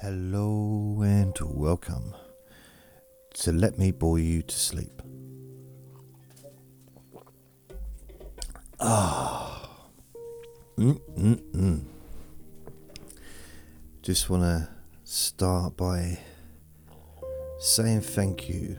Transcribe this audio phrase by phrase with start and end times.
[0.00, 2.14] Hello and welcome
[3.34, 5.02] to Let Me Bore You to Sleep.
[8.78, 9.68] Ah.
[10.78, 11.84] Mm-mm-mm.
[14.00, 14.68] Just want to
[15.02, 16.20] start by
[17.58, 18.78] saying thank you.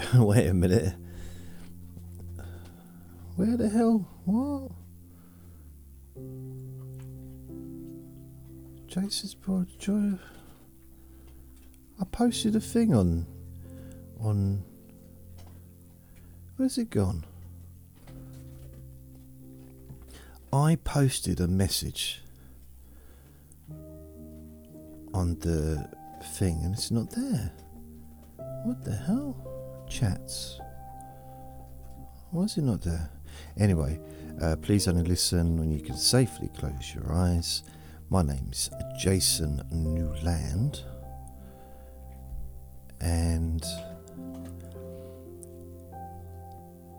[0.00, 0.94] To wait a minute.
[3.36, 4.08] Where the hell?
[4.24, 4.70] What?
[8.86, 10.12] Jason's brought joy.
[12.00, 13.26] I posted a thing on
[14.20, 14.62] on.
[16.56, 17.24] Where's it gone?
[20.52, 22.22] I posted a message
[25.14, 25.88] on the
[26.22, 27.52] thing and it's not there.
[28.64, 29.51] What the hell?
[29.92, 30.58] Chats.
[32.30, 33.10] Why is it not there?
[33.58, 34.00] Anyway,
[34.40, 37.62] uh, please only listen when you can safely close your eyes.
[38.08, 40.80] My name's Jason Newland.
[43.02, 43.62] And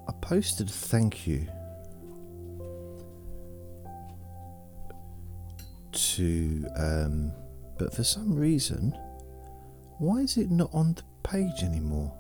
[0.08, 1.48] I posted a thank you
[5.94, 7.32] to, um,
[7.80, 8.92] but for some reason,
[9.98, 12.14] why is it not on the page anymore?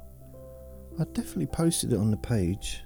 [0.99, 2.81] I definitely posted it on the page.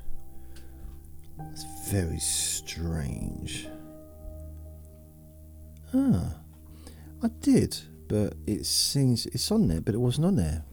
[1.51, 3.67] It's very strange.
[5.93, 6.35] Ah,
[7.21, 10.63] I did, but it seems it's on there, but it wasn't on there.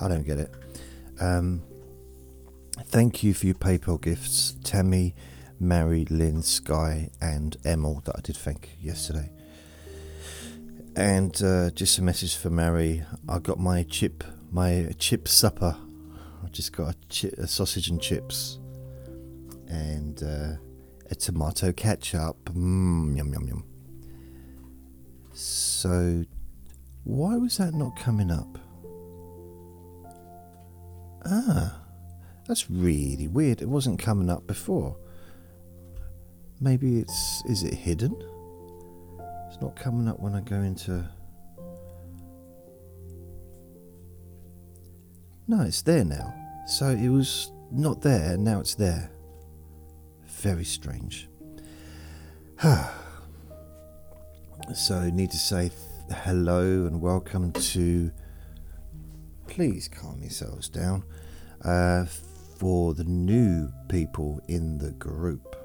[0.00, 0.52] I don't get it.
[1.20, 1.62] Um,
[2.86, 5.14] thank you for your PayPal gifts, Tammy,
[5.60, 9.30] Mary, Lynn, Sky, and Emil that I did thank yesterday.
[10.96, 13.04] And uh, just a message for Mary.
[13.28, 15.76] I got my chip, my chip supper.
[16.44, 18.58] I just got a, chi- a sausage and chips,
[19.66, 20.56] and uh,
[21.10, 22.36] a tomato ketchup.
[22.46, 23.64] Mmm, yum yum yum.
[25.32, 26.24] So,
[27.04, 28.58] why was that not coming up?
[31.26, 31.80] Ah,
[32.46, 33.62] that's really weird.
[33.62, 34.96] It wasn't coming up before.
[36.60, 37.42] Maybe it's.
[37.46, 38.14] Is it hidden?
[39.48, 41.08] It's not coming up when I go into.
[45.46, 46.34] No, it's there now.
[46.66, 49.10] So it was not there, and now it's there.
[50.26, 51.28] Very strange.
[54.74, 58.10] so need to say th- hello and welcome to.
[59.46, 61.04] Please calm yourselves down.
[61.62, 62.06] Uh,
[62.58, 65.56] for the new people in the group.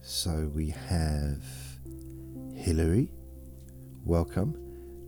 [0.00, 1.44] So we have
[2.54, 3.12] Hillary,
[4.04, 4.56] welcome.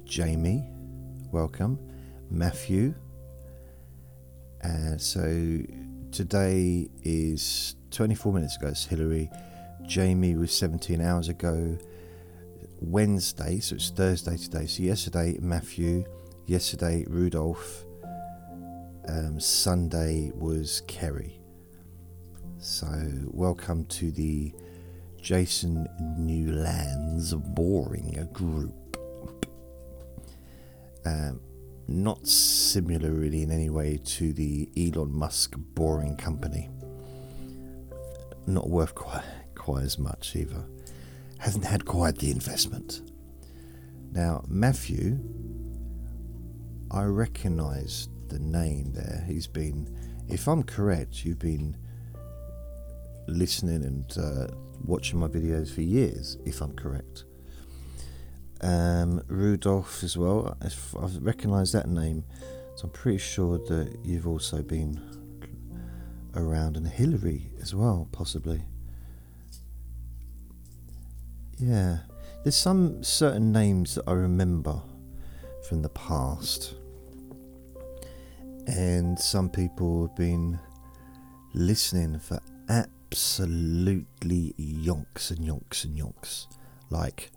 [0.05, 0.69] Jamie,
[1.31, 1.79] welcome.
[2.31, 2.95] Matthew.
[4.65, 5.61] Uh, so
[6.12, 9.28] today is 24 minutes ago, it's Hillary.
[9.87, 11.77] Jamie was 17 hours ago.
[12.81, 14.67] Wednesday, so it's Thursday today.
[14.67, 16.05] So yesterday, Matthew.
[16.47, 17.84] Yesterday, Rudolph.
[19.09, 21.41] Um, Sunday was Kerry.
[22.59, 22.87] So
[23.33, 24.53] welcome to the
[25.21, 28.97] Jason Newlands boring group.
[31.05, 31.41] Um,
[31.88, 36.70] not similar, really, in any way to the Elon Musk boring company.
[38.47, 40.65] Not worth quite, quite as much either.
[41.38, 43.03] Hasn't had quite the investment.
[44.12, 45.19] Now, Matthew,
[46.91, 49.25] I recognise the name there.
[49.26, 49.97] He's been,
[50.28, 51.76] if I'm correct, you've been
[53.26, 54.49] listening and uh,
[54.84, 57.25] watching my videos for years, if I'm correct.
[58.62, 60.56] Um, Rudolph as well.
[60.62, 62.25] I've recognised that name,
[62.77, 65.00] so I'm pretty sure that you've also been
[66.34, 68.62] around, and Hillary as well, possibly.
[71.59, 71.99] Yeah,
[72.45, 74.81] there's some certain names that I remember
[75.69, 76.75] from the past,
[78.67, 80.59] and some people have been
[81.53, 86.47] listening for absolutely yonks and yonks and yonks.
[86.91, 87.31] Like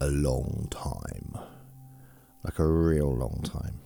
[0.00, 1.38] a long time.
[2.44, 3.80] Like a real long time.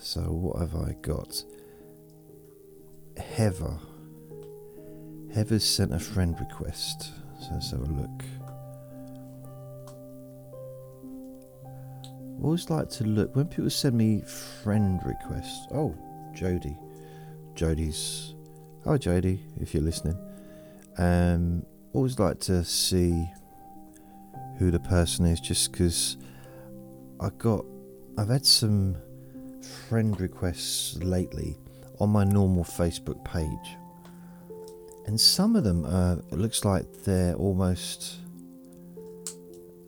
[0.00, 1.44] So, what have I got?
[3.16, 3.78] Heather.
[5.32, 7.12] Heather's sent a friend request.
[7.40, 8.24] So, let's have a look.
[12.42, 14.22] Always like to look when people send me
[14.62, 15.68] friend requests.
[15.72, 15.94] Oh,
[16.34, 16.76] Jody.
[17.54, 18.34] Jody's
[18.84, 20.18] Hi, Jody, if you're listening.
[20.98, 23.30] Um, always like to see
[24.58, 26.16] who the person is, just because
[27.20, 27.64] I got,
[28.18, 28.96] I've had some
[29.88, 31.56] friend requests lately
[32.00, 33.76] on my normal Facebook page,
[35.06, 38.16] and some of them uh, it looks like they're almost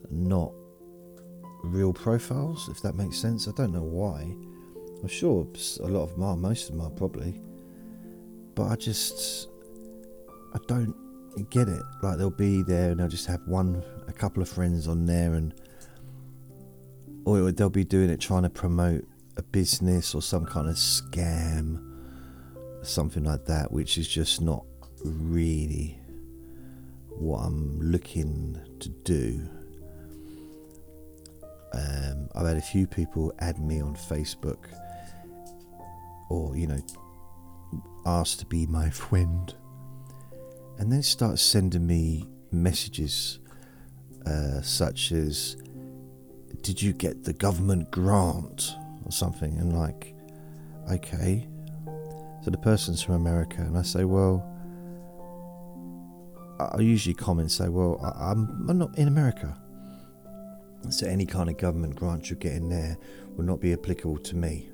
[0.09, 0.51] not
[1.63, 3.47] real profiles, if that makes sense.
[3.47, 4.35] I don't know why.
[5.01, 5.47] I'm sure
[5.81, 7.39] a lot of them are, most of them are probably,
[8.55, 9.49] but I just
[10.53, 10.95] I don't
[11.49, 11.81] get it.
[12.01, 15.33] Like they'll be there and they'll just have one, a couple of friends on there,
[15.33, 15.53] and
[17.25, 19.05] or they'll be doing it trying to promote
[19.37, 21.83] a business or some kind of scam,
[22.83, 24.63] something like that, which is just not
[25.03, 25.99] really
[27.09, 29.47] what I'm looking to do.
[31.73, 34.67] Um, I've had a few people add me on Facebook
[36.29, 36.81] or, you know,
[38.05, 39.53] ask to be my friend
[40.77, 43.39] and then start sending me messages
[44.25, 45.57] uh, such as,
[46.61, 48.75] Did you get the government grant?
[49.05, 50.15] or something, and like,
[50.91, 51.47] okay.
[52.43, 54.43] So the person's from America, and I say, Well,
[56.59, 59.57] I usually comment say, Well, I'm, I'm not in America.
[60.89, 62.97] So any kind of government grant you're getting there
[63.35, 64.69] will not be applicable to me.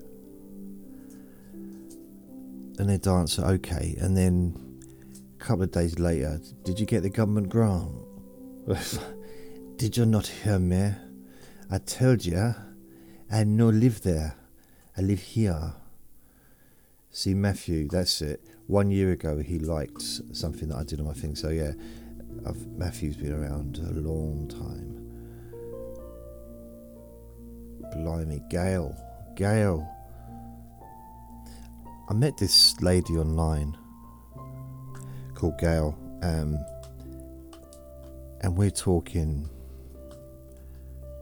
[2.77, 3.95] And they'd answer, okay.
[3.97, 4.81] And then
[5.39, 7.93] a couple of days later, did you get the government grant?
[9.81, 10.91] did you not hear me?
[11.71, 12.53] I told you
[13.31, 14.35] I no live there.
[14.95, 15.73] I live here.
[17.09, 18.45] See, Matthew, that's it.
[18.67, 21.35] One year ago, he liked something that I did on my thing.
[21.35, 21.71] So, yeah,
[22.45, 24.99] I've, Matthew's been around a long time.
[27.91, 28.95] Blimey, Gail.
[29.35, 29.89] Gail.
[32.07, 33.75] I met this lady online
[35.33, 36.63] called Gail, um,
[38.41, 39.49] and we're talking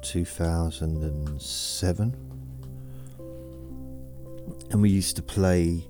[0.01, 2.15] 2007,
[4.71, 5.87] and we used to play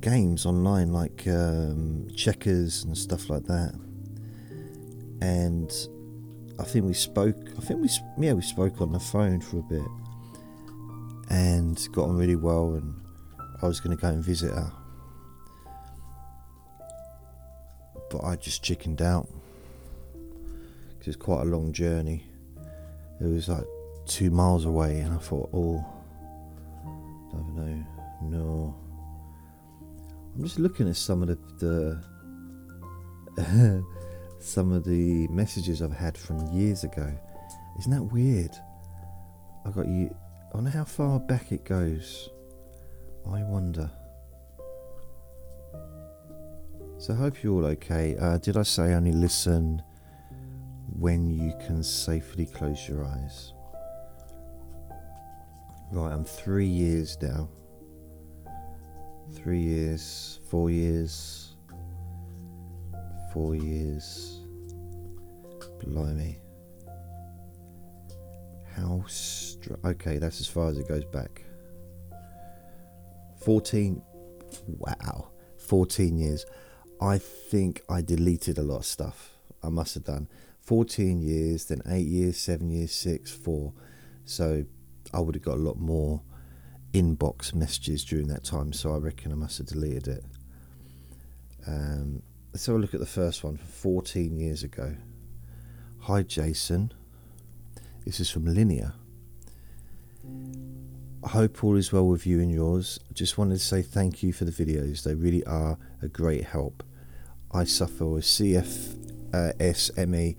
[0.00, 3.74] games online like um, checkers and stuff like that.
[5.20, 5.72] And
[6.58, 7.36] I think we spoke.
[7.56, 7.88] I think we
[8.18, 9.88] yeah we spoke on the phone for a bit,
[11.30, 12.74] and got on really well.
[12.74, 12.94] And
[13.62, 14.72] I was going to go and visit her
[18.10, 19.28] but I just chickened out
[20.88, 22.24] because it's quite a long journey.
[23.20, 23.64] It was like
[24.06, 25.84] two miles away, and I thought, oh,
[26.84, 27.84] I don't know,
[28.22, 28.74] no.
[30.34, 31.38] I'm just looking at some of the,
[33.36, 33.84] the
[34.38, 37.10] some of the messages I've had from years ago.
[37.78, 38.52] Isn't that weird?
[39.64, 40.14] I got you.
[40.52, 42.30] I wonder how far back it goes.
[43.30, 43.90] I wonder.
[46.98, 48.16] So I hope you're all okay.
[48.18, 49.82] Uh, did I say only listen
[50.92, 53.52] when you can safely close your eyes?
[55.90, 57.48] Right, I'm three years now.
[59.34, 61.54] Three years, four years,
[63.32, 64.40] four years.
[65.82, 66.38] Blimey.
[68.74, 71.44] How str- okay, that's as far as it goes back.
[73.44, 74.02] 14
[74.66, 75.28] wow.
[75.56, 76.46] 14 years.
[77.00, 79.30] I think I deleted a lot of stuff.
[79.62, 80.28] I must have done
[80.66, 83.72] 14 years, then 8 years, 7 years, 6, 4.
[84.24, 84.64] So
[85.14, 86.22] I would have got a lot more
[86.92, 88.72] inbox messages during that time.
[88.72, 90.24] So I reckon I must have deleted it.
[91.66, 94.96] Um, let's have a look at the first one from 14 years ago.
[96.00, 96.92] Hi, Jason.
[98.04, 98.94] This is from Linear.
[101.24, 102.98] I hope all is well with you and yours.
[103.12, 105.04] Just wanted to say thank you for the videos.
[105.04, 106.82] They really are a great help.
[107.52, 108.64] I suffer with CFSME,
[109.32, 110.38] uh,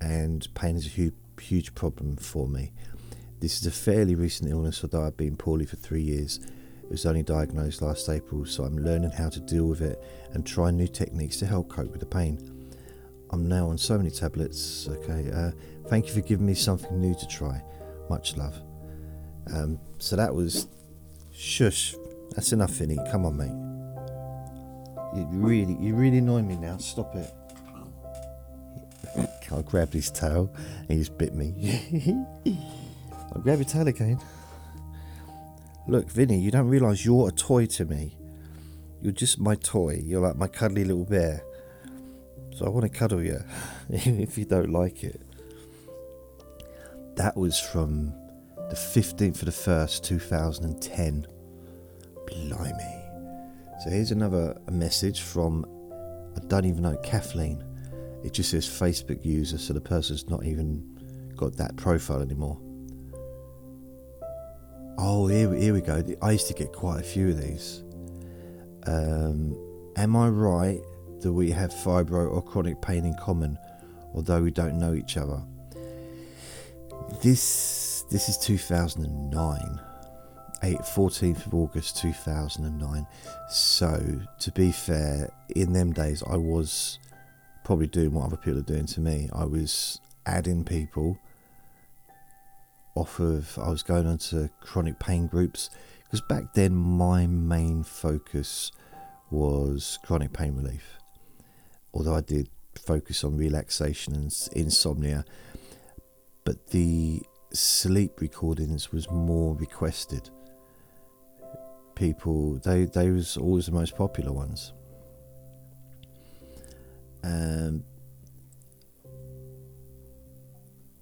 [0.00, 2.72] and pain is a huge, huge problem for me.
[3.40, 6.40] This is a fairly recent illness, although I've been poorly for three years.
[6.82, 10.02] It was only diagnosed last April, so I'm learning how to deal with it
[10.32, 12.38] and try new techniques to help cope with the pain.
[13.30, 14.88] I'm now on so many tablets.
[14.88, 15.50] Okay, uh,
[15.88, 17.62] thank you for giving me something new to try.
[18.08, 18.58] Much love.
[19.52, 20.66] Um, so that was
[21.32, 21.94] shush.
[22.30, 22.98] That's enough, Finny.
[23.10, 23.68] Come on, mate.
[25.14, 26.78] You really, you really annoy me now.
[26.78, 27.30] Stop it.
[29.50, 31.80] I grabbed his tail and he just bit me.
[33.34, 34.20] I'll grab your tail again.
[35.86, 38.16] Look, Vinny, you don't realise you're a toy to me.
[39.00, 40.02] You're just my toy.
[40.04, 41.42] You're like my cuddly little bear.
[42.54, 43.42] So I want to cuddle you,
[43.90, 45.20] even if you don't like it.
[47.16, 48.12] That was from
[48.68, 51.26] the 15th of the 1st, 2010.
[52.26, 53.04] Blimey.
[53.82, 55.64] So here's another message from,
[56.36, 57.64] I don't even know, Kathleen.
[58.24, 60.84] It just says Facebook user, so the person's not even
[61.36, 62.58] got that profile anymore.
[64.98, 66.02] Oh, here, here we go.
[66.20, 67.84] I used to get quite a few of these.
[68.86, 69.56] Um,
[69.96, 70.80] am I right
[71.20, 73.56] that we have fibro or chronic pain in common,
[74.14, 75.40] although we don't know each other?
[77.22, 79.80] This this is 2009.
[80.64, 83.06] 8, 14th of August 2009.
[83.48, 86.98] So, to be fair, in them days, I was
[87.68, 89.28] probably doing what other people are doing to me.
[89.30, 91.18] I was adding people
[92.94, 95.68] off of, I was going onto chronic pain groups
[96.02, 98.72] because back then my main focus
[99.30, 100.94] was chronic pain relief.
[101.92, 105.26] Although I did focus on relaxation and insomnia,
[106.46, 107.20] but the
[107.52, 110.30] sleep recordings was more requested
[111.94, 114.72] people they they was always the most popular ones
[117.22, 117.84] um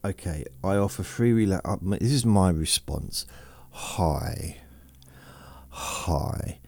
[0.04, 3.26] okay i offer free relax uh, this is my response.
[3.76, 4.56] Hi.
[5.68, 6.58] Hi.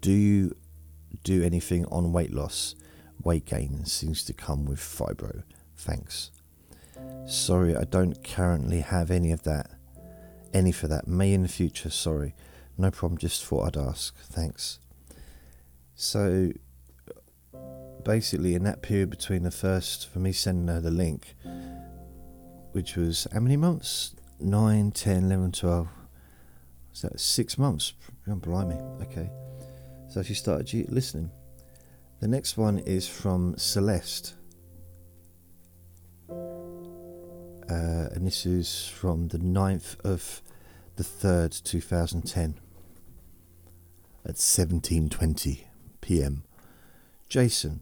[0.00, 0.56] Do you
[1.24, 2.74] do anything on weight loss?
[3.22, 5.42] Weight gain seems to come with fibro.
[5.76, 6.30] Thanks.
[7.26, 9.70] Sorry, I don't currently have any of that.
[10.56, 11.06] Any for that.
[11.06, 12.34] May in the future, sorry.
[12.78, 14.16] No problem, just thought I'd ask.
[14.22, 14.78] Thanks.
[15.94, 16.52] So,
[18.02, 21.34] basically, in that period between the first, for me sending her the link,
[22.72, 24.16] which was how many months?
[24.40, 25.88] 9, 10, 11, 12.
[26.90, 27.92] Was that six months?
[28.26, 28.80] Oh, blimey.
[29.02, 29.28] Okay.
[30.08, 31.30] So she started listening.
[32.20, 34.32] The next one is from Celeste.
[37.68, 40.42] uh, and this is from the 9th of
[40.96, 42.58] the 3rd 2010
[44.24, 45.64] at 17:20
[46.00, 46.44] p.m.
[47.28, 47.80] Jason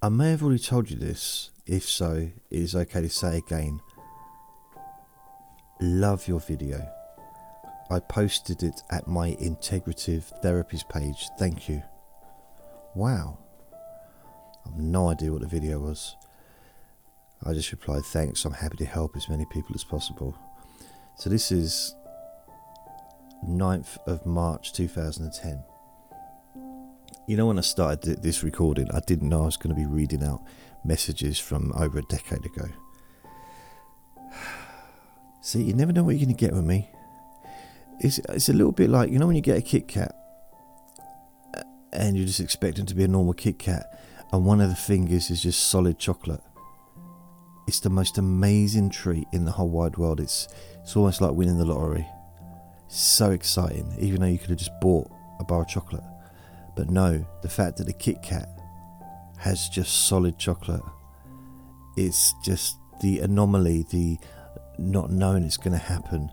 [0.00, 1.50] I may have already told you this.
[1.66, 3.80] If so it is okay to say again.
[5.80, 6.88] Love your video.
[7.90, 11.28] I posted it at my integrative therapies page.
[11.36, 11.82] Thank you.
[12.94, 13.38] Wow.
[14.64, 16.14] I've no idea what the video was.
[17.44, 20.36] I just replied, Thanks, I'm happy to help as many people as possible.
[21.18, 21.96] So this is
[23.44, 25.64] 9th of March 2010.
[27.26, 29.84] You know, when I started this recording, I didn't know I was going to be
[29.84, 30.44] reading out
[30.84, 32.68] messages from over a decade ago.
[35.40, 36.88] See, you never know what you're going to get with me.
[37.98, 40.14] It's, it's a little bit like, you know, when you get a Kit Kat
[41.56, 44.00] uh, and you're just expecting to be a normal Kit Kat,
[44.32, 46.42] and one of the fingers is just solid chocolate
[47.68, 50.20] it's the most amazing treat in the whole wide world.
[50.20, 50.48] It's
[50.88, 52.06] it's almost like winning the lottery.
[52.86, 55.06] so exciting, even though you could have just bought
[55.38, 56.02] a bar of chocolate.
[56.76, 58.48] But no, the fact that the Kit Kat
[59.36, 60.80] has just solid chocolate,
[61.98, 64.16] it's just the anomaly, the
[64.78, 66.30] not knowing it's going to happen,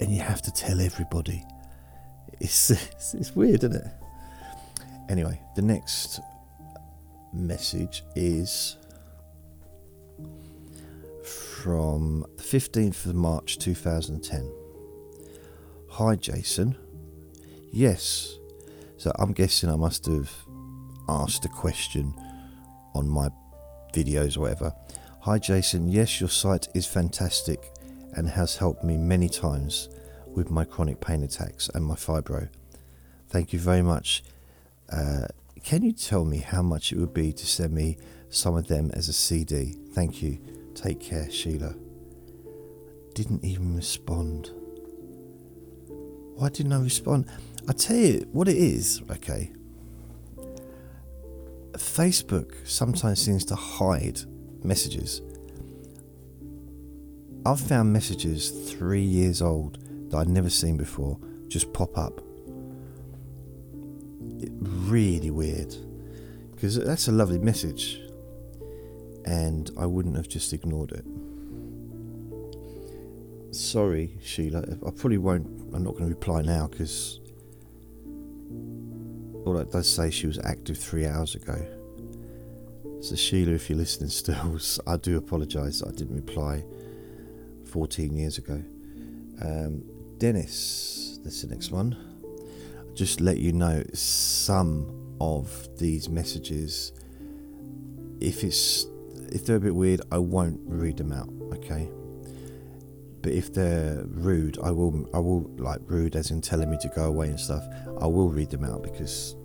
[0.00, 1.44] and you have to tell everybody.
[2.40, 3.86] It's, it's, it's weird, isn't it?
[5.10, 6.18] Anyway, the next
[7.34, 8.78] message is
[11.62, 14.52] from the 15th of March 2010.
[15.90, 16.76] Hi, Jason.
[17.70, 18.36] Yes.
[18.96, 20.28] So I'm guessing I must have
[21.08, 22.14] asked a question
[22.96, 23.28] on my
[23.94, 24.74] videos or whatever.
[25.20, 25.86] Hi, Jason.
[25.86, 27.70] Yes, your site is fantastic
[28.16, 29.88] and has helped me many times
[30.26, 32.48] with my chronic pain attacks and my fibro.
[33.28, 34.24] Thank you very much.
[34.90, 35.28] Uh,
[35.62, 37.98] can you tell me how much it would be to send me
[38.30, 39.76] some of them as a CD?
[39.92, 40.40] Thank you.
[40.74, 41.74] Take care, Sheila.
[43.14, 44.50] Didn't even respond.
[46.36, 47.26] Why didn't I respond?
[47.68, 49.52] I tell you what it is, okay?
[51.72, 54.20] Facebook sometimes seems to hide
[54.64, 55.22] messages.
[57.44, 59.78] I've found messages three years old
[60.10, 62.20] that I'd never seen before just pop up.
[64.40, 65.74] It, really weird.
[66.52, 68.01] Because that's a lovely message
[69.24, 71.04] and I wouldn't have just ignored it.
[73.54, 74.60] Sorry, Sheila.
[74.60, 75.46] I probably won't.
[75.74, 77.20] I'm not going to reply now because
[79.44, 81.56] All it does say she was active three hours ago.
[83.00, 85.82] So Sheila, if you're listening still, I do apologise.
[85.82, 86.64] I didn't reply
[87.64, 88.62] 14 years ago.
[89.42, 89.82] Um,
[90.18, 91.96] Dennis, that's the next one.
[92.94, 96.92] Just let you know some of these messages.
[98.20, 98.86] If it's
[99.32, 101.28] if they're a bit weird, I won't read them out.
[101.54, 101.90] Okay.
[103.22, 105.08] But if they're rude, I will.
[105.14, 107.64] I will like rude, as in telling me to go away and stuff.
[108.00, 109.36] I will read them out because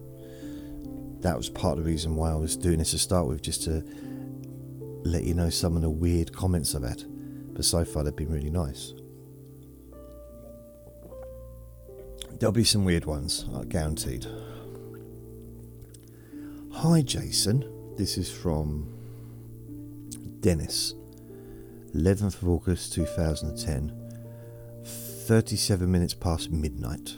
[1.21, 3.63] that was part of the reason why I was doing this to start with, just
[3.63, 3.83] to
[5.03, 7.03] let you know some of the weird comments I've had.
[7.53, 8.93] But so far, they've been really nice.
[12.39, 14.27] There'll be some weird ones, uh, guaranteed.
[16.71, 17.95] Hi, Jason.
[17.95, 18.96] This is from
[20.41, 20.93] Dennis.
[21.95, 23.91] 11th of August 2010,
[24.83, 27.17] 37 minutes past midnight.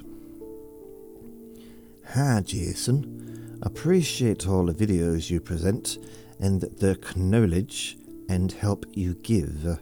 [2.14, 5.98] Hi Jason, appreciate all the videos you present
[6.40, 7.98] and the knowledge
[8.30, 9.80] and help you give.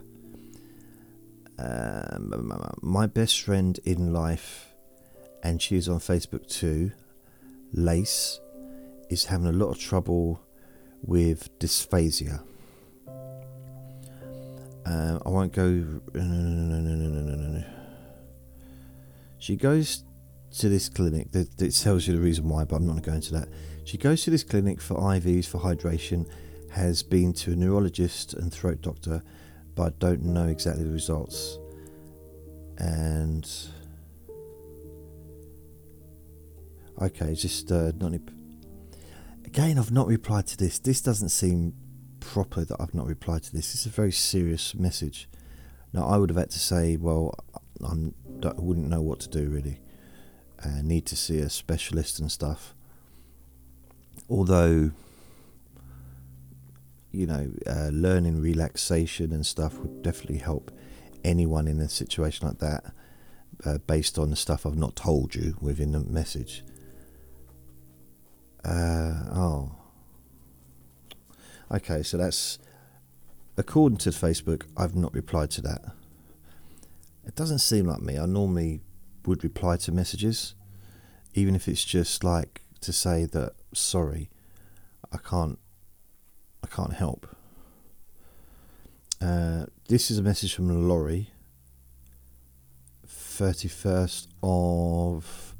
[1.58, 2.52] Um,
[2.82, 4.74] my best friend in life,
[5.42, 6.92] and she's on Facebook too,
[7.72, 8.40] Lace,
[9.10, 10.40] is having a lot of trouble
[11.02, 12.42] with dysphagia.
[14.88, 15.66] Uh, I won't go.
[15.66, 17.64] No, no, no,
[19.38, 20.04] she goes
[20.58, 21.30] to this clinic.
[21.32, 23.48] That, that tells you the reason why, but I'm not going to go into that.
[23.84, 26.26] She goes to this clinic for IVs for hydration.
[26.70, 29.22] Has been to a neurologist and throat doctor,
[29.74, 31.58] but don't know exactly the results.
[32.78, 33.48] And
[37.00, 38.12] okay, just uh, not.
[39.44, 40.78] Again, I've not replied to this.
[40.78, 41.74] This doesn't seem
[42.32, 43.74] proper that I've not replied to this.
[43.74, 45.28] It's a very serious message.
[45.94, 47.34] Now, I would have had to say, well,
[47.82, 49.80] I'm, I wouldn't know what to do really.
[50.62, 52.74] I need to see a specialist and stuff.
[54.28, 54.90] Although,
[57.12, 60.70] you know, uh, learning relaxation and stuff would definitely help
[61.24, 62.92] anyone in a situation like that,
[63.64, 66.62] uh, based on the stuff I've not told you within the message.
[68.64, 69.77] Uh, oh,
[71.70, 72.58] Okay, so that's
[73.56, 74.64] according to Facebook.
[74.76, 75.82] I've not replied to that.
[77.26, 78.18] It doesn't seem like me.
[78.18, 78.80] I normally
[79.26, 80.54] would reply to messages,
[81.34, 84.30] even if it's just like to say that sorry,
[85.12, 85.58] I can't,
[86.64, 87.36] I can't help.
[89.20, 91.30] Uh, this is a message from Laurie.
[93.06, 95.54] Thirty first of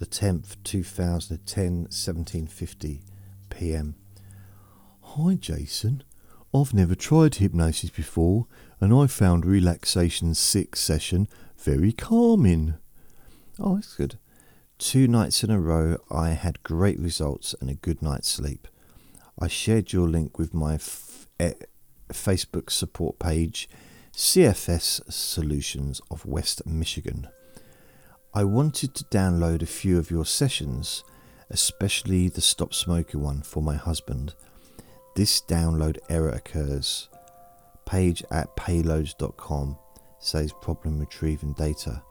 [0.00, 3.02] the tenth, two thousand ten, seventeen fifty
[3.48, 3.94] p.m.
[5.14, 6.04] Hi, Jason.
[6.54, 8.46] I've never tried hypnosis before,
[8.80, 11.26] and I found Relaxation 6 session
[11.58, 12.74] very calming.
[13.58, 14.20] Oh, that's good.
[14.78, 18.68] Two nights in a row, I had great results and a good night's sleep.
[19.36, 20.78] I shared your link with my
[22.12, 23.68] Facebook support page,
[24.12, 27.26] CFS Solutions of West Michigan.
[28.32, 31.02] I wanted to download a few of your sessions,
[31.50, 34.34] especially the Stop Smoking one for my husband.
[35.14, 37.08] This download error occurs.
[37.84, 39.76] Page at payloadz.com
[40.18, 42.02] says problem retrieving data.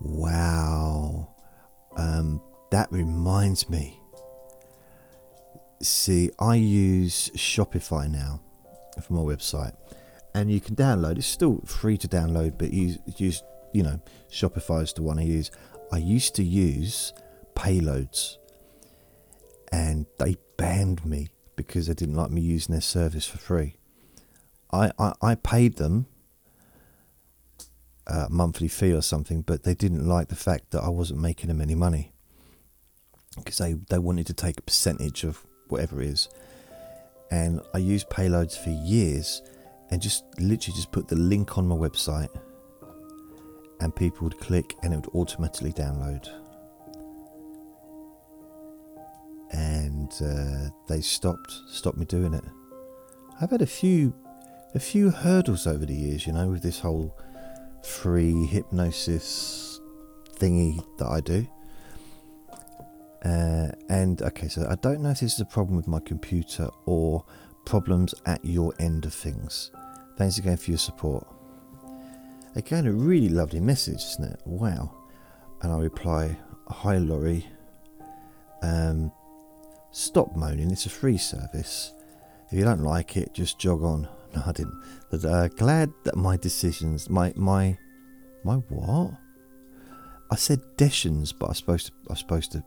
[0.00, 1.28] Wow.
[1.96, 4.00] Um, that reminds me.
[5.82, 8.40] See, I use Shopify now
[9.02, 9.74] for my website,
[10.32, 11.18] and you can download.
[11.18, 14.00] It's still free to download, but use use you know
[14.30, 15.50] Shopify is the one I use.
[15.92, 17.12] I used to use
[17.54, 18.38] Payloadz,
[19.72, 23.76] and they banned me because they didn't like me using their service for free.
[24.72, 26.06] I, I, I paid them
[28.06, 31.48] a monthly fee or something, but they didn't like the fact that I wasn't making
[31.48, 32.12] them any money
[33.36, 36.28] because they, they wanted to take a percentage of whatever it is.
[37.30, 39.42] And I used Payloadz for years
[39.90, 42.28] and just literally just put the link on my website
[43.80, 46.28] and people would click and it would automatically download.
[49.52, 52.44] And uh, they stopped stopped me doing it.
[53.40, 54.14] I've had a few
[54.74, 57.16] a few hurdles over the years, you know, with this whole
[57.82, 59.80] free hypnosis
[60.36, 61.46] thingy that I do.
[63.24, 66.68] Uh, and okay, so I don't know if this is a problem with my computer
[66.86, 67.24] or
[67.64, 69.70] problems at your end of things.
[70.16, 71.26] Thanks again for your support.
[72.54, 74.40] Again, a really lovely message, isn't it?
[74.44, 74.94] Wow.
[75.62, 76.36] And I reply,
[76.68, 77.46] Hi Laurie.
[78.62, 79.12] Um,
[79.92, 81.92] Stop moaning, it's a free service.
[82.50, 84.08] If you don't like it, just jog on.
[84.34, 84.82] No, I didn't.
[85.10, 87.78] But uh, glad that my decisions, my my
[88.42, 89.12] my what?
[90.30, 92.64] I said decisions, but I supposed to I supposed to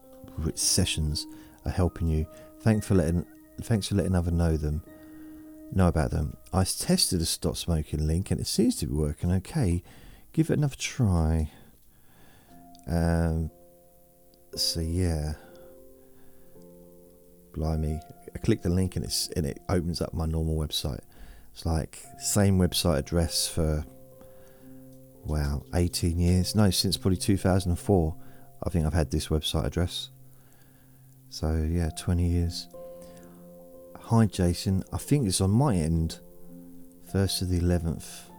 [0.54, 1.26] sessions
[1.66, 2.28] are helping you.
[2.60, 3.26] Thanks for letting
[3.62, 4.84] thanks for letting other know them
[5.72, 6.38] know about them.
[6.54, 9.84] I tested a stop smoking link and it seems to be working okay.
[10.34, 11.52] Give it another try.
[12.88, 13.50] Um,
[14.56, 15.34] so yeah,
[17.56, 18.00] blimey!
[18.34, 21.02] I click the link and it's and it opens up my normal website.
[21.54, 23.86] It's like same website address for
[25.26, 26.54] wow, 18 years.
[26.54, 28.16] No, since probably 2004.
[28.64, 30.10] I think I've had this website address.
[31.30, 32.68] So yeah, 20 years.
[34.00, 36.20] Hi Jason, I think it's on my end.
[37.12, 38.30] First of the 11th.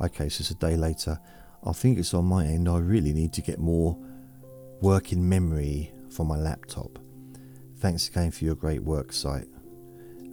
[0.00, 1.20] Okay, so it's a day later.
[1.64, 2.68] I think it's on my end.
[2.68, 3.96] I really need to get more
[4.80, 6.98] working memory for my laptop.
[7.82, 9.48] Thanks again for your great work site,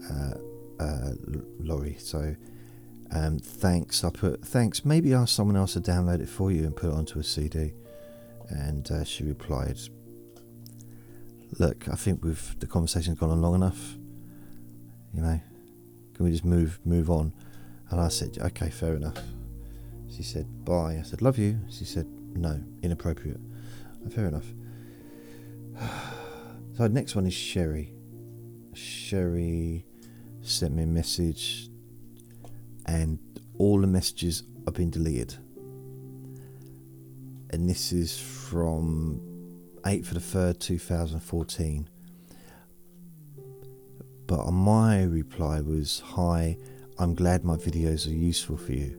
[0.08, 0.34] uh,
[0.80, 1.14] uh,
[1.58, 1.96] Laurie.
[1.98, 2.36] So,
[3.10, 4.04] um, thanks.
[4.04, 4.86] I put thanks.
[4.86, 7.74] Maybe ask someone else to download it for you and put it onto a CD.
[8.50, 9.80] And uh, she replied,
[11.58, 13.96] "Look, I think we've the conversation's gone on long enough.
[15.16, 15.42] You know,
[16.14, 17.34] can we just move move on?"
[17.90, 19.18] And I said, "Okay, fair enough."
[20.16, 23.42] She said, "Bye." I said, "Love you." She said, "No, inappropriate."
[24.12, 24.46] Fair enough.
[26.80, 27.92] So next one is Sherry.
[28.74, 29.86] Sherry
[30.40, 31.68] sent me a message,
[32.86, 33.20] and
[33.58, 35.36] all the messages have been deleted.
[37.50, 39.20] And this is from
[39.82, 41.90] 8th for the 3rd, 2014.
[44.26, 46.56] But my reply was, Hi,
[46.98, 48.98] I'm glad my videos are useful for you.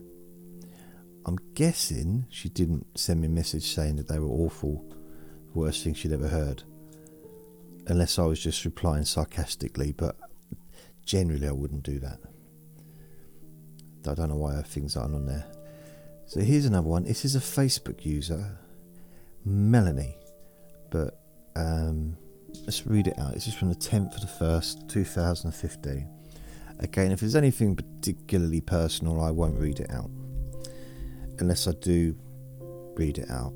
[1.25, 4.85] I'm guessing she didn't send me a message saying that they were awful,
[5.55, 6.61] worst thing she'd ever heard
[7.87, 10.15] unless I was just replying sarcastically, but
[11.05, 12.19] generally I wouldn't do that.
[14.07, 15.45] I don't know why things aren't on there.
[16.25, 17.03] So here's another one.
[17.03, 18.57] This is a Facebook user,
[19.45, 20.17] Melanie,
[20.89, 21.19] but
[21.55, 22.17] um,
[22.63, 23.33] let's read it out.
[23.33, 26.09] This is from the 10th of the 1st, 2015.
[26.79, 30.09] Again, if there's anything particularly personal, I won't read it out.
[31.39, 32.15] Unless I do
[32.95, 33.53] read it out.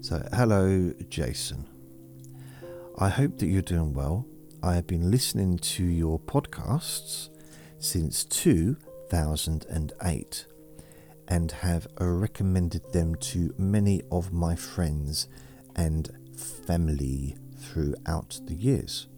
[0.00, 1.71] So, hello, Jason.
[3.02, 4.26] I hope that you're doing well.
[4.62, 7.30] I have been listening to your podcasts
[7.80, 10.46] since 2008
[11.26, 15.26] and have uh, recommended them to many of my friends
[15.74, 19.08] and family throughout the years.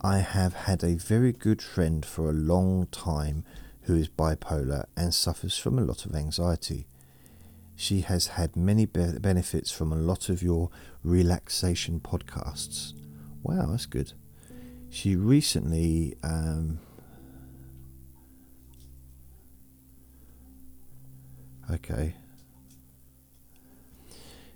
[0.00, 3.44] I have had a very good friend for a long time
[3.82, 6.86] who is bipolar and suffers from a lot of anxiety.
[7.76, 10.70] She has had many be- benefits from a lot of your
[11.02, 12.92] relaxation podcasts.
[13.42, 14.12] Wow, that's good.
[14.90, 16.16] She recently.
[16.22, 16.78] Um,
[21.70, 22.14] okay.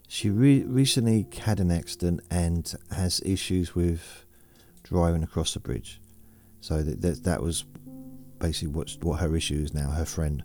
[0.07, 4.25] She re- recently had an accident and has issues with
[4.83, 6.01] driving across the bridge.
[6.61, 7.65] So that that, that was
[8.39, 9.91] basically what what her issue is now.
[9.91, 10.45] Her friend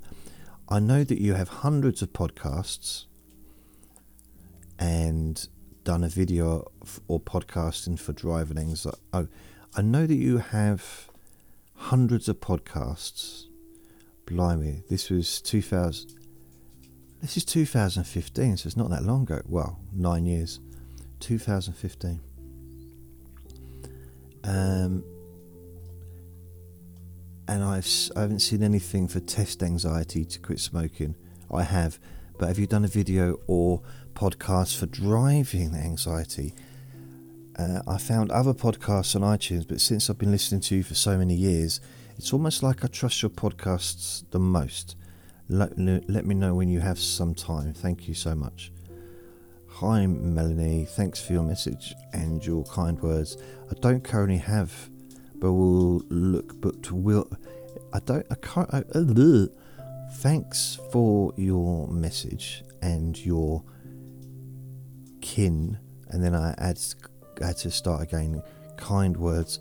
[0.69, 3.05] I know that you have hundreds of podcasts
[4.79, 5.47] and
[5.83, 6.71] done a video
[7.07, 8.97] or podcasting for driving anxiety.
[9.11, 9.27] Oh,
[9.75, 11.09] I know that you have
[11.75, 13.45] hundreds of podcasts.
[14.25, 16.13] Blimey, this was 2000.
[17.21, 19.41] This is 2015, so it's not that long ago.
[19.47, 20.59] Well, nine years.
[21.19, 22.19] 2015.
[24.43, 25.03] Um,
[27.47, 31.15] and I've I haven't seen anything for test anxiety to quit smoking.
[31.51, 31.99] I have,
[32.37, 33.81] but have you done a video or
[34.13, 36.53] podcast for driving anxiety?
[37.57, 40.95] Uh, I found other podcasts on iTunes, but since I've been listening to you for
[40.95, 41.79] so many years,
[42.17, 44.95] it's almost like I trust your podcasts the most.
[45.49, 47.73] Let, let me know when you have some time.
[47.73, 48.71] Thank you so much.
[49.67, 50.85] Hi, Melanie.
[50.85, 53.37] Thanks for your message and your kind words.
[53.69, 54.89] I don't currently have
[55.43, 56.61] but will look.
[56.61, 57.29] But will
[57.91, 58.73] I don't I can't.
[58.73, 59.47] I, uh,
[60.13, 63.61] thanks for your message and your
[65.21, 65.77] kin,
[66.07, 66.79] and then I add
[67.41, 68.41] had to start again.
[68.77, 69.59] Kind words.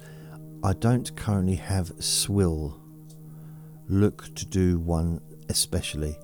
[0.63, 2.81] I don't currently have swill.
[3.89, 6.17] Look to do one especially.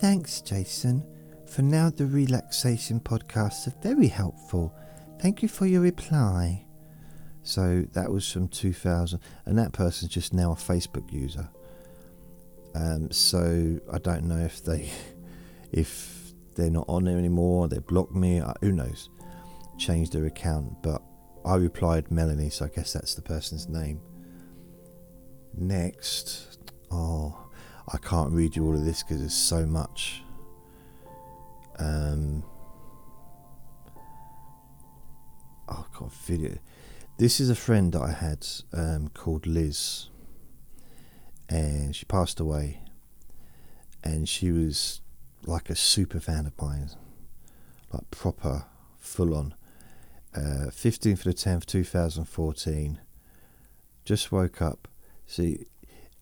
[0.00, 1.04] Thanks, Jason.
[1.46, 4.74] For now, the relaxation podcasts are very helpful.
[5.20, 6.65] Thank you for your reply.
[7.46, 11.48] So that was from 2000, and that person's just now a Facebook user.
[12.74, 14.90] Um, so I don't know if they,
[15.72, 18.40] if they're not on there anymore, they blocked me.
[18.40, 19.10] Uh, who knows?
[19.78, 21.00] Changed their account, but
[21.44, 24.00] I replied Melanie, so I guess that's the person's name.
[25.54, 26.58] Next,
[26.90, 27.48] oh,
[27.86, 30.24] I can't read you all of this because there's so much.
[31.78, 32.42] Um,
[35.68, 36.58] I've got a video.
[37.18, 40.10] This is a friend that I had um, called Liz,
[41.48, 42.82] and she passed away.
[44.04, 45.00] And she was
[45.46, 46.90] like a super fan of mine,
[47.90, 48.66] like proper,
[48.98, 49.54] full on.
[50.34, 53.00] Uh, 15th of the 10th, 2014.
[54.04, 54.86] Just woke up.
[55.26, 55.64] See,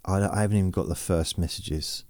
[0.04, 2.04] I, I haven't even got the first messages.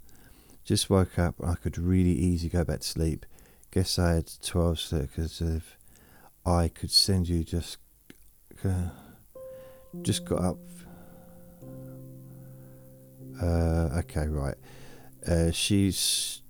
[0.62, 1.36] Just woke up.
[1.42, 3.24] I could really easy go back to sleep.
[3.70, 5.78] Guess I had 12 seconds of.
[6.44, 7.78] I could send you just.
[8.64, 8.88] Uh,
[10.02, 10.58] just got up.
[13.42, 14.54] Uh, okay, right.
[15.26, 16.40] Uh, she's.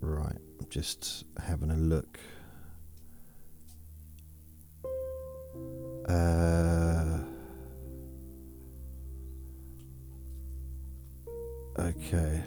[0.00, 0.38] Right,
[0.70, 2.18] just having a look.
[6.08, 7.18] Uh,
[11.78, 12.42] okay.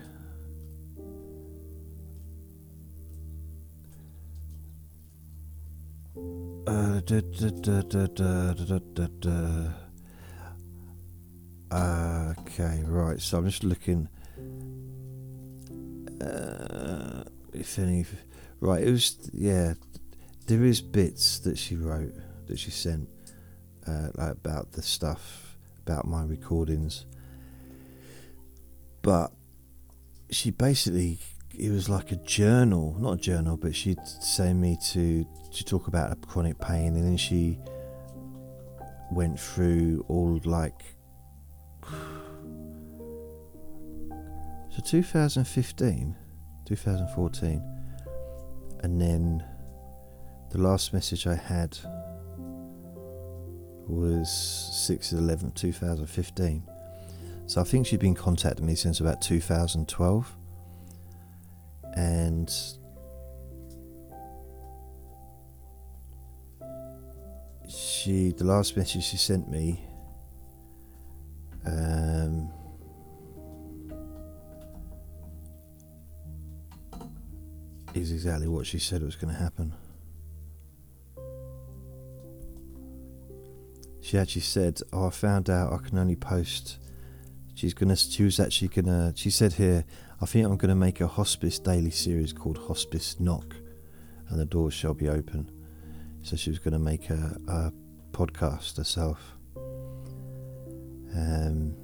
[11.72, 13.20] Okay, right.
[13.20, 14.08] So I'm just looking.
[16.22, 17.24] Uh,
[17.54, 18.06] if any,
[18.60, 18.84] right.
[18.84, 19.74] It was yeah.
[20.48, 22.14] There is bits that she wrote
[22.48, 23.10] that she sent,
[23.88, 27.06] uh, like about the stuff about my recordings.
[29.02, 29.32] But
[30.30, 31.20] she basically
[31.58, 35.88] it was like a journal, not a journal, but she'd send me to to talk
[35.88, 37.60] about a chronic pain, and then she
[39.12, 40.96] went through all like
[44.70, 46.16] so 2015,
[46.66, 47.64] 2014,
[48.80, 49.44] and then
[50.52, 51.78] the last message I had
[53.86, 54.28] was
[54.88, 56.64] 6th 11th 2015
[57.46, 60.38] so I think she'd been contacting me since about 2012
[61.96, 62.54] and
[67.70, 69.80] she the last message she sent me
[71.66, 72.52] um,
[77.94, 79.74] is exactly what she said was going to happen.
[84.02, 86.78] She actually said, "Oh, I found out I can only post."
[87.56, 87.96] She's gonna.
[87.96, 89.14] She was actually gonna.
[89.16, 89.86] She said here,
[90.24, 93.58] "I think I'm gonna make a hospice daily series called Hospice Knock,
[94.30, 95.52] and the doors shall be open."
[96.22, 97.74] So she was gonna make a, a
[98.14, 99.20] podcast herself.
[101.14, 101.76] Um,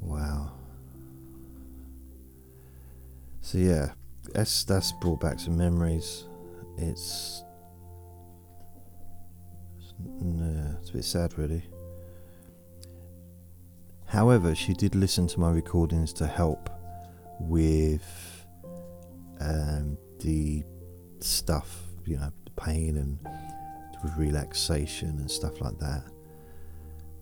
[0.00, 0.50] wow.
[3.40, 3.92] So yeah,
[4.34, 6.24] that's that's brought back some memories.
[6.78, 7.44] It's
[9.78, 11.62] it's, no, it's a bit sad, really.
[14.10, 16.68] However, she did listen to my recordings to help
[17.38, 18.44] with
[19.40, 20.64] um, the
[21.20, 23.20] stuff, you know, the pain and
[24.02, 26.02] with relaxation and stuff like that.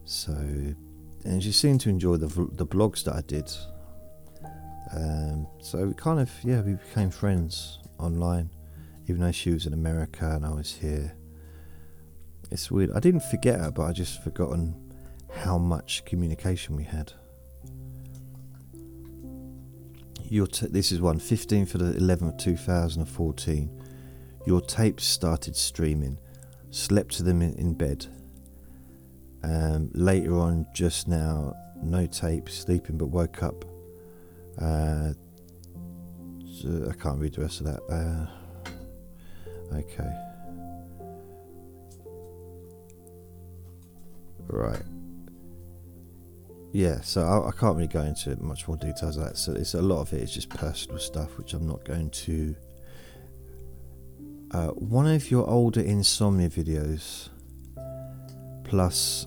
[0.06, 3.52] So, and she seemed to enjoy the the blogs that I did.
[4.94, 8.48] Um, so we kind of yeah we became friends online,
[9.08, 11.14] even though she was in America and I was here.
[12.50, 12.92] It's weird.
[12.92, 14.87] I didn't forget her, but I just forgotten
[15.38, 17.12] how much communication we had.
[20.24, 23.82] Your t- this is one 15 for the 11th 2014.
[24.46, 26.18] Your tapes started streaming.
[26.70, 28.06] Slept to them in, in bed
[29.42, 33.64] um, later on, just now, no tape, sleeping, but woke up.
[34.60, 35.12] Uh,
[36.88, 37.80] I can't read the rest of that.
[37.88, 38.26] Uh,
[39.76, 40.12] okay.
[44.48, 44.82] Right.
[46.72, 49.38] Yeah, so I, I, can't really go into much more details of that.
[49.38, 52.54] So it's a lot of it is just personal stuff, which I'm not going to.
[54.50, 57.30] Uh, one of your older insomnia videos
[58.64, 59.26] plus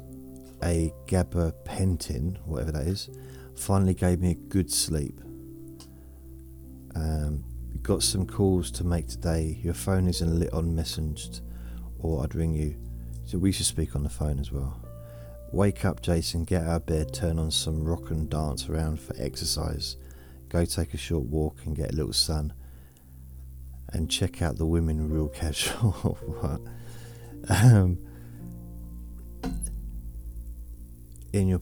[0.64, 3.10] a gabapentin, whatever that is,
[3.56, 5.20] finally gave me a good sleep.
[6.96, 7.44] Um,
[7.82, 9.60] got some calls to make today.
[9.64, 11.42] Your phone isn't lit on messaged,
[12.00, 12.76] or I'd ring you.
[13.26, 14.81] So we should speak on the phone as well.
[15.52, 19.14] Wake up, Jason, get out of bed, turn on some rock and dance around for
[19.18, 19.98] exercise.
[20.48, 22.54] Go take a short walk and get a little sun.
[23.90, 26.18] And check out the women real casual.
[27.50, 27.98] Um,
[31.34, 31.60] in your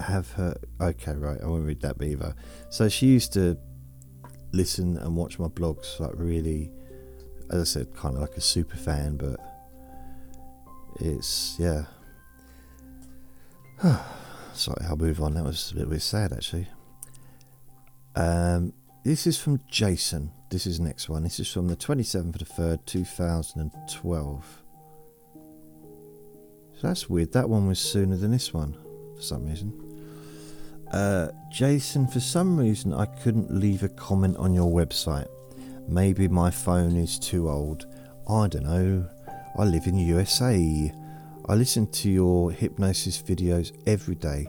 [0.00, 2.34] have her okay right I won't read that either
[2.70, 3.56] so she used to
[4.52, 6.70] listen and watch my blogs like really
[7.50, 9.38] as I said kind of like a super fan but
[11.00, 11.84] it's yeah
[14.54, 16.68] sorry I'll move on that was a bit, sad actually
[18.14, 18.72] um
[19.06, 20.32] this is from Jason.
[20.50, 21.22] This is next one.
[21.22, 24.62] This is from the 27th of the 3rd, 2012.
[25.34, 25.40] So
[26.82, 27.30] that's weird.
[27.30, 28.76] That one was sooner than this one
[29.14, 29.72] for some reason.
[30.90, 35.28] Uh, Jason, for some reason, I couldn't leave a comment on your website.
[35.86, 37.86] Maybe my phone is too old.
[38.28, 39.08] I don't know.
[39.56, 40.92] I live in USA.
[41.48, 44.48] I listen to your hypnosis videos every day.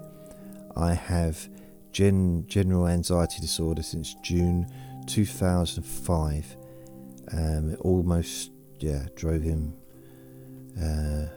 [0.75, 1.47] I have
[1.91, 4.65] gen- general anxiety disorder since June
[5.05, 6.57] 2005.
[7.33, 9.75] Um, it almost, yeah, drove him
[10.81, 11.27] uh,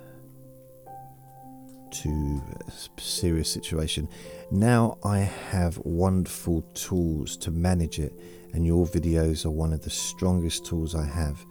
[1.90, 4.09] to a serious situation.
[4.51, 8.14] Now I have wonderful tools to manage it,
[8.55, 11.44] and your videos are one of the strongest tools I have.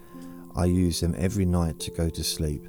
[0.55, 2.67] I use them every night to go to sleep.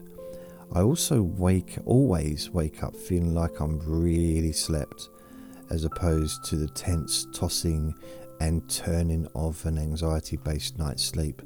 [0.72, 5.08] I also wake always wake up feeling like I'm really slept
[5.68, 7.94] as opposed to the tense tossing
[8.40, 11.42] and turning of an anxiety based night's sleep.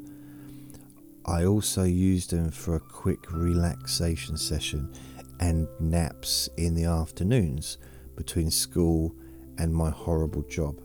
[1.26, 4.92] I also use them for a quick relaxation session
[5.40, 7.78] and naps in the afternoons
[8.16, 9.14] between school
[9.56, 10.80] and my horrible job.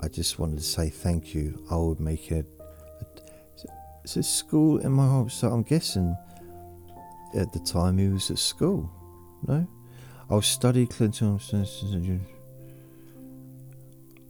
[0.00, 1.64] I just wanted to say thank you.
[1.70, 2.46] I would make it.
[4.04, 6.16] It's a school in my home, so I'm guessing
[7.34, 8.90] at the time he was at school.
[9.46, 9.66] No?
[10.30, 11.38] I'll study Clinton.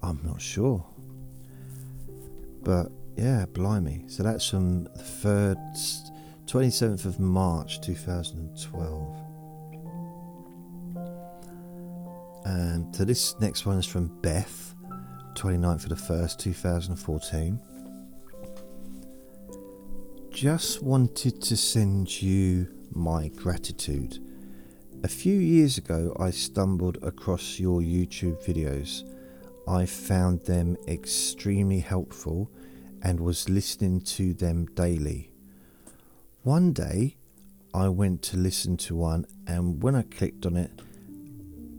[0.03, 0.85] I'm not sure.
[2.63, 4.05] But yeah, blimey.
[4.09, 5.59] So that's from the third,
[6.47, 9.17] 27th of March 2012.
[12.45, 14.75] And so this next one is from Beth,
[15.35, 17.61] 29th of the 1st, 2014.
[20.31, 24.19] Just wanted to send you my gratitude.
[25.05, 29.05] A few years ago, I stumbled across your YouTube videos
[29.67, 32.51] I found them extremely helpful
[33.01, 35.31] and was listening to them daily.
[36.43, 37.17] One day,
[37.73, 40.83] I went to listen to one, and when I clicked on it,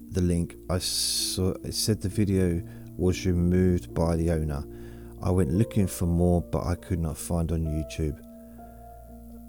[0.09, 2.61] the link, I saw it said the video
[2.97, 4.63] was removed by the owner.
[5.21, 8.19] I went looking for more, but I could not find on YouTube.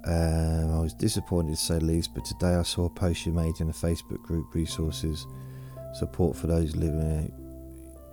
[0.07, 3.33] Um, I was disappointed to say the least, but today I saw a post you
[3.33, 5.27] made in a Facebook group resources
[5.95, 7.45] support for those living In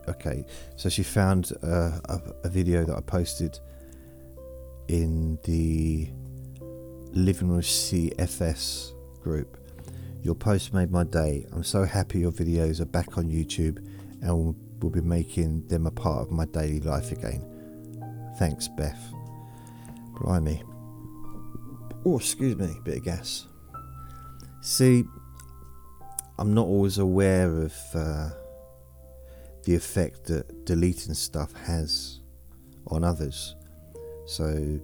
[0.08, 3.60] okay, so she found uh, a, a, video that I posted
[4.88, 6.10] in the
[7.14, 9.58] Living with CFS group.
[10.22, 11.46] Your post made my day.
[11.52, 13.78] I'm so happy your videos are back on YouTube
[14.22, 17.44] and we'll be making them a part of my daily life again.
[18.38, 19.14] Thanks, Beth.
[20.22, 20.71] Blimey.
[22.06, 23.48] Oh, excuse me, bit of gas.
[24.62, 25.06] See,
[26.40, 27.74] I'm not always aware of.
[27.94, 28.30] Uh,
[29.64, 32.20] the effect that deleting stuff has
[32.88, 33.56] on others.
[34.26, 34.80] So,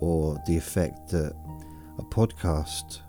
[0.00, 1.34] or the effect that
[1.98, 3.00] a podcast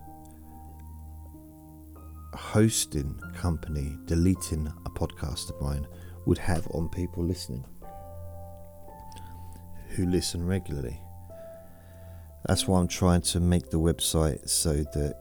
[2.33, 5.87] hosting company deleting a podcast of mine
[6.25, 7.65] would have on people listening
[9.89, 11.01] who listen regularly.
[12.47, 15.15] That's why I'm trying to make the website so that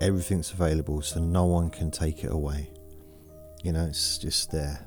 [0.00, 2.70] everything's available so no one can take it away
[3.64, 4.86] you know, it's just there.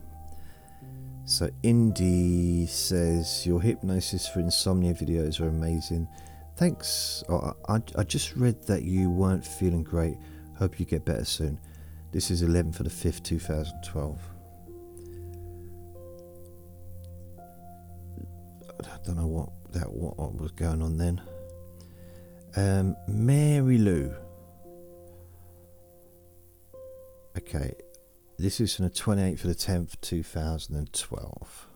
[1.26, 6.08] So, Indy says, Your hypnosis for insomnia videos are amazing.
[6.56, 7.24] Thanks.
[7.28, 10.18] Oh, I, I just read that you weren't feeling great.
[10.58, 11.60] Hope you get better soon.
[12.12, 14.20] This is 11 for the 5th, 2012.
[18.80, 21.22] I don't know what that what, what was going on then.
[22.56, 24.14] Um, Mary Lou.
[27.38, 27.74] Okay,
[28.40, 31.68] this is from the 28th of the 10th, 2012.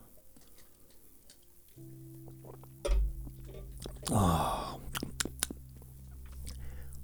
[4.12, 4.75] Ah.
[4.75, 4.82] Oh.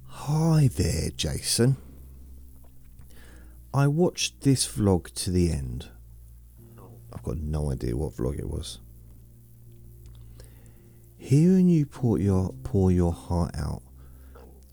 [0.06, 1.76] Hi there, Jason.
[3.72, 5.88] I watched this vlog to the end.
[7.12, 8.80] I've got no idea what vlog it was.
[11.18, 13.82] Hearing you pour your pour your heart out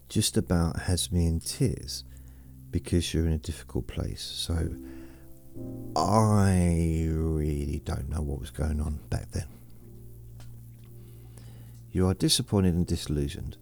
[0.08, 2.04] just about has me in tears
[2.72, 4.22] because you're in a difficult place.
[4.22, 4.70] So
[5.96, 9.48] I really don't know what was going on back then.
[11.91, 13.58] You are disappointed and disillusioned.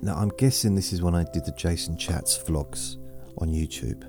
[0.00, 2.96] Now, I'm guessing this is when I did the Jason Chats vlogs
[3.36, 4.06] on YouTube.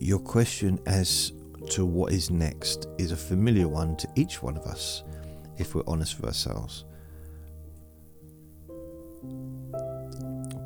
[0.00, 1.32] Your question as
[1.70, 5.02] to what is next is a familiar one to each one of us
[5.58, 6.84] if we're honest with ourselves.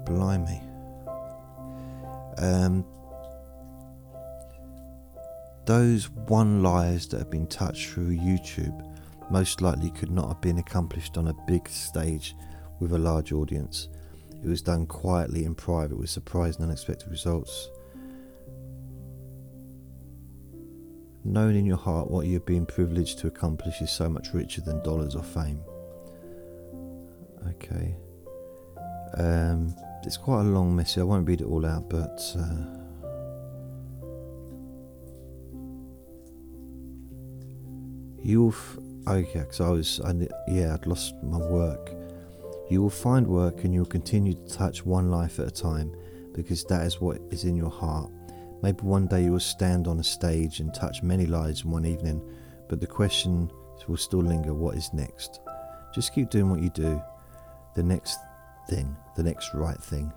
[0.04, 0.62] Blimey.
[2.38, 2.84] Um,
[5.66, 8.84] those one lives that have been touched through YouTube
[9.30, 12.34] most likely could not have been accomplished on a big stage
[12.80, 13.88] with a large audience.
[14.42, 17.68] It was done quietly in private with surprise and unexpected results.
[21.28, 24.82] Knowing in your heart what you've been privileged to accomplish is so much richer than
[24.82, 25.62] dollars or fame.
[27.48, 27.94] Okay.
[29.18, 29.74] Um,
[30.04, 30.98] it's quite a long message.
[30.98, 32.18] I won't read it all out, but.
[32.34, 32.64] Uh,
[38.22, 38.48] you will.
[38.48, 40.00] F- okay, because I was.
[40.00, 40.14] I,
[40.48, 41.94] yeah, I'd lost my work.
[42.70, 45.94] You will find work and you'll continue to touch one life at a time
[46.32, 48.10] because that is what is in your heart.
[48.62, 51.86] Maybe one day you will stand on a stage and touch many lives in one
[51.86, 52.22] evening,
[52.68, 53.50] but the question
[53.88, 55.40] will still linger what is next?
[55.94, 57.02] Just keep doing what you do.
[57.74, 58.18] The next
[58.68, 60.12] thing, the next right thing.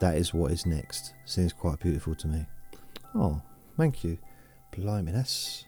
[0.00, 1.14] That is what is next.
[1.24, 2.46] Seems quite beautiful to me.
[3.14, 3.42] Oh,
[3.76, 4.18] thank you.
[4.72, 5.64] Blimey, that's.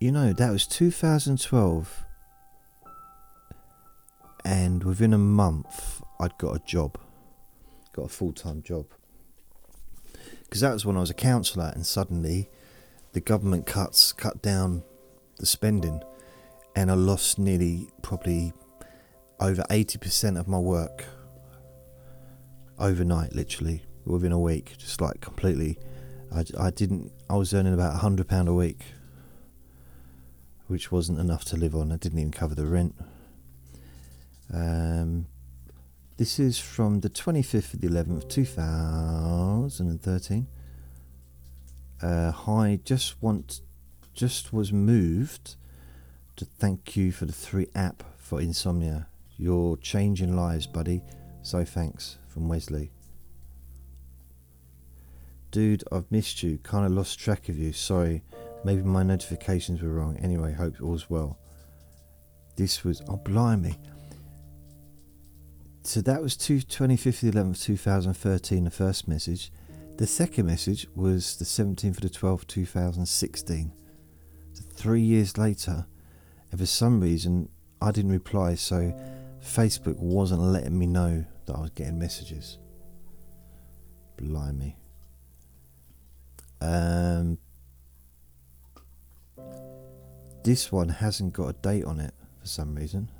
[0.00, 2.06] You know, that was 2012
[4.44, 6.98] and within a month I'd got a job,
[7.92, 8.86] got a full time job.
[10.50, 12.50] Because that was when I was a councillor, and suddenly
[13.12, 14.82] the government cuts cut down
[15.38, 16.02] the spending,
[16.74, 18.52] and I lost nearly probably
[19.38, 21.04] over eighty percent of my work
[22.80, 25.78] overnight, literally within a week, just like completely.
[26.34, 27.12] I, I didn't.
[27.30, 28.80] I was earning about hundred pound a week,
[30.66, 31.92] which wasn't enough to live on.
[31.92, 32.96] I didn't even cover the rent.
[34.52, 35.26] Um,
[36.20, 40.46] this is from the 25th of the 11th, 2013.
[42.02, 43.62] Uh, hi, just want,
[44.12, 45.56] just was moved
[46.36, 49.06] to thank you for the three app for insomnia.
[49.38, 51.00] You're changing lives, buddy.
[51.40, 52.90] So thanks from Wesley.
[55.50, 56.58] Dude, I've missed you.
[56.58, 57.72] Kind of lost track of you.
[57.72, 58.22] Sorry.
[58.62, 60.18] Maybe my notifications were wrong.
[60.18, 61.38] Anyway, hope all's well.
[62.56, 63.00] This was.
[63.08, 63.78] Oh, blimey
[65.82, 69.50] so that was 25th of the 11th 2013 the first message.
[69.96, 73.72] The second message was the 17th of the 12th 2016
[74.52, 75.86] so three years later
[76.50, 77.48] and for some reason
[77.82, 78.94] i didn't reply so
[79.42, 82.58] facebook wasn't letting me know that i was getting messages.
[84.16, 84.76] Blimey.
[86.60, 87.38] Um,
[90.44, 93.10] this one hasn't got a date on it for some reason.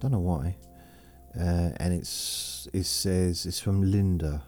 [0.00, 0.56] Don't know why
[1.36, 4.42] uh, and it's it says it's from Linda.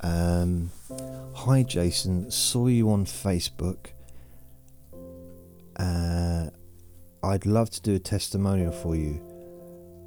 [0.00, 0.70] Um,
[1.34, 3.88] Hi Jason, saw you on Facebook.
[5.76, 6.50] Uh,
[7.22, 9.20] I'd love to do a testimonial for you.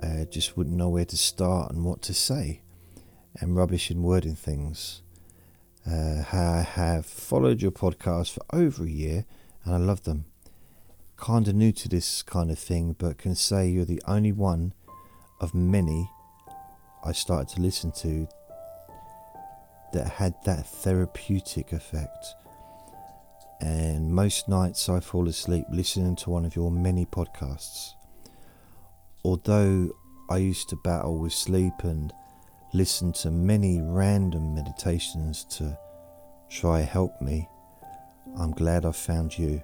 [0.02, 2.62] Uh, just wouldn't know where to start and what to say,
[3.40, 5.02] and rubbish in wording things.
[5.86, 9.26] Uh, I have followed your podcast for over a year,
[9.64, 10.26] and I love them.
[11.24, 14.74] Kinda new to this kind of thing, but can say you're the only one
[15.40, 16.10] of many
[17.04, 18.28] I started to listen to
[19.94, 22.36] that had that therapeutic effect.
[23.62, 27.94] And most nights I fall asleep listening to one of your many podcasts.
[29.24, 29.90] Although
[30.30, 32.14] I used to battle with sleep and
[32.74, 35.78] listen to many random meditations to
[36.50, 37.50] try help me,
[38.38, 39.62] I'm glad I found you.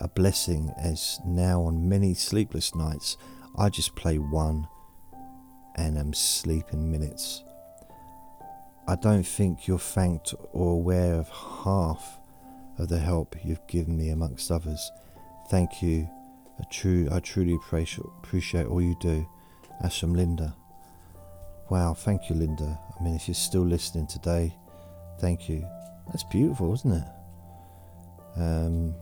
[0.00, 3.16] A blessing as now on many sleepless nights
[3.56, 4.66] I just play one
[5.76, 7.44] and am sleeping minutes.
[8.86, 12.18] I don't think you're thanked or aware of half
[12.78, 14.90] of the help you've given me amongst others.
[15.48, 16.08] Thank you.
[16.60, 19.26] I, true, I truly appreciate all you do.
[19.80, 20.54] That's from Linda.
[21.70, 22.78] Wow, thank you, Linda.
[22.98, 24.54] I mean, if you're still listening today,
[25.18, 25.66] thank you.
[26.08, 27.08] That's beautiful, isn't it?
[28.36, 28.94] Um,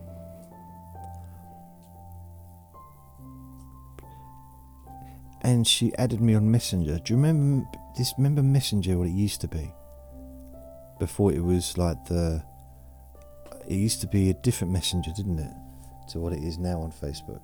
[5.43, 6.99] and she added me on Messenger.
[7.01, 7.67] Do you remember
[7.97, 8.15] this?
[8.17, 8.97] Remember Messenger?
[8.97, 9.73] What it used to be
[10.99, 12.43] before it was like the.
[13.69, 15.53] It used to be a different Messenger, didn't it,
[16.11, 17.43] to what it is now on Facebook.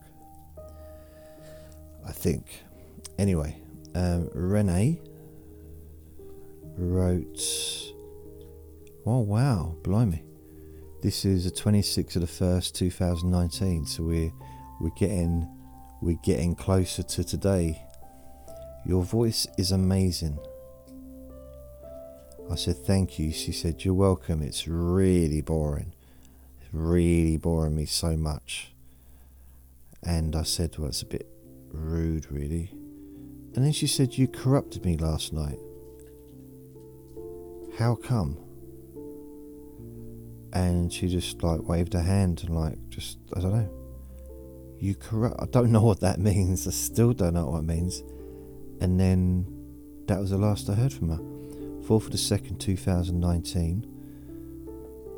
[2.07, 2.63] I think.
[3.19, 3.57] Anyway,
[3.95, 5.01] um, Renee
[6.77, 7.41] wrote.
[9.05, 10.23] Oh wow, blimey!
[11.03, 13.87] This is the 26th of the first, 2019.
[13.87, 14.33] So we're
[14.81, 15.49] we're getting
[16.01, 17.83] we're getting closer to today
[18.89, 20.39] your voice is amazing.
[22.51, 23.31] I said, Thank you.
[23.31, 24.43] She said, You're welcome.
[24.43, 25.95] It's really boring.
[26.61, 28.73] It's really boring me so much.
[30.03, 31.29] And I said, Well, it's a bit
[31.71, 32.71] rude, really.
[33.55, 35.59] And then she said, You corrupted me last night.
[37.79, 38.39] How come?
[40.53, 43.71] and she just like waved her hand and like just I don't know.
[44.79, 45.37] You corrupt.
[45.41, 46.67] I don't know what that means.
[46.67, 48.03] I still don't know what it means.
[48.81, 49.47] And then
[50.07, 51.83] that was the last I heard from her.
[51.87, 53.87] Fourth of the second, two thousand nineteen.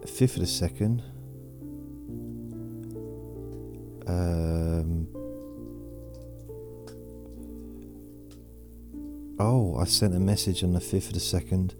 [0.06, 1.02] Fifth of the second.
[4.06, 5.08] Um.
[9.38, 11.74] Oh, I sent a message on the fifth of the second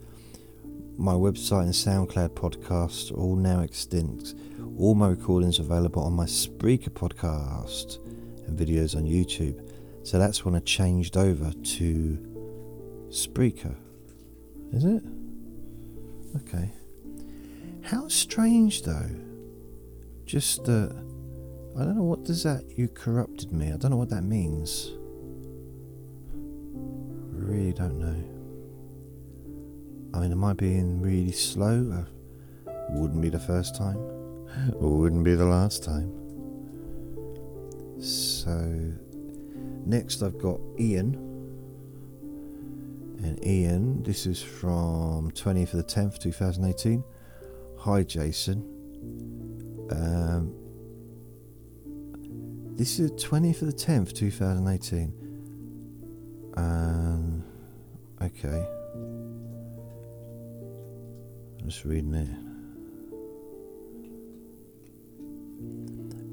[1.00, 4.34] my website and SoundCloud podcast are all now extinct.
[4.78, 7.96] All my recordings available on my Spreaker podcast
[8.46, 9.69] and videos on YouTube.
[10.02, 13.76] So that's when I changed over to Spreaker.
[14.72, 15.02] Is it?
[16.36, 16.70] Okay.
[17.82, 19.10] How strange though.
[20.24, 20.88] Just uh
[21.76, 23.72] I don't know what does that you corrupted me.
[23.72, 24.92] I don't know what that means.
[27.50, 28.30] really don't know.
[30.12, 32.04] I mean, am I being really slow?
[32.66, 33.98] Uh, wouldn't be the first time.
[34.74, 36.12] wouldn't be the last time.
[38.00, 38.50] So,
[39.86, 41.14] next I've got Ian.
[43.22, 47.04] And Ian, this is from 20th of the 10th, 2018.
[47.78, 48.62] Hi, Jason.
[49.90, 50.54] Um,
[52.76, 55.12] this is 20th of the 10th, 2018.
[56.56, 57.44] Um,
[58.22, 58.66] okay.
[61.60, 62.28] I'm just reading it.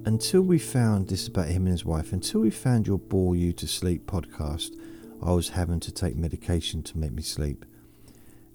[0.08, 3.52] Until we found this about him and his wife, until we found your Bore You
[3.52, 4.74] to Sleep podcast,
[5.22, 7.66] I was having to take medication to make me sleep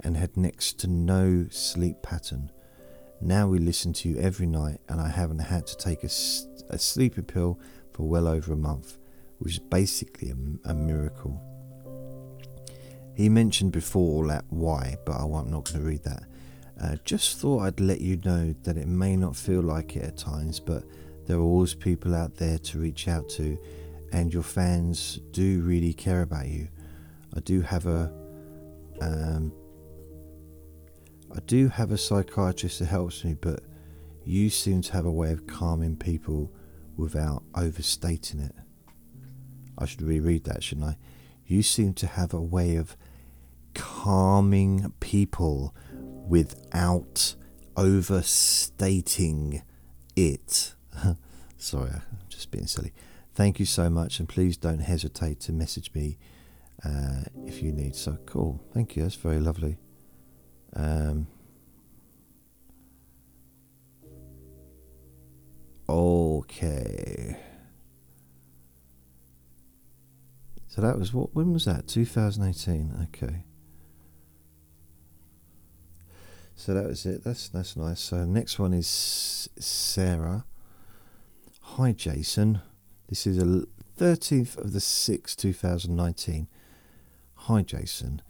[0.01, 2.51] and had next to no sleep pattern.
[3.21, 6.11] Now we listen to you every night, and I haven't had to take a,
[6.71, 7.61] a sleeping pill
[7.93, 8.97] for well over a month,
[9.37, 11.39] which is basically a, a miracle.
[13.15, 16.23] He mentioned before that why, but I'm not going to read that.
[16.83, 20.17] Uh, just thought I'd let you know that it may not feel like it at
[20.17, 20.85] times, but
[21.27, 23.59] there are always people out there to reach out to,
[24.13, 26.69] and your fans do really care about you.
[27.35, 28.13] I do have a,
[29.01, 29.53] um,
[31.35, 33.61] I do have a psychiatrist that helps me, but
[34.25, 36.53] you seem to have a way of calming people
[36.97, 38.55] without overstating it.
[39.79, 40.97] I should reread that, shouldn't I?
[41.47, 42.97] You seem to have a way of
[43.75, 45.75] calming people
[46.29, 47.35] without
[47.77, 49.63] overstating
[50.15, 50.75] it.
[51.57, 52.93] Sorry, I'm just being silly.
[53.35, 56.19] Thank you so much, and please don't hesitate to message me
[56.85, 57.95] uh, if you need.
[57.97, 58.63] So cool.
[58.75, 59.03] Thank you.
[59.03, 59.79] That's very lovely.
[60.75, 61.27] Um,
[65.89, 67.37] okay.
[70.69, 71.35] So that was what?
[71.35, 71.87] When was that?
[71.87, 73.09] 2018.
[73.15, 73.45] Okay.
[76.55, 77.25] So that was it.
[77.25, 78.01] That's that's nice.
[78.01, 80.45] So next one is Sarah.
[81.77, 82.61] Hi Jason.
[83.09, 83.65] This is a
[83.99, 86.47] 13th of the 6th 2019.
[87.35, 88.21] Hi Jason.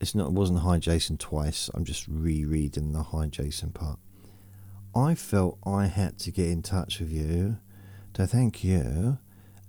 [0.00, 1.70] It's not it wasn't hi Jason twice.
[1.74, 4.00] I'm just rereading the hi Jason part.
[4.96, 7.58] I felt I had to get in touch with you
[8.14, 9.18] to thank you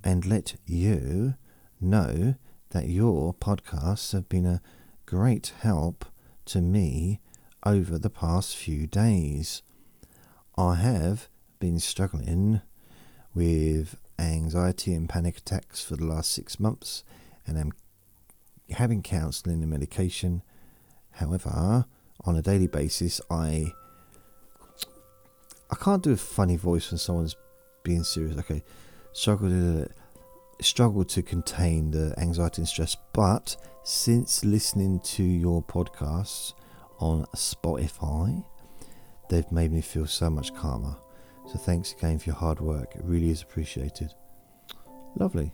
[0.03, 1.35] and let you
[1.79, 2.33] know
[2.71, 4.61] that your podcasts have been a
[5.05, 6.03] great help
[6.45, 7.19] to me
[7.63, 9.61] over the past few days.
[10.57, 11.29] I have
[11.59, 12.61] been struggling
[13.37, 17.03] with anxiety and panic attacks for the last six months
[17.45, 17.71] and am
[18.71, 20.41] having counselling and medication.
[21.11, 21.85] However,
[22.25, 23.71] on a daily basis, I
[25.69, 27.35] I can't do a funny voice when someone's
[27.83, 28.37] being serious.
[28.39, 28.63] Okay,
[29.13, 29.89] struggle to
[30.59, 36.53] struggle to contain the anxiety and stress, but since listening to your podcasts,
[36.99, 38.43] on Spotify.
[39.29, 40.95] They've made me feel so much calmer.
[41.51, 42.95] So thanks again for your hard work.
[42.95, 44.13] It really is appreciated.
[45.15, 45.51] Lovely.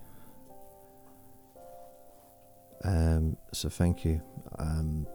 [2.84, 4.22] Um, so thank you.
[4.60, 5.08] Um,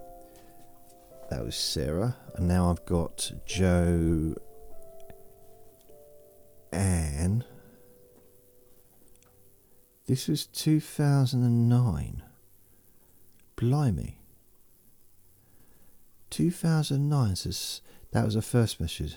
[1.31, 4.35] that was Sarah, and now I've got Joe
[6.73, 7.45] and
[10.07, 12.23] this was 2009.
[13.57, 14.21] Blimey.
[16.31, 17.81] 2009 says
[18.13, 19.17] that was the first message.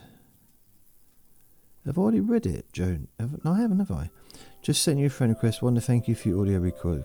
[1.87, 3.07] I've already read it, Joan.
[3.19, 4.11] No, I haven't, have I?
[4.61, 5.61] Just sent you a friend request.
[5.61, 7.03] Want to thank you for your audio record.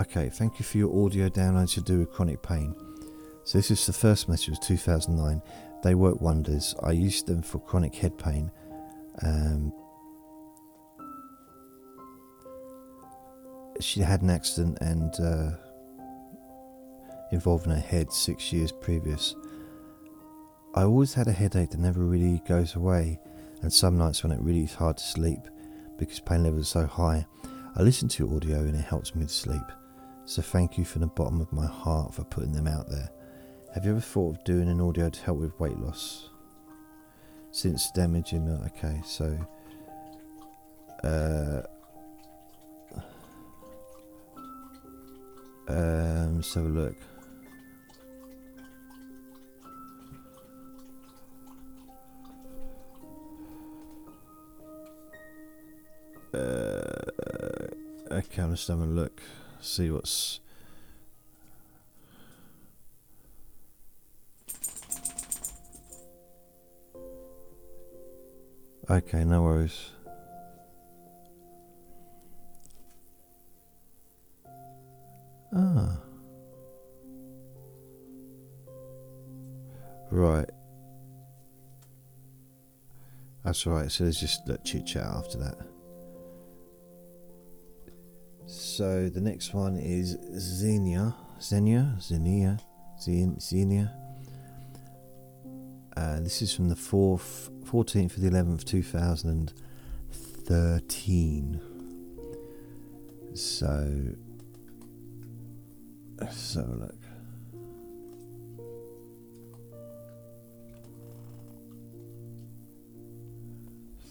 [0.00, 2.74] Okay, thank you for your audio downloads to do with chronic pain.
[3.44, 5.42] So this is the first message of 2009.
[5.82, 6.74] They work wonders.
[6.82, 8.50] I used them for chronic head pain.
[9.22, 9.72] Um,
[13.80, 15.50] she had an accident and uh,
[17.30, 19.34] involving her head six years previous.
[20.76, 23.18] I always had a headache that never really goes away,
[23.62, 25.40] and some nights when it really is hard to sleep
[25.98, 27.26] because pain levels are so high,
[27.74, 29.62] I listen to audio and it helps me to sleep.
[30.26, 33.08] So thank you from the bottom of my heart for putting them out there.
[33.74, 36.28] Have you ever thought of doing an audio to help with weight loss?
[37.52, 39.38] Since damaging, okay, so.
[41.02, 41.62] Uh,
[45.68, 46.96] um, let's have a look.
[56.36, 57.70] Uh,
[58.10, 59.22] okay, I'm just having a look,
[59.60, 60.40] see what's.
[68.90, 69.90] Okay, no worries.
[75.54, 75.96] Ah.
[80.10, 80.50] Right.
[83.42, 83.90] That's right.
[83.90, 85.75] So there's just chit chat after that.
[88.46, 91.16] So the next one is Xenia.
[91.42, 91.96] Xenia?
[92.00, 92.60] Xenia?
[93.00, 93.92] Xenia?
[95.96, 101.60] Uh, this is from the 4th, 14th of the 11th, 2013.
[103.34, 104.14] So,
[106.30, 106.94] so look.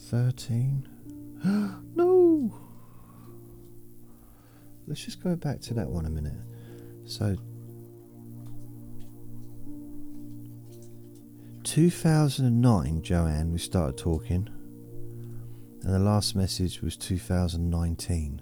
[0.08, 0.88] Thirteen?
[1.96, 2.54] no!
[4.88, 6.34] Let's just go back to that one a minute.
[7.06, 7.36] So,
[11.64, 14.48] 2009, Joanne, we started talking,
[15.82, 18.42] and the last message was 2019.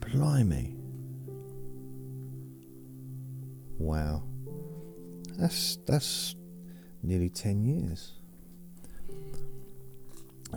[0.00, 0.76] Blimey.
[3.78, 4.24] Wow.
[5.38, 6.34] That's that's
[7.02, 8.12] nearly 10 years.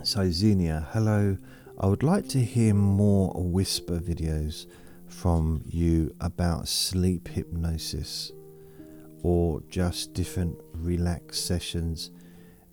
[0.02, 1.38] So Xenia, hello
[1.76, 4.66] I would like to hear more whisper videos
[5.08, 8.30] from you about sleep hypnosis
[9.24, 12.12] or just different relax sessions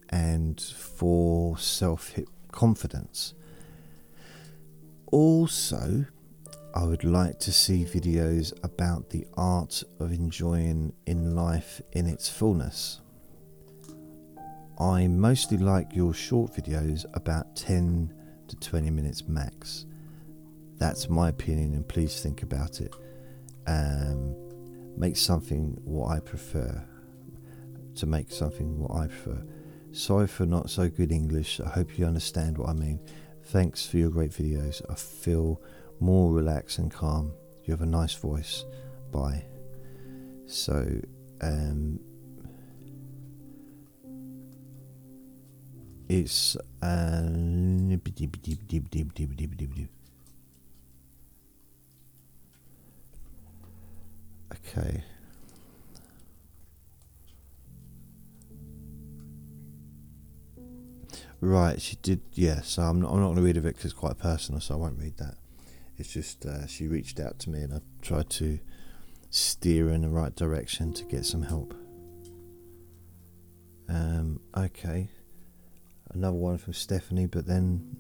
[0.10, 2.14] and for self
[2.52, 3.34] confidence.
[5.12, 6.06] Also,
[6.76, 12.30] I would like to see videos about the art of enjoying in life in its
[12.30, 13.02] fullness.
[14.80, 18.14] I mostly like your short videos about 10
[18.52, 19.86] to 20 minutes max.
[20.78, 22.93] That's my opinion, and please think about it.
[23.68, 24.36] Um,
[24.97, 26.86] make something what I prefer.
[27.95, 29.43] To make something what I prefer.
[29.91, 31.60] Sorry for not so good English.
[31.60, 32.99] I hope you understand what I mean.
[33.45, 34.82] Thanks for your great videos.
[34.89, 35.62] I feel
[35.99, 37.34] more relaxed and calm.
[37.66, 38.66] You have a nice voice.
[39.12, 39.45] Bye.
[40.45, 40.99] So,
[41.41, 41.99] um,
[46.12, 47.22] it's uh,
[54.51, 55.03] okay.
[61.39, 62.20] Right, she did.
[62.34, 64.59] Yeah, so I'm not, I'm not going to read of it because it's quite personal,
[64.59, 65.36] so I won't read that.
[65.97, 68.59] It's just uh, she reached out to me and I tried to
[69.30, 71.74] steer in the right direction to get some help.
[73.88, 75.09] Um, okay
[76.14, 77.95] another one from Stephanie, but then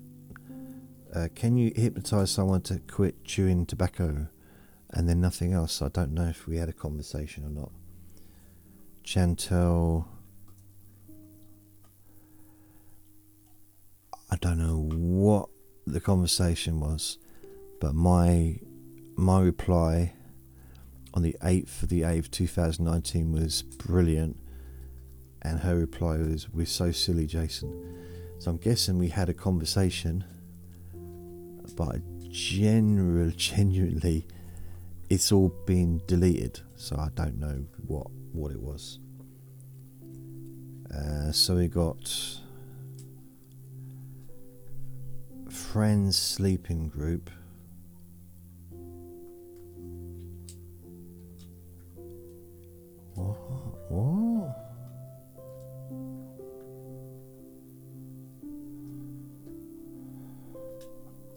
[1.13, 4.27] uh, can you hypnotize someone to quit chewing tobacco
[4.91, 5.81] and then nothing else?
[5.81, 7.71] I don't know if we had a conversation or not.
[9.03, 10.05] Chantel.
[14.29, 15.49] I don't know what
[15.85, 17.17] the conversation was,
[17.81, 18.59] but my
[19.15, 20.13] my reply
[21.13, 24.37] on the 8th of the 8th 2019 was brilliant
[25.41, 28.00] and her reply was we're so silly jason
[28.41, 30.23] so I'm guessing we had a conversation,
[31.75, 34.25] but general, genuinely,
[35.11, 36.59] it's all been deleted.
[36.75, 38.97] So I don't know what what it was.
[40.91, 42.11] Uh, so we got
[45.47, 47.29] friends sleeping group.
[53.13, 53.37] What?
[53.91, 54.70] What?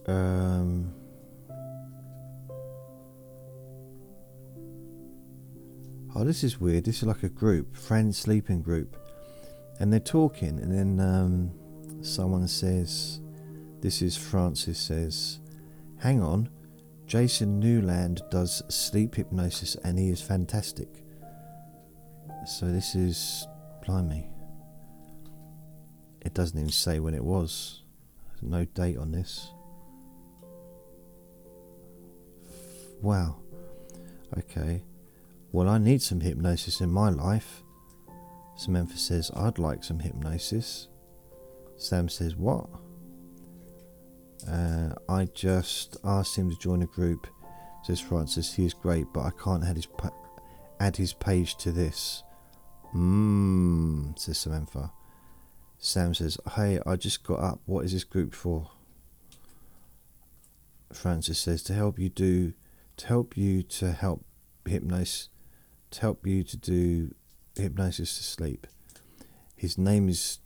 [0.06, 0.92] Um,
[6.14, 6.84] oh, this is weird.
[6.84, 8.96] This is like a group, friends sleeping group,
[9.80, 11.50] and they're talking, and then um,
[12.02, 13.20] someone says,
[13.80, 15.40] "This is Francis says,
[15.98, 16.50] hang on."
[17.06, 20.88] Jason Newland does sleep hypnosis and he is fantastic.
[22.46, 23.46] So this is
[23.84, 24.30] blimey.
[26.22, 27.82] It doesn't even say when it was.
[28.40, 29.52] There's no date on this.
[33.00, 33.36] Wow.
[34.38, 34.82] Okay.
[35.52, 37.62] Well, I need some hypnosis in my life.
[38.56, 40.88] Samantha says, I'd like some hypnosis.
[41.76, 42.68] Sam says, What?
[44.48, 47.26] Uh, I just asked him to join a group.
[47.82, 50.10] Says Francis, he is great, but I can't add his, pa-
[50.80, 52.22] add his page to this.
[52.94, 54.92] Mmm, says Samantha.
[55.78, 57.60] Sam says, Hey, I just got up.
[57.66, 58.70] What is this group for?
[60.92, 62.54] Francis says, To help you do,
[62.96, 64.24] to help you to help
[64.66, 65.28] hypnosis,
[65.90, 67.14] to help you to do
[67.56, 68.66] hypnosis to sleep.
[69.56, 70.38] His name is,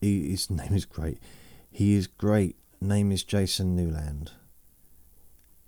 [0.00, 1.18] he, his name is great.
[1.70, 2.56] He is great.
[2.80, 4.32] Name is Jason Newland.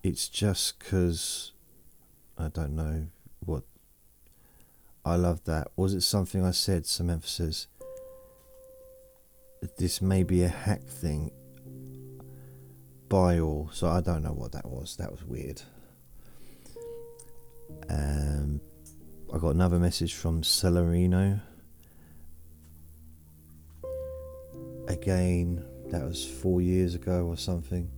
[0.02, 1.52] It's just because
[2.38, 3.08] I don't know
[3.44, 3.64] what.
[5.04, 5.68] I love that.
[5.76, 6.86] Was it something I said?
[6.86, 7.66] Some emphasis.
[9.76, 11.32] This may be a hack thing.
[13.08, 14.96] By all, so I don't know what that was.
[14.96, 15.62] That was weird.
[17.88, 18.60] Um,
[19.32, 21.40] I got another message from Celerino.
[24.88, 27.90] Again, that was four years ago or something.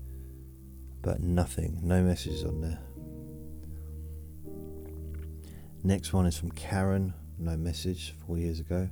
[1.03, 2.79] But nothing, no messages on there.
[5.85, 8.89] Next one is from Karen, no message, four years ago.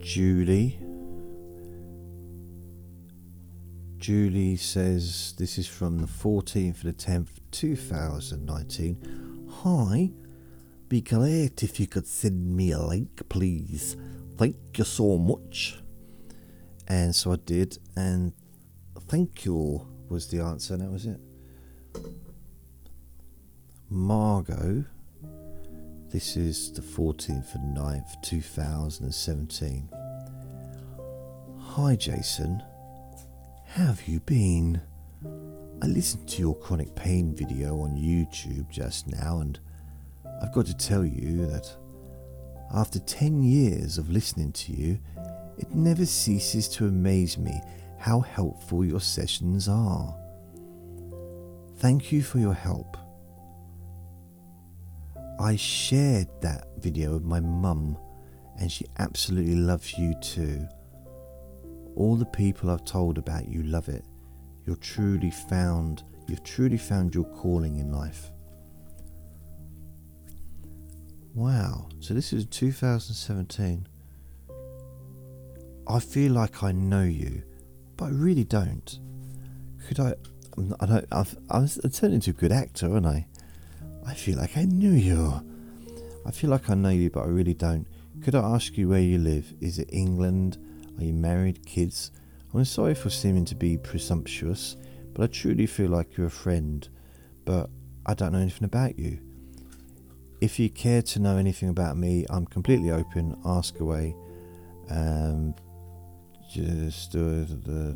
[0.00, 0.78] Julie.
[3.98, 9.35] Julie says this is from the 14th of the 10th, 2019.
[9.48, 10.10] Hi,
[10.88, 13.96] be great if you could send me a link, please.
[14.36, 15.80] Thank you so much.
[16.88, 18.32] And so I did, and
[19.08, 21.20] thank you was the answer, and that was it.
[23.88, 24.84] Margot,
[26.10, 29.88] this is the 14th of 9th, 2017.
[31.58, 32.62] Hi, Jason.
[33.66, 34.80] How have you been?
[35.86, 39.56] I listened to your chronic pain video on YouTube just now, and
[40.42, 41.70] I've got to tell you that
[42.74, 44.98] after 10 years of listening to you,
[45.58, 47.60] it never ceases to amaze me
[48.00, 50.12] how helpful your sessions are.
[51.76, 52.96] Thank you for your help.
[55.38, 57.96] I shared that video with my mum,
[58.58, 60.66] and she absolutely loves you too.
[61.94, 64.04] All the people I've told about you love it.
[64.66, 68.30] You're truly found, you've truly found your calling in life.
[71.34, 73.86] Wow, so this is 2017.
[75.88, 77.42] I feel like I know you,
[77.96, 78.98] but I really don't.
[79.86, 80.14] Could I?
[80.80, 81.06] I don't.
[81.12, 83.26] I've, I'm turning into a good actor, aren't I?
[84.04, 85.44] I feel like I knew you.
[86.24, 87.86] I feel like I know you, but I really don't.
[88.24, 89.52] Could I ask you where you live?
[89.60, 90.58] Is it England?
[90.98, 91.64] Are you married?
[91.66, 92.10] Kids?
[92.56, 94.76] I'm sorry for seeming to be presumptuous,
[95.12, 96.88] but I truly feel like you're a friend,
[97.44, 97.68] but
[98.06, 99.18] I don't know anything about you.
[100.40, 103.38] If you care to know anything about me, I'm completely open.
[103.44, 104.16] Ask away.
[104.88, 105.54] Um,
[106.50, 107.94] just uh, a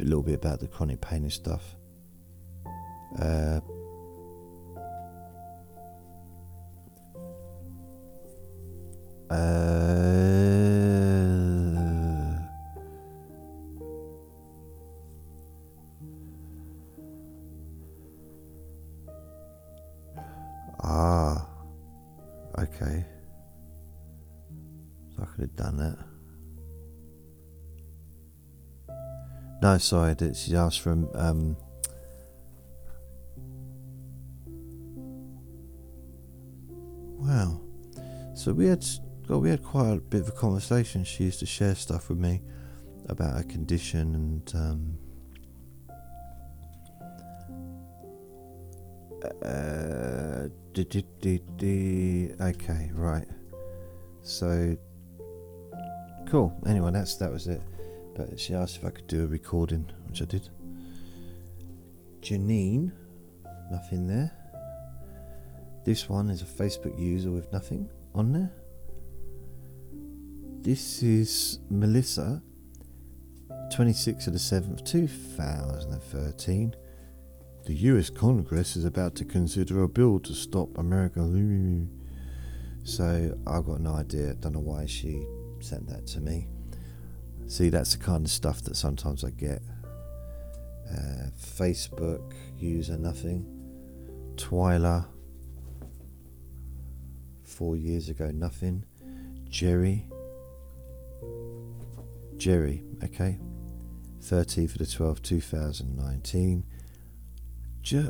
[0.00, 1.76] little bit about the chronic pain and stuff.
[3.20, 3.60] Uh,
[9.30, 11.11] uh,
[20.82, 21.46] ah,
[22.58, 23.04] okay.
[25.14, 25.98] So I could have done that.
[29.62, 31.08] No, sorry, she asked from.
[31.14, 31.56] Um,
[37.18, 37.60] wow.
[38.34, 38.84] So we had
[39.28, 41.04] well, we had quite a bit of a conversation.
[41.04, 42.42] She used to share stuff with me
[43.08, 44.98] about her condition and um,
[49.24, 50.48] uh,
[52.40, 53.26] okay, right.
[54.22, 54.76] So
[56.28, 56.56] cool.
[56.66, 57.62] Anyway, that's that was it.
[58.14, 60.48] But she asked if I could do a recording, which I did.
[62.20, 62.92] Janine,
[63.70, 64.32] nothing there.
[65.84, 68.52] This one is a Facebook user with nothing on there.
[70.60, 72.40] This is Melissa,
[73.74, 76.76] 26th of the 7th, 2013.
[77.64, 81.88] The US Congress is about to consider a bill to stop American.
[82.82, 84.34] So I've got no idea.
[84.34, 85.24] Don't know why she
[85.60, 86.48] sent that to me.
[87.46, 89.62] See, that's the kind of stuff that sometimes I get.
[90.90, 93.46] Uh, Facebook user nothing.
[94.34, 95.06] Twyla
[97.44, 98.84] four years ago, nothing.
[99.48, 100.08] Jerry.
[102.36, 103.38] Jerry, okay.
[104.20, 106.64] 30 for the 12th, 2019.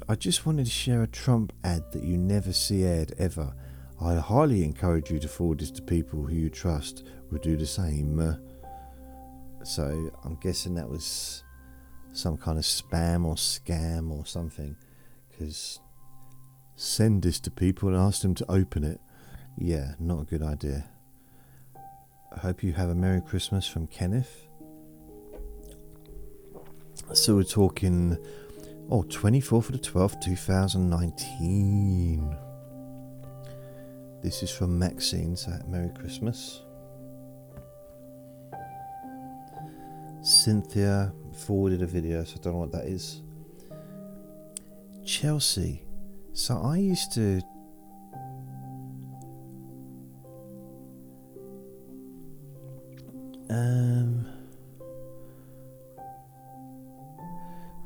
[0.09, 3.55] I just wanted to share a Trump ad that you never see aired ever.
[4.01, 7.67] I highly encourage you to forward this to people who you trust will do the
[7.67, 8.37] same.
[9.65, 11.43] So I'm guessing that was
[12.13, 14.77] some kind of spam or scam or something.
[15.31, 15.81] Because
[16.77, 19.01] send this to people and ask them to open it.
[19.59, 20.85] Yeah, not a good idea.
[22.35, 24.47] I hope you have a Merry Christmas from Kenneth.
[27.15, 28.17] So we're talking,
[28.91, 32.37] oh, 24th of the 12th, 2019.
[34.23, 36.63] This is from Maxine, so Merry Christmas.
[40.23, 41.13] Cynthia
[41.47, 43.23] forwarded a video, so I don't know what that is.
[45.05, 45.83] Chelsea.
[46.33, 47.43] So I used to
[53.53, 54.32] Um,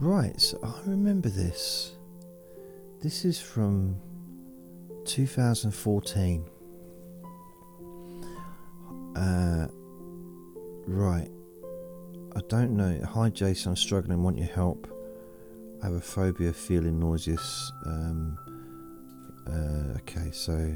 [0.01, 1.93] right, so I remember this.
[3.03, 3.97] This is from
[5.05, 6.45] 2014.
[9.17, 9.67] Uh,
[10.87, 11.29] right.
[12.35, 13.01] I don't know.
[13.15, 13.71] Hi, Jason.
[13.71, 14.23] I'm struggling.
[14.23, 14.93] Want your help?
[15.83, 17.73] I have a phobia, feeling nauseous.
[17.87, 18.39] Um,
[19.47, 20.75] uh, okay, so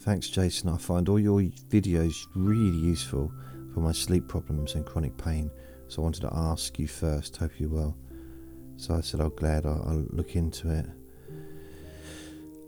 [0.00, 0.70] Thanks, Jason.
[0.70, 3.30] I find all your videos really useful
[3.74, 5.50] for my sleep problems and chronic pain.
[5.88, 7.36] So I wanted to ask you first.
[7.36, 7.96] Hope you're well.
[8.76, 10.86] So I said, "I'm oh, glad I'll, I'll look into it."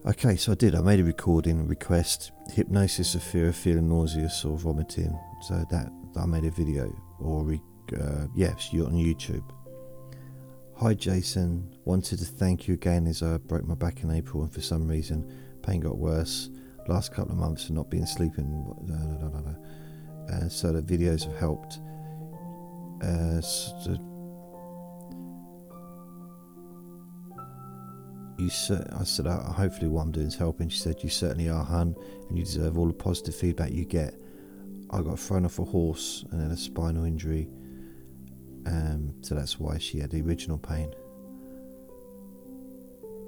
[0.06, 0.74] Okay, so I did.
[0.74, 5.16] I made a recording request: hypnosis of fear of feeling nauseous or vomiting.
[5.42, 7.60] So that I made a video, or re,
[8.00, 9.44] uh, yes, you're on YouTube.
[10.76, 11.76] Hi, Jason.
[11.84, 14.88] Wanted to thank you again as I broke my back in April, and for some
[14.88, 15.30] reason,
[15.62, 16.48] pain got worse
[16.90, 18.46] last couple of months and not being sleeping.
[20.30, 21.78] Uh, so the videos have helped.
[28.38, 28.48] You
[28.98, 30.70] I said, hopefully what I'm doing is helping.
[30.70, 31.94] She said, you certainly are, hun,
[32.28, 34.14] and you deserve all the positive feedback you get.
[34.90, 37.48] I got thrown off a horse and had a spinal injury,
[38.66, 40.92] um, so that's why she had the original pain.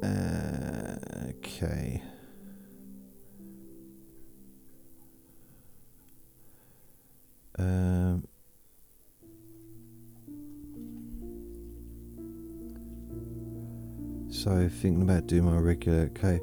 [0.03, 0.97] Uh,
[1.29, 2.03] okay.
[7.59, 8.27] Um,
[14.33, 16.41] so thinking about doing my regular okay.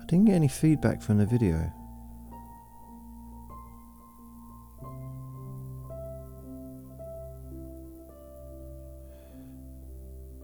[0.00, 1.72] I didn't get any feedback from the video.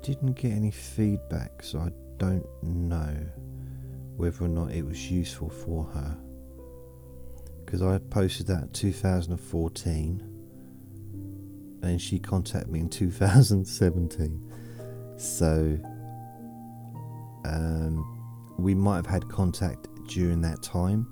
[0.02, 3.16] Didn't get any feedback, so I don't know
[4.16, 6.16] whether or not it was useful for her
[7.64, 10.33] because I posted that in 2014
[11.84, 14.52] and she contacted me in 2017.
[15.16, 15.78] So
[17.44, 21.06] um, we might have had contact during that time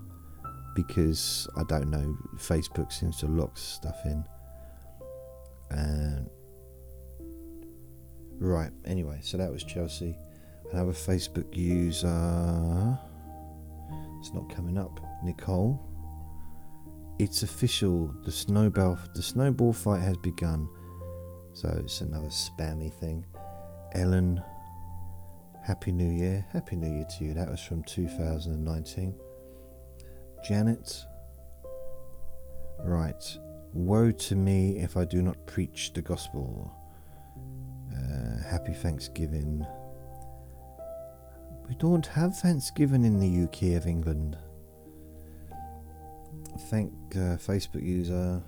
[0.75, 4.25] because I don't know, Facebook seems to lock stuff in.
[8.39, 10.16] Right, anyway, so that was Chelsea.
[10.73, 12.99] Another Facebook user.
[14.20, 14.99] It's not coming up.
[15.23, 15.91] Nicole
[17.23, 18.12] it's official.
[18.25, 20.68] The snowball the snowball fight has begun.
[21.53, 23.25] So it's another spammy thing.
[23.93, 24.43] Ellen,
[25.62, 26.45] Happy New Year.
[26.53, 27.35] Happy New Year to you.
[27.35, 29.14] That was from 2019.
[30.45, 31.05] Janet.
[32.81, 33.39] Right.
[33.73, 36.73] Woe to me if I do not preach the gospel.
[37.95, 39.64] Uh, happy Thanksgiving.
[41.68, 44.37] We don't have Thanksgiving in the UK of England
[46.71, 48.43] thank uh, Facebook user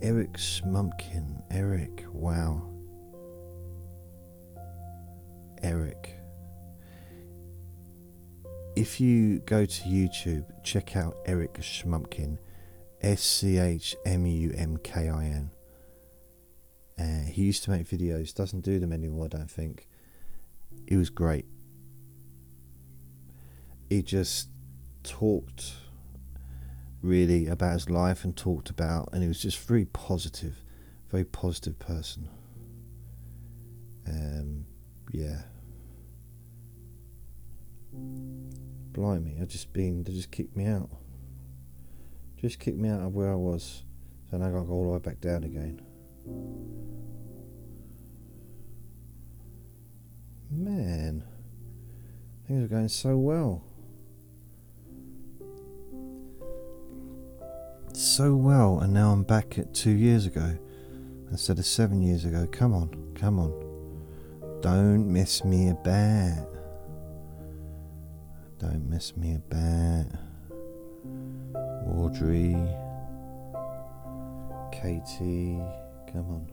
[0.00, 1.42] Eric Smumpkin.
[1.50, 2.62] Eric, wow.
[5.62, 6.14] Eric.
[8.76, 12.38] If you go to YouTube, check out Eric Schmumpkin.
[13.00, 15.50] S C H M U M K I N.
[16.98, 19.86] Uh, he used to make videos, doesn't do them anymore, I don't think.
[20.88, 21.44] He was great.
[23.90, 24.48] He just
[25.02, 25.72] talked
[27.06, 30.62] really about his life and talked about, and he was just very positive,
[31.10, 32.28] very positive person.
[34.08, 34.66] Um,
[35.12, 35.42] yeah.
[38.92, 40.90] Blimey, I just been, they just kicked me out.
[42.40, 43.84] Just kicked me out of where I was,
[44.32, 45.80] now I gotta go all the way back down again.
[50.50, 51.24] Man,
[52.46, 53.64] things are going so well.
[57.96, 60.58] So well, and now I'm back at two years ago
[61.30, 62.46] instead of seven years ago.
[62.52, 64.60] Come on, come on.
[64.60, 66.46] Don't miss me a bit.
[68.58, 70.12] Don't miss me a bit.
[71.88, 72.54] Audrey,
[74.70, 75.58] Katie,
[76.12, 76.50] come on.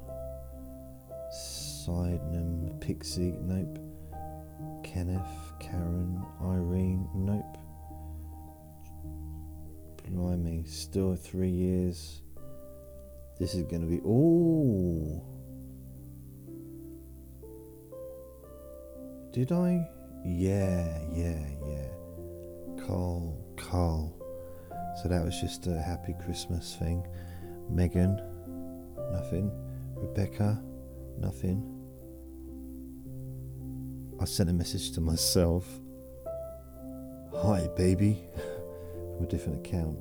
[1.29, 3.79] Sydenham, Pixie, nope.
[4.81, 7.57] Kenneth, Karen, Irene, nope.
[10.13, 12.21] Blimey, still three years.
[13.39, 13.99] This is going to be.
[14.05, 15.21] Oh!
[19.31, 19.89] Did I?
[20.23, 22.85] Yeah, yeah, yeah.
[22.85, 24.15] Carl, Carl.
[25.01, 27.05] So that was just a happy Christmas thing.
[27.67, 28.21] Megan,
[29.11, 29.51] nothing.
[29.95, 30.61] Rebecca,
[31.17, 31.69] nothing.
[34.21, 35.67] I sent a message to myself.
[37.33, 38.27] Hi, baby.
[39.15, 39.97] From a different account.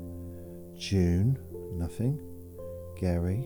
[0.76, 1.38] June,
[1.72, 2.20] nothing.
[2.98, 3.44] Gary,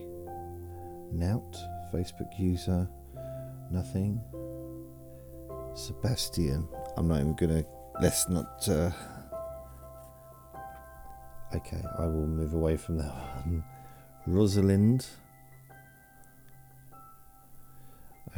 [1.11, 1.57] Nout,
[1.93, 2.87] Facebook user,
[3.71, 4.21] nothing.
[5.73, 7.63] Sebastian, I'm not even gonna.
[8.01, 8.67] Let's not.
[8.67, 8.91] Uh,
[11.55, 13.13] okay, I will move away from that
[13.45, 13.63] one.
[14.25, 15.07] Rosalind.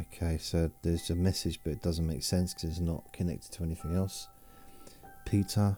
[0.00, 3.64] Okay, so there's a message, but it doesn't make sense because it's not connected to
[3.64, 4.28] anything else.
[5.26, 5.76] Peter.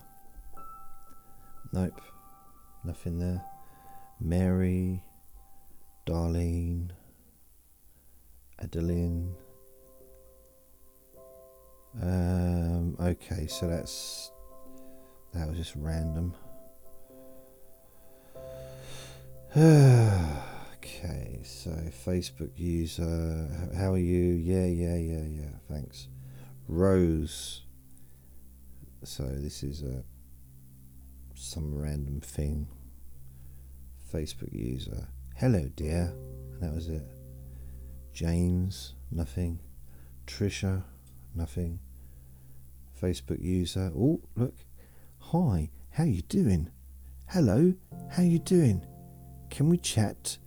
[1.72, 2.00] Nope,
[2.84, 3.42] nothing there.
[4.20, 5.02] Mary.
[6.06, 6.90] Darlene.
[8.58, 9.34] Adeline.
[12.00, 14.32] Um, okay, so that's
[15.34, 16.34] that was just random.
[19.56, 21.70] okay, so
[22.06, 24.32] Facebook user, how are you?
[24.34, 25.50] Yeah, yeah, yeah, yeah.
[25.70, 26.08] Thanks,
[26.66, 27.62] Rose.
[29.04, 30.04] So this is a
[31.42, 32.68] some random thing.
[34.12, 35.08] Facebook user.
[35.36, 36.14] Hello, dear.
[36.52, 37.02] And that was it.
[38.12, 39.58] James, nothing.
[40.26, 40.84] Trisha,
[41.34, 41.80] nothing.
[43.00, 43.90] Facebook user.
[43.96, 44.54] Oh, look.
[45.18, 46.70] Hi, how you doing?
[47.28, 47.74] Hello,
[48.10, 48.86] how you doing?
[49.50, 50.38] Can we chat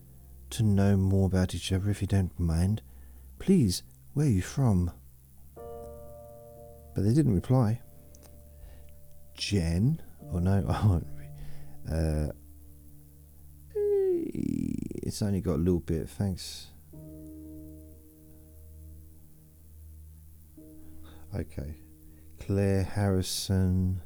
[0.52, 2.82] to know more about each other if you don't mind?
[3.40, 3.84] Please,
[4.14, 4.92] where are you from?
[5.56, 7.82] But they didn't reply.
[9.34, 10.02] Jen,
[10.34, 11.08] oh no, I won't.
[11.92, 12.32] Uh,
[15.04, 16.10] it's only got a little bit.
[16.10, 16.68] Thanks.
[21.34, 21.76] Okay.
[22.40, 24.02] Claire Harrison,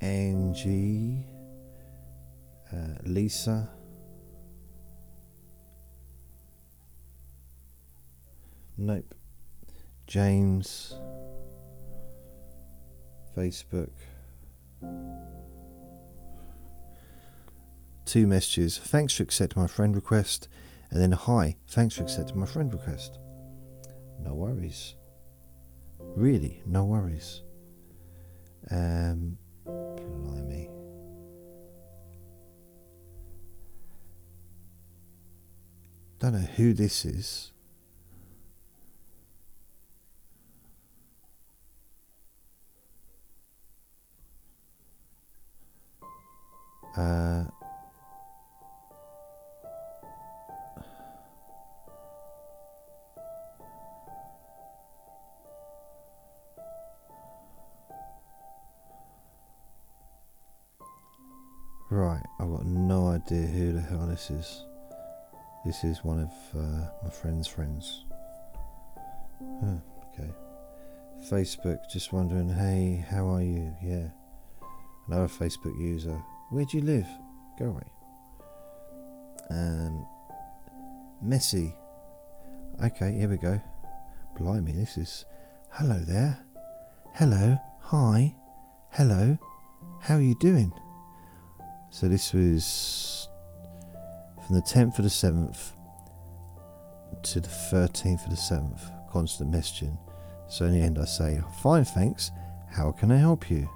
[0.00, 1.24] Angie,
[2.72, 3.70] uh, Lisa.
[8.76, 9.14] Nope.
[10.06, 10.94] James.
[13.36, 13.90] Facebook.
[18.04, 18.78] Two messages.
[18.78, 20.48] Thanks for accepting my friend request.
[20.90, 21.56] And then hi.
[21.66, 23.18] Thanks for accepting my friend request.
[24.20, 24.94] No worries.
[25.98, 27.42] Really, no worries.
[28.70, 30.70] Um, blimey.
[36.20, 37.53] Don't know who this is.
[46.96, 47.44] Uh,
[61.90, 64.64] Right, I've got no idea who the hell this is.
[65.64, 68.04] This is one of uh, my friend's friends.
[69.62, 70.30] Okay.
[71.30, 73.72] Facebook, just wondering, hey, how are you?
[73.80, 74.08] Yeah.
[75.06, 76.20] Another Facebook user.
[76.54, 77.08] Where do you live?
[77.58, 77.82] Go away.
[79.50, 80.06] Um,
[81.20, 81.74] Messy.
[82.80, 83.60] Okay, here we go.
[84.38, 85.24] Blimey, this is.
[85.70, 86.38] Hello there.
[87.14, 87.58] Hello.
[87.80, 88.36] Hi.
[88.90, 89.36] Hello.
[90.00, 90.72] How are you doing?
[91.90, 93.28] So this was
[94.46, 95.72] from the 10th of the 7th
[97.20, 99.98] to the 13th of the 7th, constant messaging.
[100.48, 102.30] So in the end, I say, Fine, thanks.
[102.70, 103.68] How can I help you?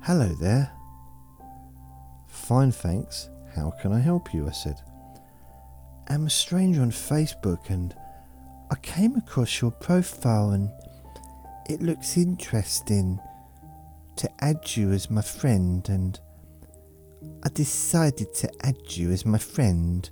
[0.00, 0.75] Hello there.
[2.36, 3.28] Fine, thanks.
[3.54, 4.46] How can I help you?
[4.46, 4.80] I said.
[6.08, 7.94] I'm a stranger on Facebook and
[8.70, 10.70] I came across your profile and
[11.68, 13.18] it looks interesting
[14.16, 16.20] to add you as my friend and
[17.44, 20.08] I decided to add you as my friend,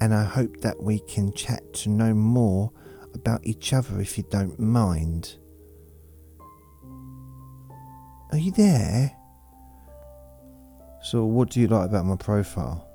[0.00, 2.72] and I hope that we can chat to know more
[3.14, 5.36] about each other if you don't mind.
[8.30, 9.17] Are you there?
[11.00, 12.86] So, what do you like about my profile?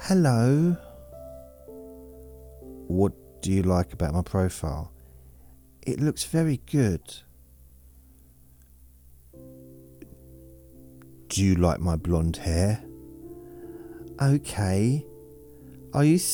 [0.00, 0.76] Hello?
[2.88, 4.92] What do you like about my profile?
[5.82, 7.02] It looks very good.
[11.28, 12.82] Do you like my blonde hair?
[14.20, 15.06] Okay.
[15.92, 16.18] Are you.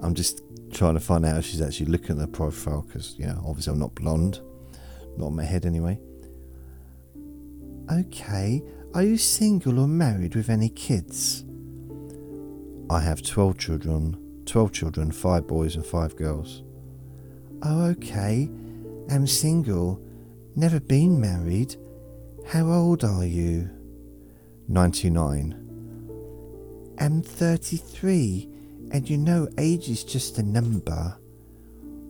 [0.00, 0.40] I'm just
[0.72, 3.72] trying to find out if she's actually looking at the profile because, you know, obviously
[3.72, 4.40] I'm not blonde.
[5.16, 6.00] Not on my head anyway.
[7.92, 8.62] Okay.
[8.94, 11.44] Are you single or married with any kids?
[12.88, 14.16] I have 12 children.
[14.46, 16.62] 12 children, 5 boys and 5 girls.
[17.62, 18.48] Oh, okay.
[19.10, 20.00] I'm single.
[20.56, 21.76] Never been married.
[22.46, 23.70] How old are you?
[24.68, 25.56] 99.
[26.98, 28.48] I'm 33,
[28.92, 31.16] and you know age is just a number.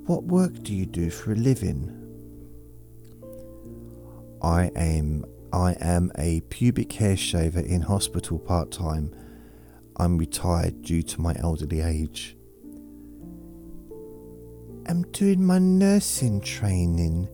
[0.06, 1.96] What work do you do for a living?
[4.42, 9.12] I am I am a pubic hair shaver in hospital part time.
[9.96, 12.36] I'm retired due to my elderly age.
[14.86, 17.28] I'm doing my nursing training.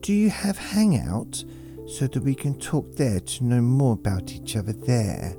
[0.00, 1.44] Do you have Hangout
[1.86, 5.36] so that we can talk there to know more about each other there?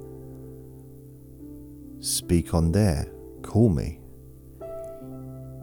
[2.00, 3.08] Speak on there.
[3.44, 4.00] Call me.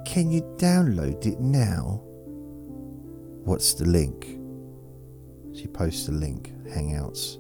[0.05, 2.01] Can you download it now?
[3.45, 4.39] What's the link?
[5.55, 7.39] She posts a link, Hangouts.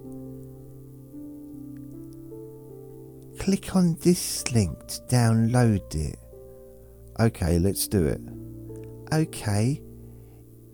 [3.39, 6.19] Click on this link to download it.
[7.19, 8.21] Okay, let's do it.
[9.13, 9.83] Okay.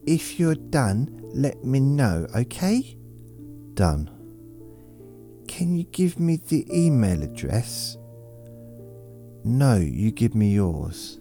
[0.06, 2.96] If you're done, let me know, okay?
[3.74, 4.10] Done.
[5.46, 7.96] Can you give me the email address?
[9.44, 11.20] No, you give me yours.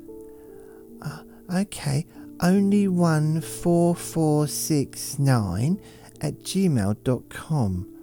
[1.01, 2.05] Uh, okay,
[2.41, 5.81] only one four four six nine
[6.21, 7.93] at gmail.com.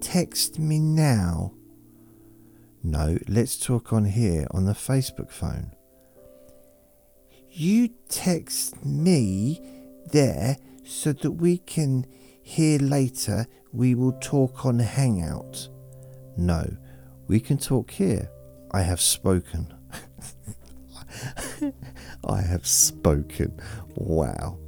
[0.00, 1.52] Text me now.
[2.82, 5.72] No, let's talk on here on the Facebook phone.
[7.50, 9.60] You text me
[10.06, 12.06] there so that we can
[12.42, 13.46] hear later.
[13.72, 15.68] We will talk on Hangout.
[16.36, 16.76] No,
[17.26, 18.30] we can talk here.
[18.70, 19.74] I have spoken.
[22.24, 23.60] I have spoken.
[23.96, 24.59] Wow.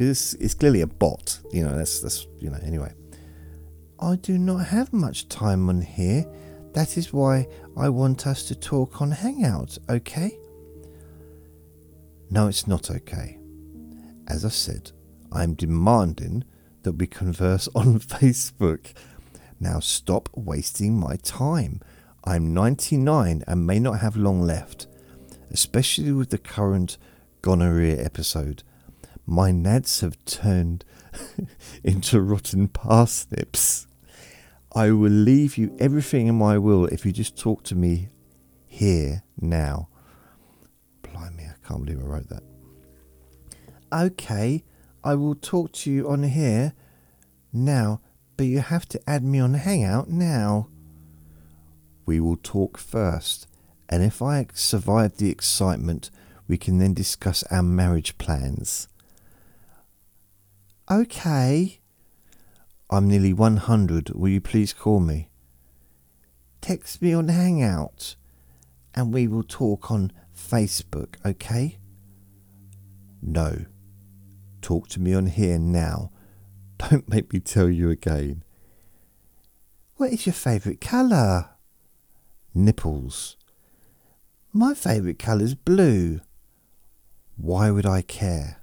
[0.00, 1.40] Because it's, it's clearly a bot.
[1.52, 2.90] You know, that's, that's, you know, anyway.
[4.00, 6.24] I do not have much time on here.
[6.72, 7.46] That is why
[7.76, 10.38] I want us to talk on Hangout, okay?
[12.30, 13.36] No, it's not okay.
[14.26, 14.90] As I said,
[15.30, 16.44] I am demanding
[16.82, 18.94] that we converse on Facebook.
[19.60, 21.82] Now stop wasting my time.
[22.24, 24.86] I'm 99 and may not have long left,
[25.50, 26.96] especially with the current
[27.42, 28.62] gonorrhea episode.
[29.30, 30.84] My nads have turned
[31.84, 33.86] into rotten parsnips.
[34.74, 38.08] I will leave you everything in my will if you just talk to me
[38.66, 39.88] here now.
[41.02, 42.42] Blimey, I can't believe I wrote that.
[43.92, 44.64] Okay,
[45.04, 46.74] I will talk to you on here
[47.52, 48.00] now,
[48.36, 50.70] but you have to add me on Hangout now.
[52.04, 53.46] We will talk first,
[53.88, 56.10] and if I survive the excitement,
[56.48, 58.88] we can then discuss our marriage plans.
[60.90, 61.78] Okay.
[62.90, 64.10] I'm nearly 100.
[64.10, 65.28] Will you please call me?
[66.60, 68.16] Text me on Hangout
[68.92, 71.78] and we will talk on Facebook, okay?
[73.22, 73.66] No.
[74.62, 76.10] Talk to me on here now.
[76.78, 78.42] Don't make me tell you again.
[79.94, 81.50] What is your favourite colour?
[82.52, 83.36] Nipples.
[84.52, 86.20] My favourite colour is blue.
[87.36, 88.59] Why would I care?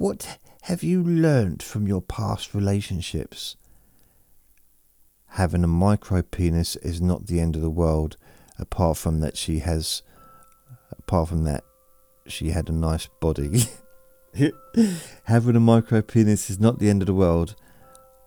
[0.00, 3.56] What have you learnt from your past relationships?
[5.32, 8.16] Having a micro penis is not the end of the world,
[8.58, 10.00] apart from that she has,
[10.98, 11.64] apart from that,
[12.26, 13.64] she had a nice body.
[15.24, 17.54] Having a micro penis is not the end of the world.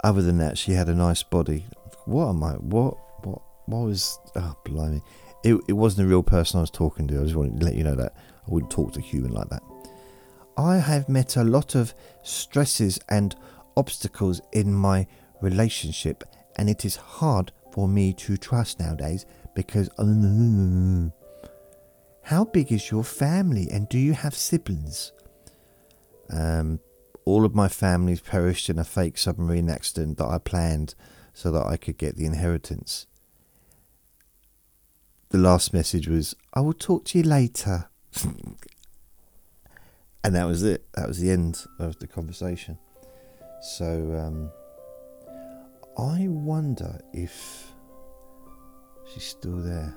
[0.04, 1.66] Other than that, she had a nice body.
[2.06, 2.52] What am I?
[2.52, 2.98] What?
[3.26, 3.42] What?
[3.66, 4.20] What was?
[4.36, 5.02] Oh, blimey!
[5.44, 7.20] It, it wasn't a real person I was talking to.
[7.20, 9.50] I just wanted to let you know that I wouldn't talk to a human like
[9.50, 9.64] that.
[10.58, 13.36] I have met a lot of stresses and
[13.76, 15.08] obstacles in my
[15.42, 16.24] relationship,
[16.58, 19.26] and it is hard for me to trust nowadays
[19.56, 19.90] because.
[22.24, 25.12] how big is your family, and do you have siblings?
[26.30, 26.80] Um,
[27.26, 30.96] all of my family perished in a fake submarine accident that I planned
[31.34, 33.08] so that I could get the inheritance.
[35.30, 37.90] the last message was, I will talk to you later.
[40.24, 40.86] and that was it.
[40.94, 42.78] That was the end of the conversation.
[43.62, 44.52] So um,
[45.98, 47.72] I wonder if
[49.12, 49.96] she's still there.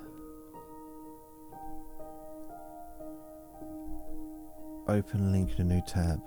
[4.87, 6.21] Open link in a new tab.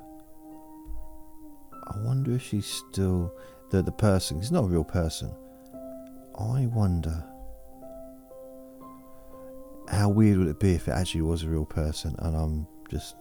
[1.89, 3.35] I wonder if she's still
[3.70, 4.39] the the person.
[4.39, 5.35] It's not a real person.
[6.39, 7.24] I wonder
[9.89, 13.16] how weird would it be if it actually was a real person and I'm just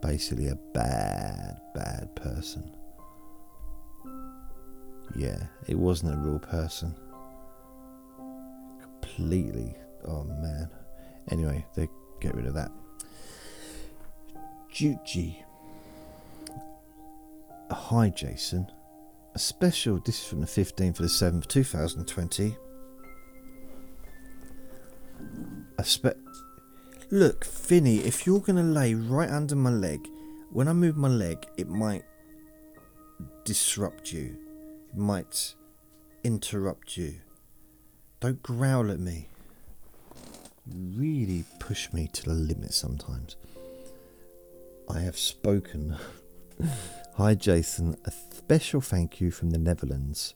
[0.00, 2.70] basically a bad, bad person.
[5.16, 6.94] Yeah, it wasn't a real person.
[8.80, 9.74] Completely.
[10.06, 10.68] Oh man.
[11.30, 11.88] Anyway, they
[12.20, 12.70] get rid of that.
[14.72, 15.42] Juji.
[17.70, 18.70] Hi, Jason.
[19.34, 22.56] A special, this is from the 15th of the 7th, 2020.
[25.78, 26.06] A spe-
[27.10, 30.06] Look, Vinny, if you're going to lay right under my leg,
[30.52, 32.04] when I move my leg, it might
[33.44, 34.36] disrupt you.
[34.90, 35.54] It might
[36.22, 37.14] interrupt you.
[38.20, 39.28] Don't growl at me.
[40.70, 43.36] Really push me to the limit sometimes.
[44.90, 45.96] I have spoken.
[47.16, 47.96] Hi, Jason.
[48.04, 50.34] A special thank you from the Netherlands.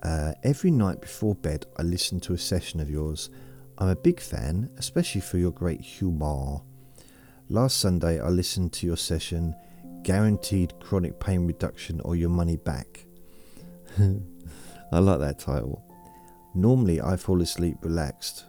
[0.00, 3.30] Uh, every night before bed, I listen to a session of yours.
[3.78, 6.62] I'm a big fan, especially for your great humour.
[7.48, 9.54] Last Sunday, I listened to your session,
[10.02, 13.04] Guaranteed Chronic Pain Reduction or Your Money Back.
[13.98, 15.84] I like that title.
[16.54, 18.46] Normally, I fall asleep relaxed.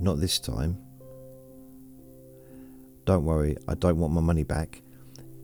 [0.00, 0.78] Not this time.
[3.04, 4.80] Don't worry, I don't want my money back.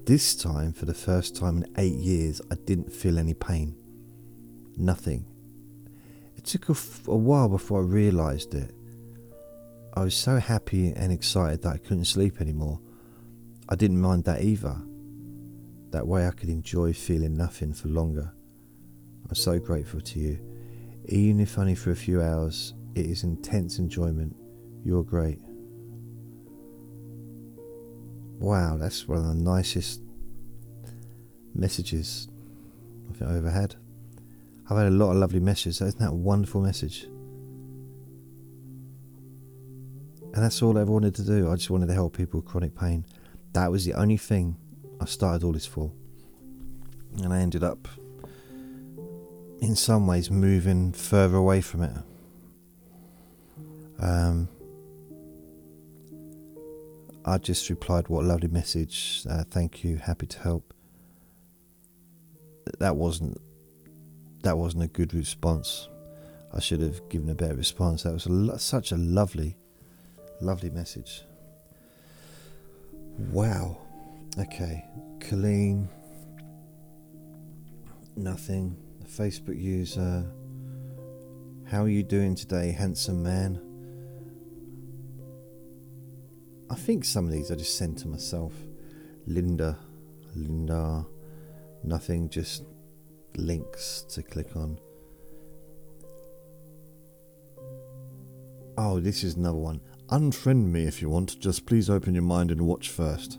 [0.06, 3.76] This time, for the first time in eight years, I didn't feel any pain.
[4.76, 5.26] Nothing.
[6.46, 8.72] Took a, f- a while before I realised it.
[9.94, 12.80] I was so happy and excited that I couldn't sleep anymore.
[13.68, 14.80] I didn't mind that either.
[15.90, 18.32] That way I could enjoy feeling nothing for longer.
[19.28, 20.38] I'm so grateful to you.
[21.06, 24.36] Even if only for a few hours, it is intense enjoyment.
[24.84, 25.40] You're great.
[28.38, 30.00] Wow, that's one of the nicest
[31.56, 32.28] messages
[33.10, 33.74] I think I've ever had.
[34.68, 35.80] I've had a lot of lovely messages.
[35.80, 37.04] Isn't that a wonderful message?
[40.34, 41.50] And that's all I ever wanted to do.
[41.50, 43.06] I just wanted to help people with chronic pain.
[43.52, 44.56] That was the only thing
[45.00, 45.92] I started all this for.
[47.22, 47.88] And I ended up,
[49.60, 51.96] in some ways, moving further away from it.
[53.98, 54.48] Um,
[57.24, 59.24] I just replied, "What a lovely message!
[59.28, 59.96] Uh, thank you.
[59.96, 60.74] Happy to help."
[62.78, 63.40] That wasn't
[64.42, 65.88] that wasn't a good response.
[66.52, 68.04] I should have given a better response.
[68.04, 69.56] That was a lo- such a lovely,
[70.40, 71.22] lovely message.
[73.30, 73.78] Wow.
[74.38, 74.84] Okay,
[75.20, 75.88] Colleen.
[78.16, 78.76] Nothing.
[79.02, 80.24] A Facebook user.
[81.64, 83.60] How are you doing today, handsome man?
[86.70, 88.52] I think some of these I just sent to myself.
[89.26, 89.78] Linda,
[90.34, 91.06] Linda,
[91.82, 92.64] nothing, just
[93.36, 94.78] links to click on.
[98.78, 99.80] Oh, this is another one.
[100.08, 103.38] Unfriend me if you want, just please open your mind and watch first.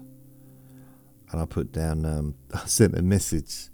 [1.32, 3.69] And I put down, um, I sent a message.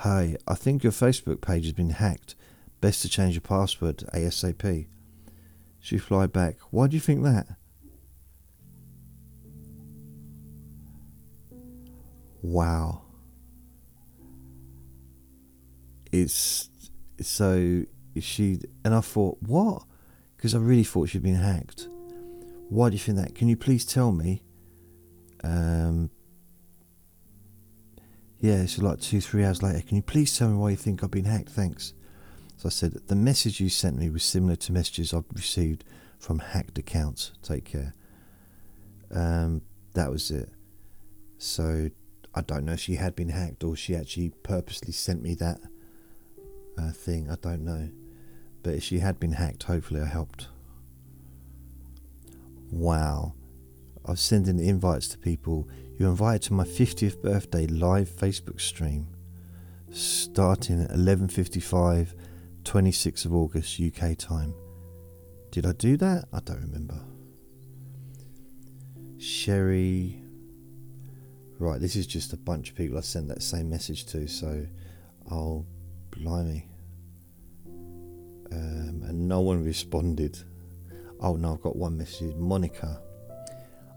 [0.00, 2.34] Hi, I think your Facebook page has been hacked.
[2.80, 4.86] Best to change your password ASAP.
[5.80, 7.46] She replied back, Why do you think that?
[12.42, 13.05] Wow.
[16.22, 16.70] It's
[17.20, 17.84] so
[18.18, 19.82] she and I thought, what?
[20.36, 21.88] Because I really thought she'd been hacked.
[22.68, 23.34] Why do you think that?
[23.34, 24.42] Can you please tell me?
[25.44, 26.10] Um,
[28.38, 29.80] yeah, it's like two, three hours later.
[29.80, 31.50] Can you please tell me why you think I've been hacked?
[31.50, 31.94] Thanks.
[32.56, 35.84] So I said, the message you sent me was similar to messages I've received
[36.18, 37.32] from hacked accounts.
[37.42, 37.94] Take care.
[39.10, 39.62] Um,
[39.94, 40.48] that was it.
[41.38, 41.90] So
[42.34, 45.60] I don't know if she had been hacked or she actually purposely sent me that
[46.78, 47.30] uh, thing.
[47.30, 47.90] I don't know.
[48.62, 50.48] But if she had been hacked, hopefully I helped.
[52.70, 53.34] Wow.
[54.04, 55.68] I was sending invites to people.
[55.98, 59.08] You're invited to my 50th birthday live Facebook stream
[59.90, 62.14] starting at 11.55
[62.64, 64.52] 26th of August UK time.
[65.52, 66.24] Did I do that?
[66.32, 67.00] I don't remember.
[69.18, 70.20] Sherry.
[71.58, 74.66] Right, this is just a bunch of people I sent that same message to, so
[75.30, 75.64] I'll.
[76.16, 76.68] Blimey.
[78.52, 80.38] um, and no one responded.
[81.20, 82.34] Oh no, I've got one message.
[82.36, 83.00] Monica,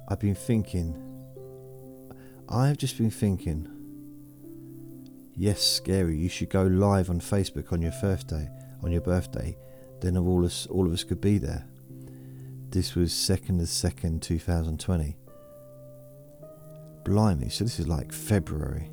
[0.08, 1.06] I've been thinking.
[2.48, 3.68] I've just been thinking.
[5.36, 6.18] Yes, scary.
[6.18, 8.50] You should go live on Facebook on your birthday.
[8.82, 9.58] On your birthday,
[10.00, 11.66] then all us, all of us could be there.
[12.70, 15.18] This was second of second, two thousand twenty.
[17.04, 17.50] Blimey!
[17.50, 18.90] So this is like February.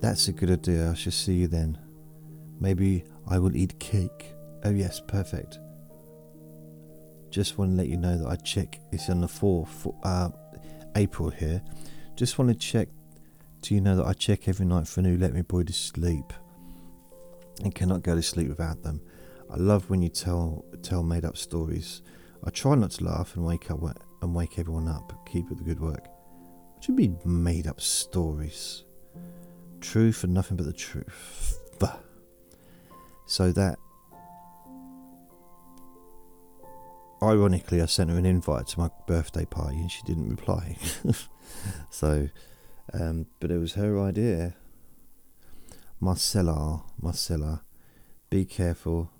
[0.00, 0.90] That's a good idea.
[0.90, 1.78] I shall see you then.
[2.60, 4.34] Maybe I will eat cake.
[4.64, 5.58] Oh yes, perfect.
[7.30, 8.80] Just want to let you know that I check.
[8.92, 10.30] It's on the fourth uh,
[10.96, 11.62] April here.
[12.16, 12.88] Just want to check.
[13.60, 15.72] Do you know that I check every night for a new Let Me Boy to
[15.72, 16.32] sleep,
[17.62, 19.00] and cannot go to sleep without them.
[19.50, 22.02] I love when you tell tell made up stories.
[22.44, 23.80] I try not to laugh and wake up
[24.22, 25.12] and wake everyone up.
[25.26, 26.06] Keep up the good work.
[26.74, 28.84] What do you mean made up stories?
[29.80, 31.58] Truth and nothing but the truth.
[33.26, 33.78] So that
[37.22, 40.76] ironically, I sent her an invite to my birthday party and she didn't reply.
[41.90, 42.28] so,
[42.92, 44.54] um, but it was her idea.
[46.00, 47.62] Marcella, Marcella,
[48.30, 49.10] be careful.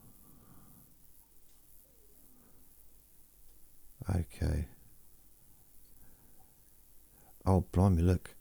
[4.14, 4.68] Okay.
[7.46, 8.34] Oh, blimey, look.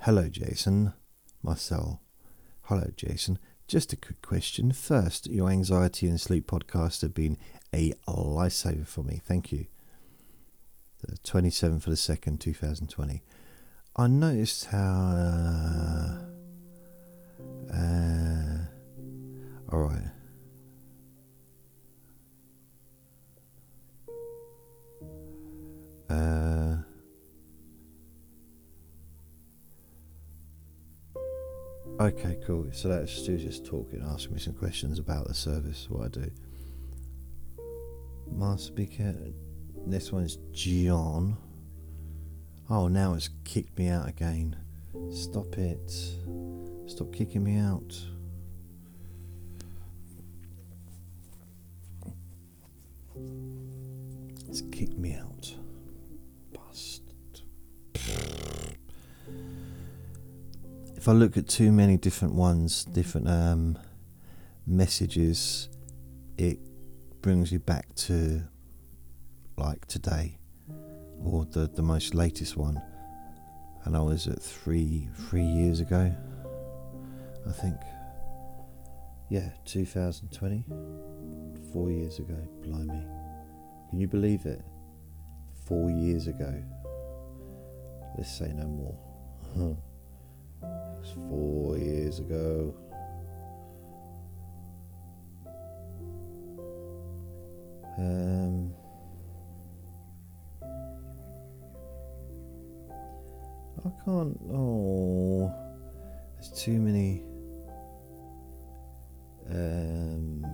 [0.00, 0.94] Hello, Jason.
[1.42, 2.00] Marcel.
[2.62, 3.38] Hello, Jason.
[3.72, 4.70] Just a quick question.
[4.70, 7.38] First, your anxiety and sleep podcast have been
[7.72, 9.22] a lifesaver for me.
[9.24, 9.64] Thank you.
[11.00, 13.22] The 27th for the 2nd, 2020.
[13.96, 15.14] I noticed how.
[17.70, 18.58] Uh, uh,
[19.72, 20.10] all right.
[26.10, 26.76] Uh,
[32.06, 32.66] okay, cool.
[32.72, 36.30] So that's Stu just talking, asking me some questions about the service, what I do.
[38.30, 39.14] Master speaker.
[39.86, 41.36] This one's John.
[42.70, 44.56] Oh, now it's kicked me out again.
[45.10, 45.90] Stop it.
[46.86, 47.94] Stop kicking me out.
[54.48, 55.54] It's kicked me out.
[61.02, 63.76] If I look at too many different ones, different um,
[64.68, 65.68] messages,
[66.38, 66.60] it
[67.20, 68.44] brings you back to
[69.56, 70.38] like today
[71.20, 72.80] or the, the most latest one.
[73.82, 76.14] And I was at three three years ago
[77.48, 77.78] I think.
[79.28, 80.64] Yeah 2020
[81.72, 83.04] four years ago blimey.
[83.90, 84.62] Can you believe it?
[85.66, 86.62] Four years ago.
[88.16, 88.68] Let's say no
[89.56, 89.76] more
[91.00, 92.74] it's four years ago
[97.98, 98.72] Um,
[103.84, 104.40] I can't.
[104.50, 105.52] Oh,
[106.34, 107.22] there's too many.
[109.50, 110.46] Um,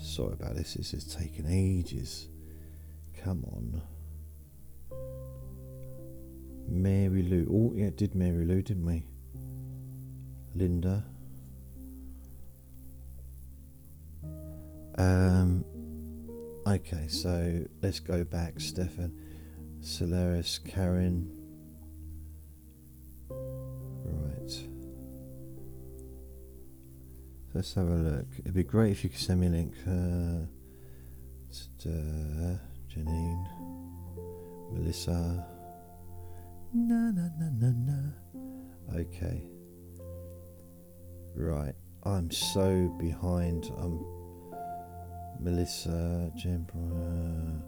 [0.00, 0.74] sorry about this.
[0.74, 2.28] This is taking ages.
[3.22, 3.82] Come on.
[6.68, 7.46] Mary Lou.
[7.50, 9.04] Oh, yeah, did Mary Lou, didn't we?
[10.54, 11.04] Linda.
[14.98, 15.64] Um,
[16.66, 19.16] okay, so let's go back, Stefan.
[19.80, 21.30] Solaris, Karen.
[23.30, 24.68] Right.
[27.54, 28.26] Let's have a look.
[28.40, 29.74] It'd be great if you could send me a link.
[29.86, 30.46] Uh,
[31.86, 32.56] uh,
[32.90, 33.46] Janine,
[34.72, 35.57] Melissa.
[36.74, 37.98] Na na na na na.
[38.94, 39.42] Okay.
[41.34, 41.74] Right.
[42.04, 43.72] I'm so behind.
[43.78, 44.04] I'm
[45.40, 47.62] Melissa, Jembra,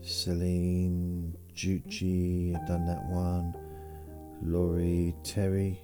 [0.00, 3.54] Celine, Juchi, I've done that one.
[4.42, 5.78] Laurie, Terry.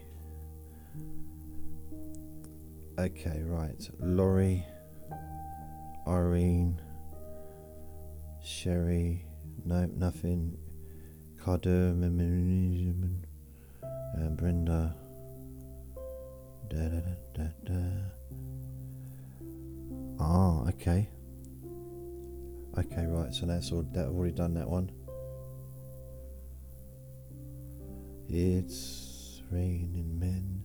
[2.98, 3.88] Okay, right.
[4.00, 4.64] Laurie,
[6.08, 6.80] Irene,
[8.42, 9.26] Sherry,
[9.64, 10.56] nope, nothing.
[11.46, 12.02] Cardum,
[14.16, 14.96] and Brenda.
[16.68, 17.80] Da da da da da.
[20.18, 21.08] Ah, okay.
[22.76, 23.32] Okay, right.
[23.32, 23.86] So that's all.
[23.92, 24.90] That I've already done that one.
[28.28, 30.64] It's raining men.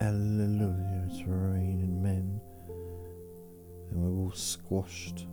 [0.00, 2.40] Hallelujah, it's raining men.
[3.92, 5.28] And we're all squashed.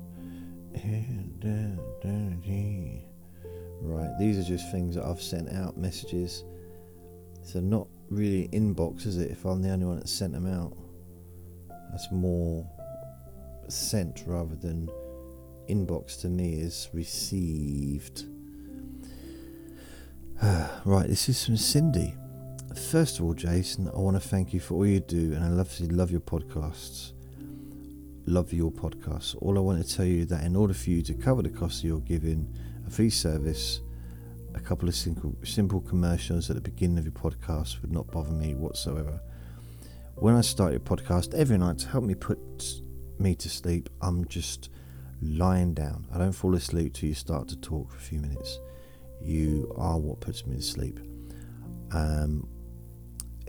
[3.82, 6.44] Right, these are just things that I've sent out messages.
[7.44, 9.32] So not really inbox, is it?
[9.32, 10.76] If I'm the only one that sent them out,
[11.92, 12.70] that's more
[13.68, 14.90] sent rather than
[15.70, 18.26] inbox to me is received.
[20.86, 22.16] right, this is from Cindy.
[22.92, 25.50] First of all, Jason, I want to thank you for all you do, and I
[25.50, 27.14] love love your podcasts.
[28.26, 29.36] Love your podcasts.
[29.42, 31.80] All I want to tell you that in order for you to cover the cost
[31.80, 32.54] of your giving
[32.88, 33.82] a free service,
[34.56, 38.32] a couple of simple, simple commercials at the beginning of your podcast would not bother
[38.32, 39.20] me whatsoever.
[40.16, 42.40] When I start your podcast every night to help me put
[43.20, 44.70] me to sleep, I'm just
[45.22, 46.08] lying down.
[46.14, 48.60] I don't fall asleep till you start to talk for a few minutes.
[49.22, 51.00] You are what puts me to sleep.
[51.92, 52.48] Um,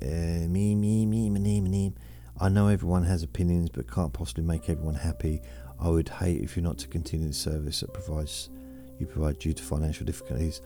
[0.03, 1.95] uh, me, me, me, me, me, me.
[2.41, 5.43] I know everyone has opinions, but can't possibly make everyone happy.
[5.81, 8.51] I would hate if you're not to continue the service that provides
[8.99, 10.61] you provide due to financial difficulties.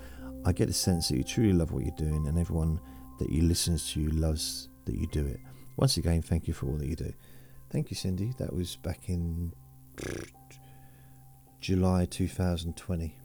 [0.45, 2.81] I get the sense that you truly love what you're doing, and everyone
[3.19, 5.41] that you listens to you loves that you do it.
[5.77, 7.13] Once again, thank you for all that you do.
[7.71, 8.33] Thank you, Cindy.
[8.39, 9.53] That was back in
[11.61, 13.17] July 2020.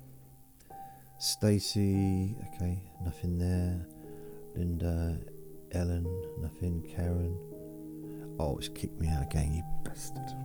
[1.19, 3.85] Stacy, okay, nothing there.
[4.55, 5.19] Linda,
[5.71, 6.05] Ellen,
[6.39, 6.81] nothing.
[6.95, 7.37] Karen.
[8.39, 10.35] Oh, it's kicked me out again, you bastard.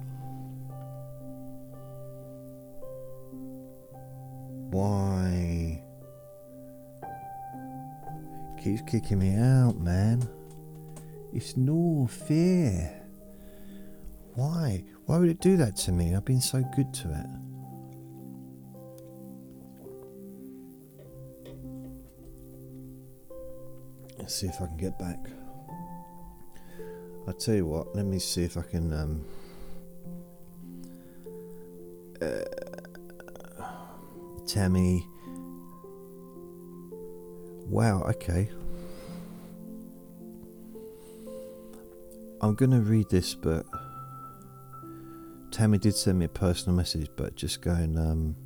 [4.73, 5.83] Why?
[8.65, 10.27] Keeps kicking me out, man.
[11.35, 13.03] It's no fair.
[14.33, 14.83] Why?
[15.05, 16.17] Why would it do that to me?
[16.17, 17.27] I've been so good to it.
[24.19, 25.19] Let's see if I can get back.
[27.27, 28.91] I'll tell you what, let me see if I can.
[28.95, 29.23] Um,
[34.53, 35.09] Tammy.
[37.71, 38.51] Wow, okay.
[42.43, 43.65] I'm going to read this, but
[45.53, 48.37] Tammy did send me a personal message, but just going, um,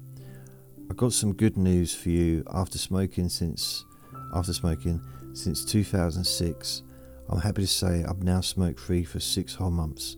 [0.89, 3.85] I got some good news for you after smoking since
[4.33, 5.03] after smoking
[5.33, 6.83] since 2006.
[7.31, 10.17] I'm happy to say I'm now smoke free for six whole months.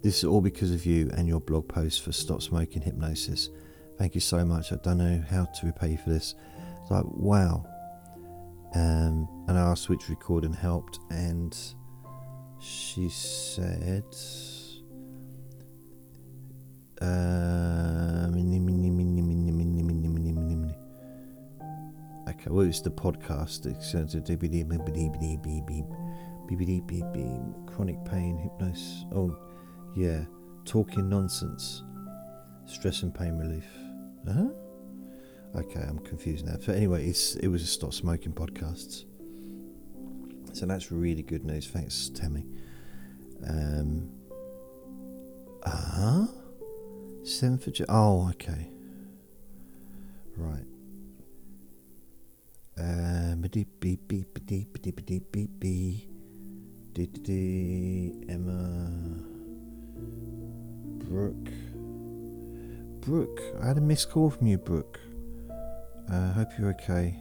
[0.00, 3.50] This is all because of you and your blog post for Stop Smoking Hypnosis.
[3.98, 4.72] Thank you so much.
[4.72, 6.36] I don't know how to repay you for this.
[6.82, 7.66] It's like, wow.
[8.74, 11.56] Um, and I asked which recording helped, and
[12.60, 14.04] she said.
[17.00, 18.28] Uh,
[22.28, 23.66] okay, well, it's the podcast.
[23.66, 23.94] It's
[27.66, 29.06] chronic pain, hypnosis.
[29.12, 29.36] Oh,
[29.96, 30.24] yeah,
[30.64, 31.82] talking nonsense,
[32.66, 33.66] stress and pain relief.
[34.28, 35.60] Huh?
[35.60, 36.56] Okay, I'm confused now.
[36.64, 39.04] But anyway, it's it was a stop smoking podcasts.
[40.52, 41.66] So that's really good news.
[41.66, 42.44] Thanks, Tammy.
[43.48, 44.10] Um.
[45.64, 46.22] Ah.
[46.22, 46.26] Uh-huh.
[47.24, 47.94] Seventh of July.
[47.94, 48.70] Oh, okay.
[50.36, 50.64] Right.
[52.78, 54.08] Um, beep beep
[63.08, 65.00] Brooke, I had a missed call from you, Brooke.
[66.10, 67.18] I uh, hope you're okay.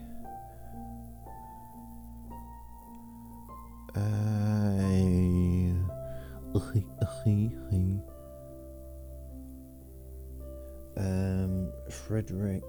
[10.98, 12.66] um, Frederick.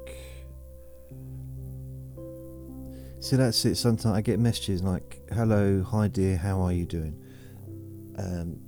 [3.19, 3.75] See, that's it.
[3.75, 7.21] Sometimes I get messages like, "Hello, hi dear, how are you doing?"
[8.17, 8.61] Um,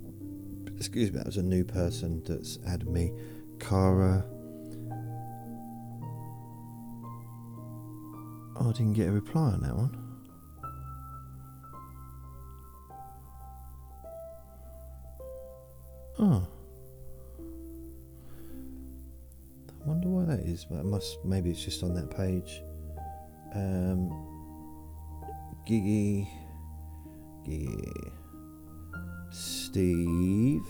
[0.75, 3.13] excuse me, that was a new person that's added me.
[3.57, 4.25] Cara.
[8.63, 9.97] Oh, I didn't get a reply on that one.
[16.19, 16.47] Oh.
[19.67, 22.61] I wonder why that is, it must maybe it's just on that page.
[23.55, 24.11] Um
[25.67, 26.27] Giggy
[27.43, 28.11] Giggy
[29.31, 30.67] Steve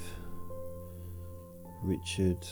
[1.83, 2.47] Richard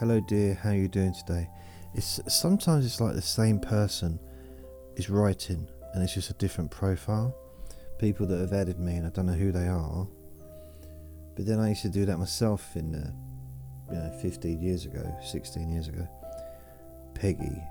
[0.00, 1.48] Hello dear, how are you doing today?
[1.96, 4.20] It's sometimes it's like the same person
[4.96, 7.34] is writing and it's just a different profile.
[7.98, 10.06] People that have added me and I don't know who they are.
[11.34, 13.14] But then I used to do that myself in the,
[13.90, 16.06] you know, 15 years ago, 16 years ago.
[17.14, 17.62] Peggy.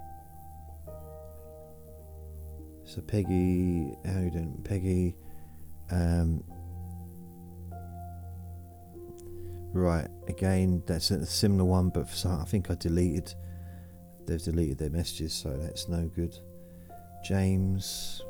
[2.84, 4.60] So Peggy, how you doing?
[4.64, 5.16] Peggy,
[5.92, 6.44] um,
[9.72, 13.36] right, again, that's a similar one, but for some, I think I deleted
[14.26, 16.38] they've deleted their messages, so that's no good.
[17.24, 18.22] James.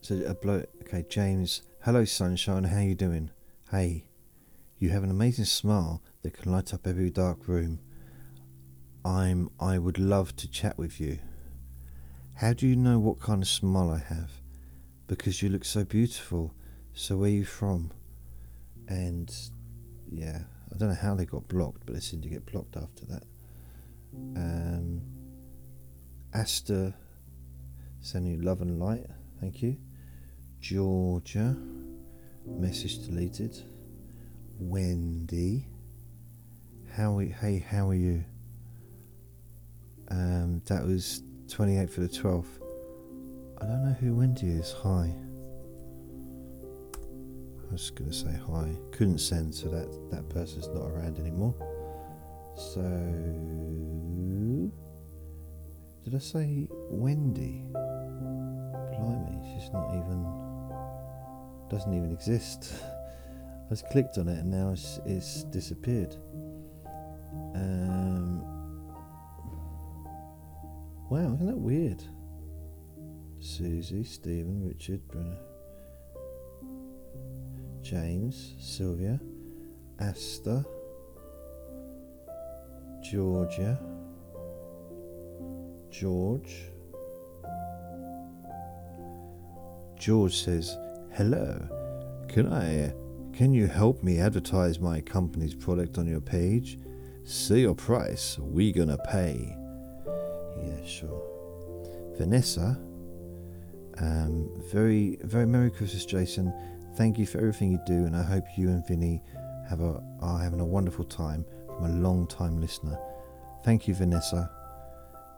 [0.00, 0.68] So a bloke.
[0.82, 1.62] Okay, James.
[1.82, 2.64] Hello, sunshine.
[2.64, 3.30] How you doing?
[3.70, 4.04] Hey,
[4.78, 7.80] you have an amazing smile that can light up every dark room.
[9.04, 9.50] I'm.
[9.58, 11.18] I would love to chat with you.
[12.34, 14.30] How do you know what kind of smile I have?
[15.06, 16.52] Because you look so beautiful.
[16.92, 17.92] So where are you from?
[18.88, 19.34] And
[20.10, 20.40] yeah,
[20.72, 23.22] I don't know how they got blocked, but they seem to get blocked after that.
[24.36, 25.02] Um,
[26.34, 26.94] Asta,
[28.00, 29.06] sending you love and light.
[29.40, 29.76] Thank you.
[30.60, 31.56] Georgia,
[32.46, 33.62] message deleted.
[34.58, 35.66] Wendy,
[36.94, 38.24] how hey, how are you?
[40.08, 42.46] Um, that was 28 for the 12th.
[43.60, 44.72] I don't know who Wendy is.
[44.82, 45.14] Hi.
[47.76, 48.74] Was going to say hi.
[48.90, 51.54] Couldn't send, so that, that person's not around anymore.
[52.56, 52.80] So.
[56.02, 57.66] Did I say Wendy?
[57.74, 60.24] Blimey, she's not even.
[61.68, 62.72] doesn't even exist.
[63.66, 66.16] I just clicked on it and now it's, it's disappeared.
[67.54, 68.40] Um,
[71.10, 72.02] wow, isn't that weird?
[73.38, 75.36] Susie, Stephen, Richard, Bruno,
[77.88, 79.20] James, Sylvia,
[80.00, 80.66] Asta,
[83.00, 83.78] Georgia,
[85.88, 86.72] George.
[89.94, 90.76] George says,
[91.12, 91.60] "Hello,
[92.26, 92.92] can I?
[93.32, 96.80] Can you help me advertise my company's product on your page?
[97.22, 98.36] Say your price.
[98.36, 99.56] We gonna pay."
[100.60, 101.22] Yeah, sure.
[102.18, 102.80] Vanessa,
[103.98, 106.52] um, very, very Merry Christmas, Jason.
[106.96, 109.22] Thank you for everything you do, and I hope you and Vinny
[109.68, 112.98] have a are having a wonderful time from a long time listener.
[113.64, 114.50] Thank you, Vanessa.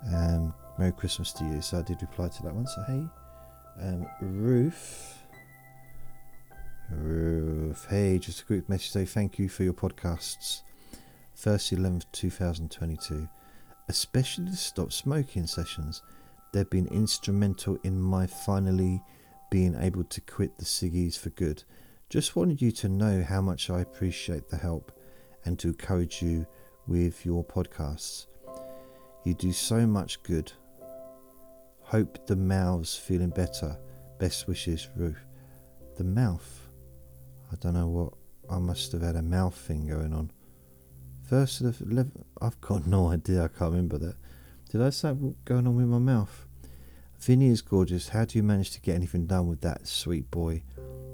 [0.07, 1.61] and Merry Christmas to you.
[1.61, 2.67] So I did reply to that one.
[2.67, 3.05] So hey,
[3.83, 5.15] um, Ruth.
[6.91, 10.63] Ruth, hey, just a quick message to say thank you for your podcasts.
[11.37, 13.29] 1st 11th 2022,
[13.89, 16.03] especially the stop smoking sessions.
[16.53, 19.03] They've been instrumental in my finally
[19.51, 21.65] being able to quit the ciggies for good.
[22.09, 24.93] Just wanted you to know how much I appreciate the help
[25.45, 26.47] and to encourage you
[26.87, 28.27] with your podcasts.
[29.25, 30.53] You do so much good.
[31.83, 33.79] Hope the mouth's feeling better.
[34.19, 35.25] Best wishes, Ruth.
[35.97, 36.69] The mouth.
[37.53, 38.15] I don't know what.
[38.51, 40.31] I must have had a mouth thing going on.
[41.29, 42.11] First of the
[42.41, 43.45] I've got no idea.
[43.45, 44.17] I can't remember that.
[44.71, 45.15] Did I say
[45.45, 46.47] going on with my mouth?
[47.19, 48.09] Vinny is gorgeous.
[48.09, 50.63] How do you manage to get anything done with that sweet boy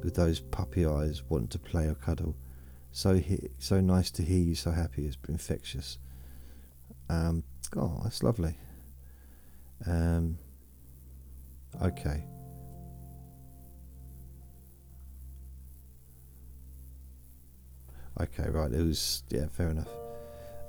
[0.02, 2.36] with those puppy eyes wanting to play or cuddle?
[2.93, 5.06] So he, so nice to hear you so happy.
[5.06, 5.98] It's infectious.
[7.09, 7.43] Um,
[7.74, 8.56] oh, that's lovely.
[9.86, 10.39] Um,
[11.82, 12.24] okay.
[18.20, 18.70] Okay, right.
[18.70, 19.89] It was yeah, fair enough.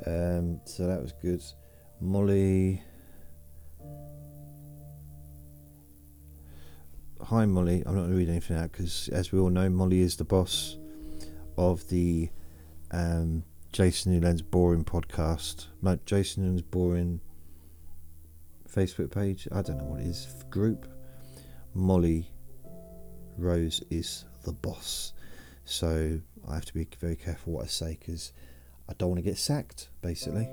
[0.05, 1.43] Um, so that was good.
[1.99, 2.81] Molly.
[7.29, 7.81] Hi, Molly.
[7.87, 10.23] I'm not going to read anything out because, as we all know, Molly is the
[10.23, 10.77] boss
[11.57, 12.29] of the
[12.91, 15.65] um, Jason Newland's Boring podcast.
[16.05, 17.19] Jason Newland's Boring
[18.71, 19.47] Facebook page.
[19.51, 20.27] I don't know what it is.
[20.51, 20.87] Group.
[21.73, 22.29] Molly
[23.39, 25.13] Rose is the boss.
[25.63, 28.33] So I have to be very careful what I say because
[28.87, 30.47] I don't want to get sacked, basically.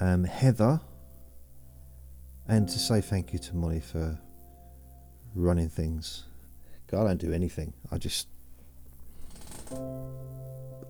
[0.00, 0.80] Um, Heather,
[2.46, 4.18] and to say thank you to Molly for
[5.34, 6.24] running things.
[6.92, 7.74] I don't do anything.
[7.90, 8.28] I just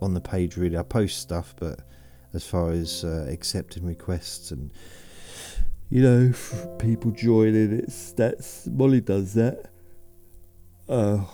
[0.00, 0.76] on the page really.
[0.76, 1.80] I post stuff, but
[2.32, 4.72] as far as uh, accepting requests and
[5.90, 6.32] you know
[6.78, 9.70] people joining, it's that's Molly does that.
[10.88, 11.24] Uh,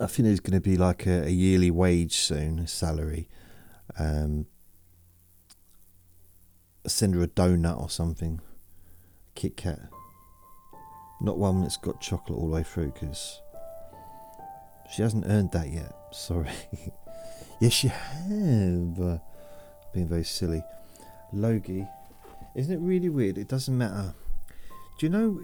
[0.00, 3.28] I think there's going to be like a, a yearly wage soon, a salary.
[3.98, 4.46] Um,
[6.86, 8.40] send her a donut or something.
[9.34, 9.80] Kit Kat.
[11.24, 13.40] Not one that's got chocolate all the way through because
[14.92, 15.96] she hasn't earned that yet.
[16.12, 16.50] Sorry.
[17.60, 19.00] yes, you have.
[19.00, 19.18] Uh,
[19.94, 20.62] being very silly.
[21.32, 21.88] Logie.
[22.54, 23.38] Isn't it really weird?
[23.38, 24.14] It doesn't matter.
[24.98, 25.40] Do you know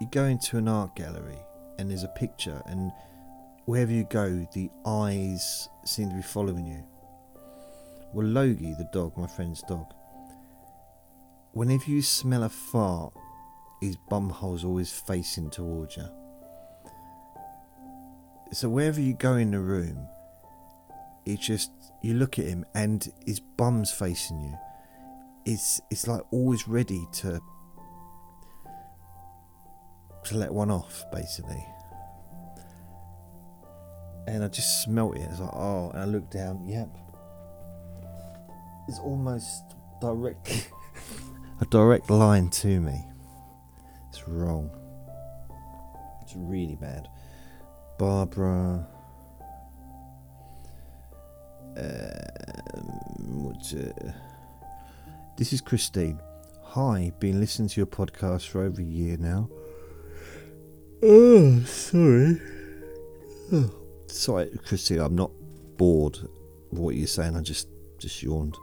[0.00, 1.38] you go into an art gallery
[1.78, 2.90] and there's a picture, and
[3.66, 6.82] wherever you go, the eyes seem to be following you.
[8.14, 9.86] Well, Logie, the dog, my friend's dog,
[11.52, 13.12] whenever you smell a fart,
[13.80, 16.08] his bum bumhole's always facing towards you.
[18.52, 20.08] So wherever you go in the room,
[21.24, 21.70] it's just
[22.02, 24.58] you look at him and his bum's facing you.
[25.46, 27.40] It's it's like always ready to
[30.24, 31.64] to let one off, basically.
[34.26, 35.22] And I just smelt it.
[35.30, 36.66] It's like, oh, and I looked down.
[36.66, 36.88] Yep,
[38.88, 39.62] it's almost
[40.00, 40.70] direct,
[41.60, 43.09] a direct line to me.
[44.10, 44.70] It's wrong.
[46.22, 47.08] It's really bad.
[47.96, 48.86] Barbara.
[51.76, 53.96] Um, what's it?
[55.38, 56.20] This is Christine.
[56.64, 59.48] Hi, been listening to your podcast for over a year now.
[61.02, 62.40] Oh, sorry.
[63.52, 63.70] Oh.
[64.08, 65.30] Sorry, Christine, I'm not
[65.76, 66.18] bored
[66.72, 67.36] of what you're saying.
[67.36, 67.68] I just
[67.98, 68.56] just yawned.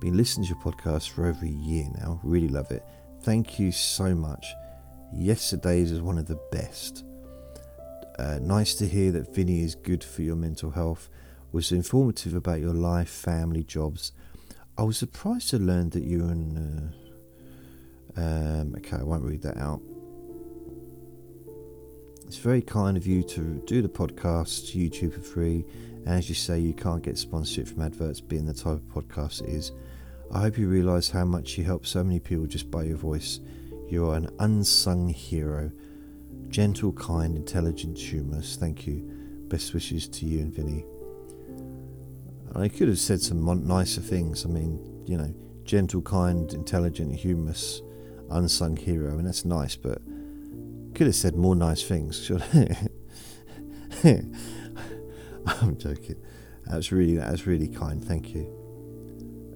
[0.00, 2.18] Been listening to your podcast for over a year now.
[2.24, 2.82] Really love it.
[3.24, 4.54] Thank you so much.
[5.10, 7.04] Yesterday's was one of the best.
[8.18, 11.08] Uh, nice to hear that Vinny is good for your mental health.
[11.50, 14.12] Was informative about your life, family, jobs.
[14.76, 16.92] I was surprised to learn that you and.
[18.14, 19.80] Uh, um, okay, I won't read that out.
[22.26, 25.64] It's very kind of you to do the podcast YouTube for free.
[26.04, 29.40] And as you say, you can't get sponsorship from adverts being the type of podcast
[29.40, 29.72] it is.
[30.34, 33.38] I hope you realise how much you help so many people just by your voice.
[33.88, 35.70] You are an unsung hero.
[36.48, 38.56] Gentle, kind, intelligent, humorous.
[38.56, 39.08] Thank you.
[39.46, 40.84] Best wishes to you and Vinny.
[42.56, 44.44] I could have said some nicer things.
[44.44, 45.32] I mean, you know,
[45.62, 47.80] gentle, kind, intelligent, humorous,
[48.28, 49.12] unsung hero.
[49.12, 50.02] I mean, that's nice, but
[50.96, 52.28] could have said more nice things.
[55.46, 56.16] I'm joking.
[56.66, 58.04] That's really that's really kind.
[58.04, 58.63] Thank you.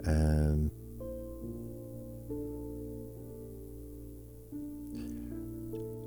[0.08, 0.70] Um,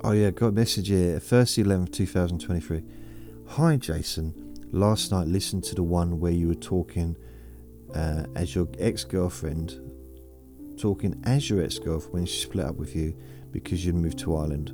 [0.02, 1.20] oh yeah, got a message here.
[1.20, 2.82] First 11th, 2023.
[3.50, 4.56] Hi Jason.
[4.72, 7.16] Last night listened to the one where you were talking
[7.94, 9.78] uh, as your ex-girlfriend,
[10.76, 13.14] talking as your ex-girlfriend when she split up with you
[13.52, 14.72] because you'd moved to Ireland.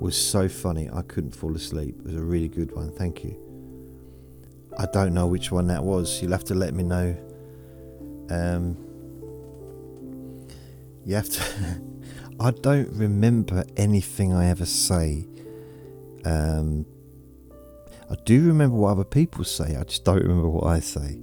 [0.00, 0.90] Was so funny.
[0.92, 1.94] I couldn't fall asleep.
[2.00, 2.92] It was a really good one.
[2.92, 3.40] Thank you.
[4.76, 6.20] I don't know which one that was.
[6.20, 7.16] You'll have to let me know
[8.30, 8.76] um,
[11.04, 11.42] you have to.
[12.40, 15.26] I don't remember anything I ever say.
[16.24, 16.84] Um,
[18.10, 19.76] I do remember what other people say.
[19.76, 21.18] I just don't remember what I say.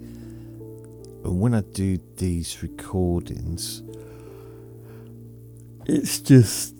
[1.23, 3.83] And when I do these recordings,
[5.85, 6.75] it's just.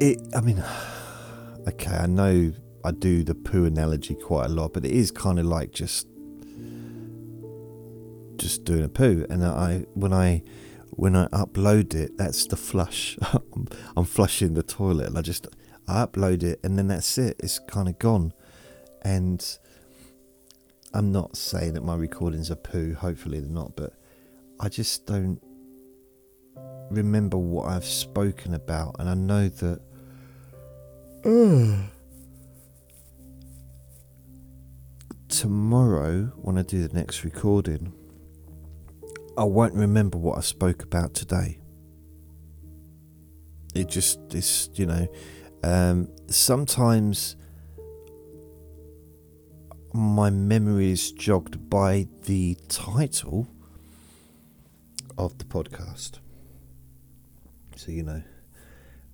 [0.00, 0.20] It.
[0.34, 0.62] I mean,
[1.68, 1.96] okay.
[1.96, 2.52] I know
[2.84, 6.06] I do the poo analogy quite a lot, but it is kind of like just
[8.38, 10.42] just doing a poo, and I when I
[10.90, 13.18] when I upload it, that's the flush.
[13.96, 15.46] I'm flushing the toilet, and I just
[15.86, 17.36] I upload it, and then that's it.
[17.40, 18.32] It's kind of gone,
[19.02, 19.44] and
[20.94, 22.94] I'm not saying that my recordings are poo.
[22.94, 23.92] Hopefully they're not, but
[24.60, 25.40] I just don't
[26.90, 29.80] remember what I've spoken about, and I know that.
[31.24, 31.88] Uh,
[35.28, 37.92] tomorrow, when I do the next recording,
[39.38, 41.60] I won't remember what I spoke about today.
[43.72, 45.06] It just is, you know,
[45.62, 47.36] um, sometimes
[49.92, 53.46] my memory is jogged by the title
[55.16, 56.18] of the podcast.
[57.76, 58.24] So, you know.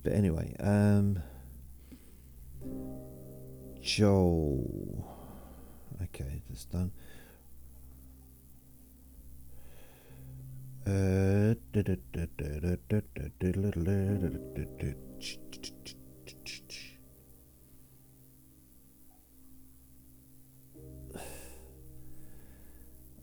[0.01, 1.21] But anyway, um,
[3.79, 5.05] Joel.
[6.01, 6.91] Okay, that's done.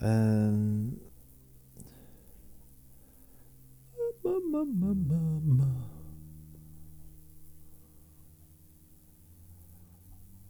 [0.00, 0.98] Um,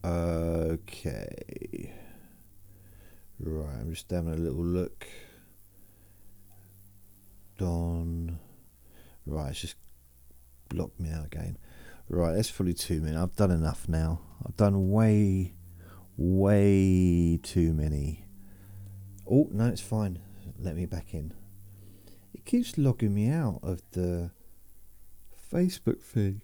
[0.05, 1.93] okay.
[3.39, 5.07] Right, I'm just having a little look.
[9.25, 9.77] Right, it's just
[10.69, 11.59] blocked me out again.
[12.09, 13.21] Right, that's fully two minutes.
[13.21, 14.21] I've done enough now.
[14.45, 15.55] I've done way,
[16.17, 18.27] way too many.
[19.31, 20.19] Oh, no, it's fine.
[20.59, 21.33] Let me back in.
[22.35, 24.31] It keeps logging me out of the
[25.53, 26.43] Facebook thing.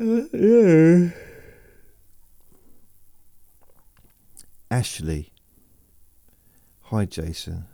[0.00, 1.10] Uh, yeah.
[4.70, 5.32] Ashley.
[6.82, 7.66] Hi, Jason.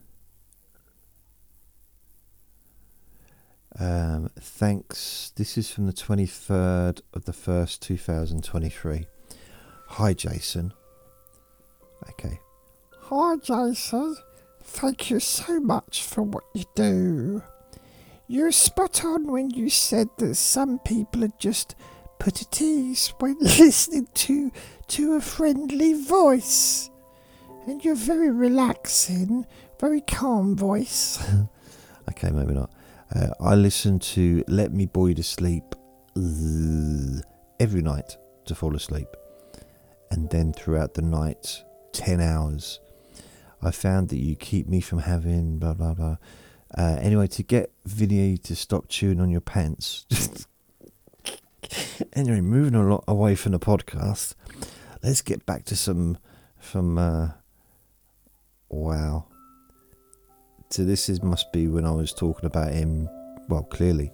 [3.79, 5.33] Um, thanks.
[5.37, 9.07] This is from the 23rd of the 1st, 2023.
[9.89, 10.73] Hi, Jason.
[12.11, 12.41] Okay.
[13.01, 14.17] Hi, Jason.
[14.63, 17.43] Thank you so much for what you do.
[18.27, 21.75] You're spot on when you said that some people are just
[22.19, 24.53] put at ease when listening to
[24.89, 26.89] to a friendly voice.
[27.67, 29.47] And you're very relaxing,
[29.79, 31.23] very calm voice.
[32.11, 32.71] okay, maybe not.
[33.15, 35.75] Uh, I listen to Let Me Boy to Sleep
[37.61, 38.17] every night
[38.47, 39.09] to fall asleep.
[40.11, 41.63] And then throughout the night,
[41.93, 42.81] 10 hours.
[43.63, 46.17] I found that you keep me from having blah blah blah.
[46.77, 50.07] Uh, anyway, to get Vinny to stop chewing on your pants.
[52.15, 54.35] anyway, moving a lot away from the podcast,
[55.03, 56.19] let's get back to some
[56.59, 56.99] from.
[56.99, 57.31] Uh,
[58.69, 59.27] wow.
[60.73, 63.07] So this is must be when I was talking about him.
[63.47, 64.11] Well, clearly,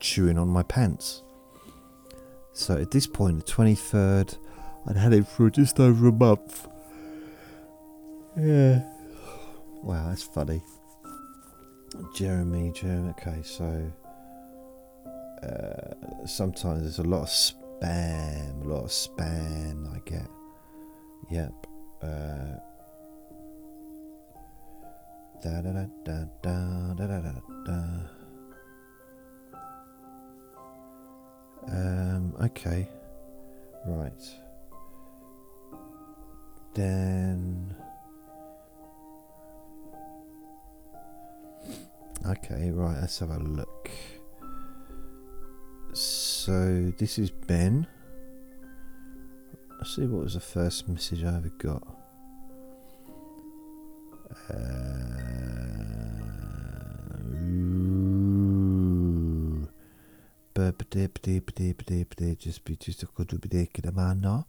[0.00, 1.22] chewing on my pants.
[2.54, 4.34] So at this point, the twenty third,
[4.88, 6.66] I'd had it for just over a month.
[8.36, 8.82] Yeah.
[9.84, 10.60] Wow, that's funny.
[12.16, 13.10] Jeremy, Jeremy.
[13.10, 13.92] Okay, so
[15.44, 20.28] uh, sometimes there's a lot of spam, a lot of spam I get.
[21.30, 21.66] Yep.
[22.02, 22.58] Uh,
[25.42, 27.32] da da da da da da da
[27.66, 27.78] da.
[31.68, 32.34] Um.
[32.42, 32.88] Okay.
[33.86, 34.22] Right.
[36.74, 37.74] Then.
[42.24, 43.90] Okay, right, let's have a look.
[45.92, 47.88] So, this is Ben.
[49.78, 51.82] Let's see what was the first message I ever got.
[54.48, 55.31] Uh,
[62.38, 64.46] just be just a good bit of man now.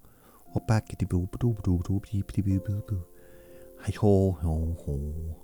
[0.54, 3.06] Or back the boo boo boo boo boo boo boo boo.
[3.82, 5.38] Hi ho ho ho.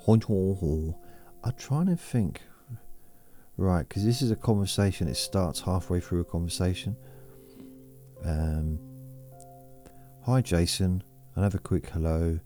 [0.00, 1.00] Ho ho ho.
[1.44, 2.42] I'm trying to think.
[3.56, 5.08] Right, because this is a conversation.
[5.08, 6.94] It starts halfway through a conversation.
[8.24, 8.78] Um,
[10.26, 11.04] Hi, Jason.
[11.36, 12.40] Another quick hello.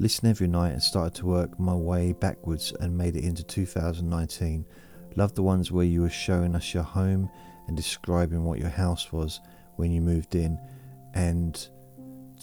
[0.00, 4.66] Listen every night and started to work my way backwards and made it into 2019.
[5.16, 7.28] Love the ones where you were showing us your home
[7.66, 9.40] and describing what your house was
[9.76, 10.58] when you moved in.
[11.14, 11.68] And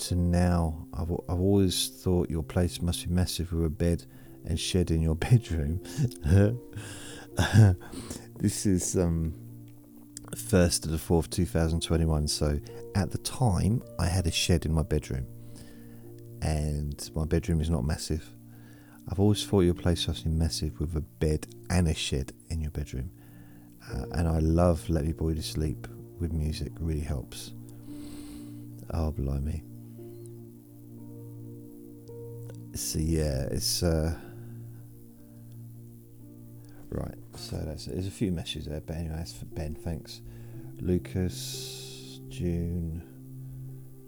[0.01, 4.05] to now, I've, I've always thought your place must be massive with a bed
[4.45, 5.81] and shed in your bedroom.
[8.37, 9.33] this is um,
[10.35, 12.27] 1st of the 4th, 2021.
[12.27, 12.59] So
[12.95, 15.25] at the time, I had a shed in my bedroom.
[16.41, 18.31] And my bedroom is not massive.
[19.09, 22.71] I've always thought your place be massive with a bed and a shed in your
[22.71, 23.11] bedroom.
[23.89, 25.87] Uh, and I love Let Me You to Sleep
[26.19, 27.53] with music, really helps.
[28.91, 29.63] Oh, blimey.
[32.73, 33.83] So, yeah, it's.
[33.83, 34.15] Uh,
[36.89, 39.75] Right, so that's there's a few messages there, but anyway, that's for Ben.
[39.75, 40.21] Thanks,
[40.79, 43.03] Lucas, June,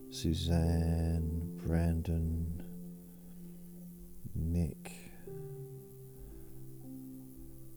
[0.09, 2.58] Suzanne, Brandon,
[4.39, 4.91] Nick,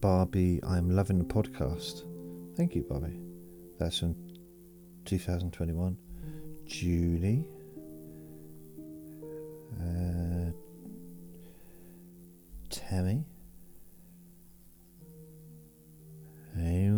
[0.00, 0.60] Barbie.
[0.64, 2.04] I'm loving the podcast.
[2.56, 3.20] Thank you, Barbie.
[3.78, 4.14] That's from
[5.04, 5.96] 2021.
[6.66, 7.46] Julie.
[9.80, 10.52] Uh,
[12.70, 13.24] Tammy.
[16.54, 16.90] Hey,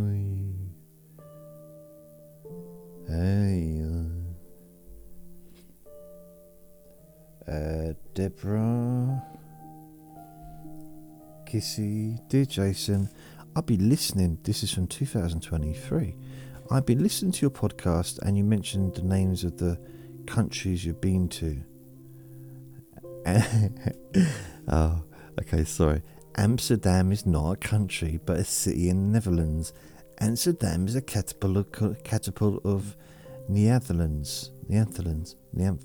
[3.08, 3.82] hey,
[7.46, 9.22] uh, Deborah,
[11.54, 13.08] Kissy, dear Jason,
[13.54, 14.38] I'll be listening.
[14.42, 16.16] This is from 2023.
[16.68, 19.78] I've been listening to your podcast, and you mentioned the names of the
[20.26, 21.62] countries you've been to.
[24.66, 25.04] oh,
[25.42, 26.02] okay, sorry.
[26.36, 29.72] Amsterdam is not a country, but a city in the Netherlands.
[30.18, 32.96] Amsterdam is a capital of, capital of
[33.48, 34.50] Netherlands.
[34.68, 35.36] The Netherlands.
[35.52, 35.78] The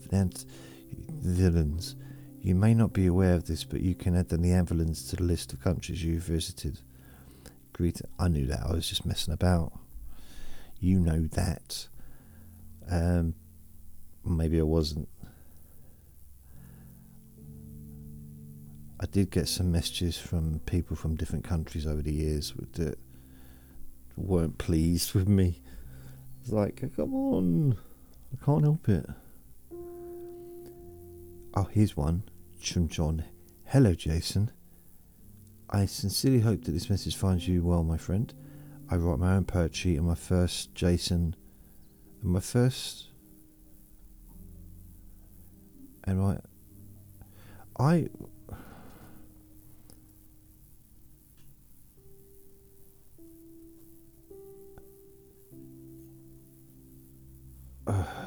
[1.22, 1.96] Netherlands.
[2.41, 5.24] You may not be aware of this, but you can add the Netherlands to the
[5.24, 6.80] list of countries you've visited.
[7.74, 8.02] Greet.
[8.18, 8.61] I knew that.
[8.66, 9.74] I was just messing about.
[10.80, 11.88] You know that.
[12.90, 13.36] Um,
[14.24, 15.10] maybe I wasn't.
[19.02, 22.98] I did get some messages from people from different countries over the years that
[24.18, 25.61] weren't pleased with me.
[26.41, 27.78] It's like, come on,
[28.34, 29.06] I can't help it.
[31.60, 32.23] Oh, here's one.
[32.61, 33.26] Chum John.
[33.65, 34.49] Hello, Jason.
[35.69, 38.34] I sincerely hope that this message finds you well, my friend.
[38.90, 41.36] I write my own poetry, and my first Jason,
[42.22, 43.10] and my first,
[46.06, 46.38] and my,
[47.77, 48.07] I.
[57.88, 58.19] Uh,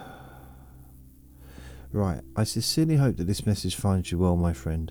[1.92, 4.90] Right, I sincerely hope that this message finds you well, my friend.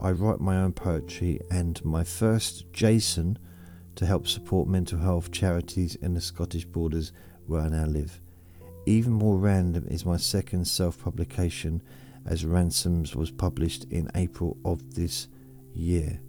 [0.00, 3.38] I write my own poetry, and my first Jason
[3.94, 7.12] to help support mental health charities in the Scottish borders
[7.46, 8.20] where I now live.
[8.84, 11.82] Even more random is my second self publication,
[12.26, 15.28] as Ransoms was published in April of this
[15.72, 16.20] year.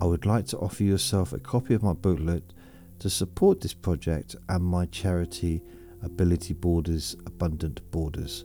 [0.00, 2.52] I would like to offer yourself a copy of my booklet
[3.00, 5.62] to support this project and my charity
[6.00, 8.44] Ability Borders Abundant Borders.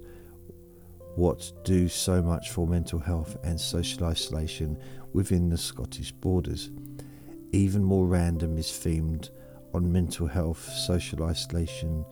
[1.15, 4.79] What do so much for mental health and social isolation
[5.13, 6.71] within the Scottish borders?
[7.51, 9.29] Even more random is themed
[9.75, 12.03] on mental health, social isolation,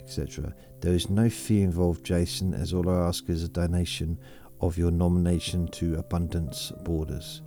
[0.00, 0.52] etc.
[0.80, 4.18] There is no fee involved, Jason, as all I ask is a donation
[4.60, 7.42] of your nomination to Abundance Borders.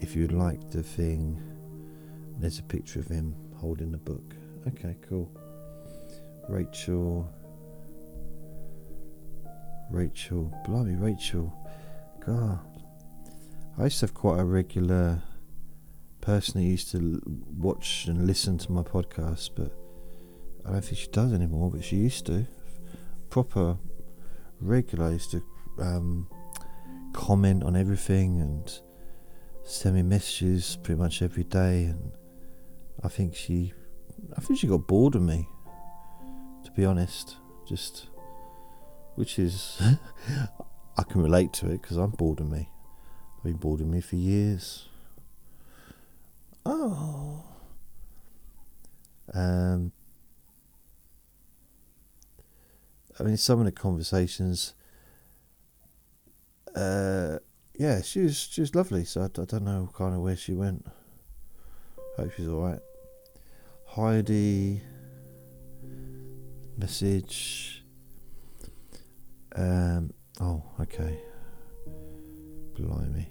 [0.00, 1.40] If you'd like the thing,
[2.38, 4.34] there's a picture of him holding the book.
[4.66, 5.30] Okay, cool.
[6.48, 7.28] Rachel.
[9.90, 10.52] Rachel.
[10.66, 11.52] Blimey, Rachel.
[12.24, 12.60] God.
[13.78, 15.22] I used to have quite a regular
[16.20, 17.22] person who used to
[17.56, 19.72] watch and listen to my podcast, but
[20.66, 22.46] I don't think she does anymore, but she used to.
[23.30, 23.78] Proper
[24.60, 25.12] regular.
[25.12, 25.42] used to
[25.78, 26.28] um,
[27.12, 28.80] comment on everything and
[29.64, 31.84] send me messages pretty much every day.
[31.84, 32.12] And
[33.02, 33.72] I think she,
[34.36, 35.48] I think she got bored of me,
[36.64, 37.36] to be honest.
[37.66, 38.08] Just,
[39.18, 39.82] which is,
[40.96, 42.68] I can relate to it because I'm bored of me.
[43.36, 44.86] I've been bored of me for years.
[46.64, 47.42] Oh.
[49.34, 49.90] Um,
[53.18, 54.74] I mean, some of the conversations.
[56.76, 57.38] Uh,
[57.74, 59.04] yeah, she was she was lovely.
[59.04, 60.86] So I, I don't know kind of where she went.
[62.16, 62.80] Hope she's all right.
[63.84, 64.80] Heidi.
[66.76, 67.77] Message.
[69.58, 70.12] Um.
[70.40, 71.18] Oh, okay.
[72.74, 73.26] Blimey.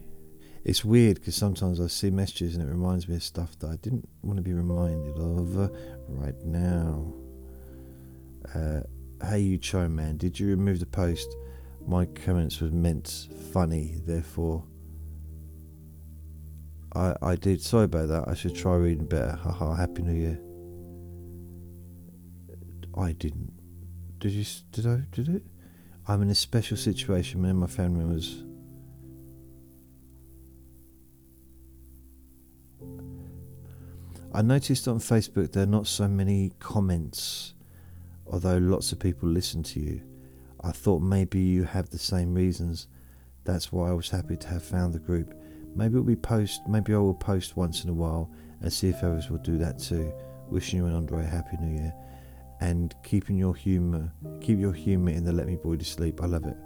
[0.66, 3.78] It's weird because sometimes I see messages and it reminds me of stuff that I
[3.78, 5.70] didn't want to be reminded of uh,
[6.10, 7.14] right now.
[8.54, 8.82] Uh,
[9.26, 11.34] hey, you chime man, did you remove the post?
[11.88, 14.66] My comments was meant funny, therefore.
[16.94, 17.62] I I did.
[17.62, 18.28] Sorry about that.
[18.28, 19.38] I should try reading better.
[19.42, 19.76] Haha.
[19.76, 20.40] Happy New Year.
[22.98, 23.54] I didn't.
[24.20, 24.46] Did you?
[24.72, 25.04] Did I?
[25.12, 25.44] Did it?
[26.08, 27.42] I'm in a special situation.
[27.42, 28.44] Me and my family members
[34.38, 37.56] I noticed on Facebook there are not so many comments,
[38.28, 40.02] although lots of people listen to you.
[40.62, 42.88] I thought maybe you have the same reasons.
[43.46, 45.34] That's why I was happy to have found the group.
[45.76, 46.62] Maybe we post.
[46.68, 48.30] Maybe I will post once in a while
[48.62, 50.14] and see if others will do that too.
[50.50, 51.94] Wishing you and Andre a happy New Year,
[52.60, 54.12] and keeping your humour.
[54.42, 56.22] Keep your humour in the Let Me Boy to Sleep.
[56.22, 56.58] I love it.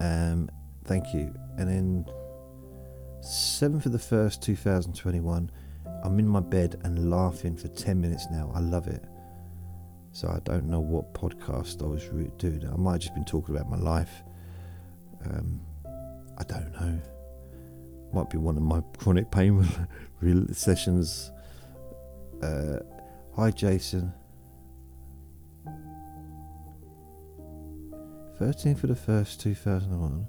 [0.00, 0.50] Um,
[0.84, 1.34] thank you.
[1.58, 2.06] And then
[3.20, 5.50] seventh of the first, two thousand twenty-one.
[6.04, 8.52] I'm in my bed and laughing for 10 minutes now.
[8.54, 9.04] I love it.
[10.12, 12.04] So I don't know what podcast I was
[12.38, 12.68] doing.
[12.72, 14.22] I might have just been talking about my life.
[15.24, 15.60] Um,
[16.38, 17.00] I don't know.
[18.12, 19.66] Might be one of my chronic pain
[20.52, 21.32] sessions.
[22.42, 22.78] Uh,
[23.36, 24.12] hi, Jason.
[28.38, 30.26] 13 for the first 2001.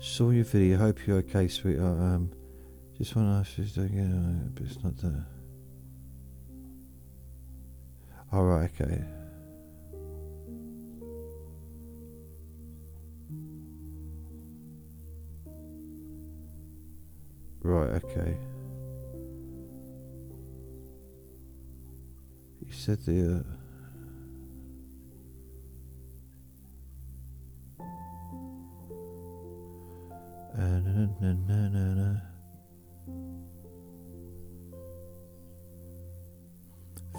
[0.00, 0.78] Saw your video.
[0.78, 1.98] Hope you're okay, sweetheart.
[1.98, 2.32] Um,
[2.98, 5.26] just want to ask you again, but it's not there.
[8.32, 9.04] All right, okay.
[17.62, 18.36] Right, okay.
[22.66, 23.36] You said the.
[23.38, 23.62] Uh,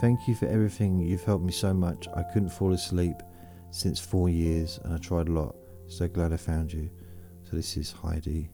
[0.04, 1.00] Thank you for everything.
[1.00, 2.10] You've helped me so much.
[2.14, 3.16] I couldn't fall asleep
[3.72, 5.56] since four years and I tried a lot.
[5.88, 6.90] So glad I found you.
[7.44, 8.50] So this is Heidi.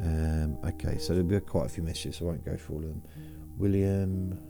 [0.00, 2.16] Um, okay, so there'll be quite a few messages.
[2.16, 3.02] So I won't go through all of them.
[3.56, 4.40] William.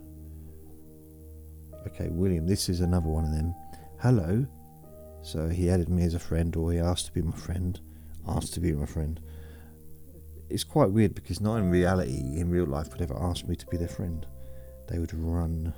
[1.86, 2.46] Okay, William.
[2.46, 3.54] This is another one of them.
[4.00, 4.46] Hello.
[5.22, 7.80] So he added me as a friend, or he asked to be my friend
[8.28, 9.20] asked to be my friend.
[10.48, 13.66] It's quite weird because not in reality, in real life, would ever ask me to
[13.66, 14.26] be their friend.
[14.88, 15.74] They would run.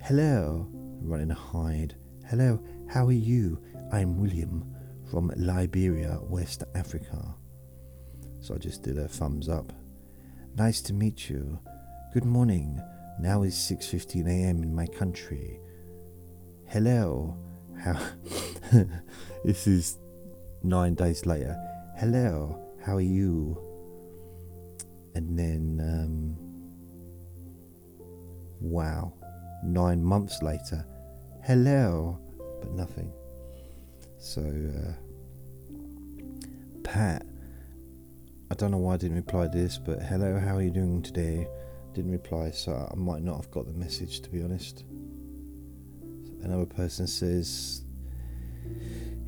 [0.00, 0.66] Hello,
[1.02, 1.94] run and hide.
[2.26, 3.60] Hello, how are you?
[3.92, 4.74] I'm William
[5.10, 7.34] from Liberia, West Africa.
[8.40, 9.72] So I just did a thumbs up.
[10.56, 11.58] Nice to meet you.
[12.12, 12.80] Good morning.
[13.20, 14.62] Now is 6:15 a.m.
[14.62, 15.60] in my country.
[16.66, 17.36] Hello,
[17.78, 18.00] how?
[19.44, 19.98] this is
[20.62, 21.56] nine days later.
[21.96, 23.58] Hello, how are you?
[25.14, 26.36] And then, um,
[28.60, 29.12] wow,
[29.62, 30.86] nine months later.
[31.42, 32.18] Hello,
[32.60, 33.12] but nothing.
[34.18, 34.92] So, uh,
[36.82, 37.26] Pat,
[38.52, 41.02] I don't know why I didn't reply to this, but hello, how are you doing
[41.02, 41.46] today?
[41.94, 44.84] Didn't reply, so I might not have got the message to be honest.
[46.42, 47.84] Another person says,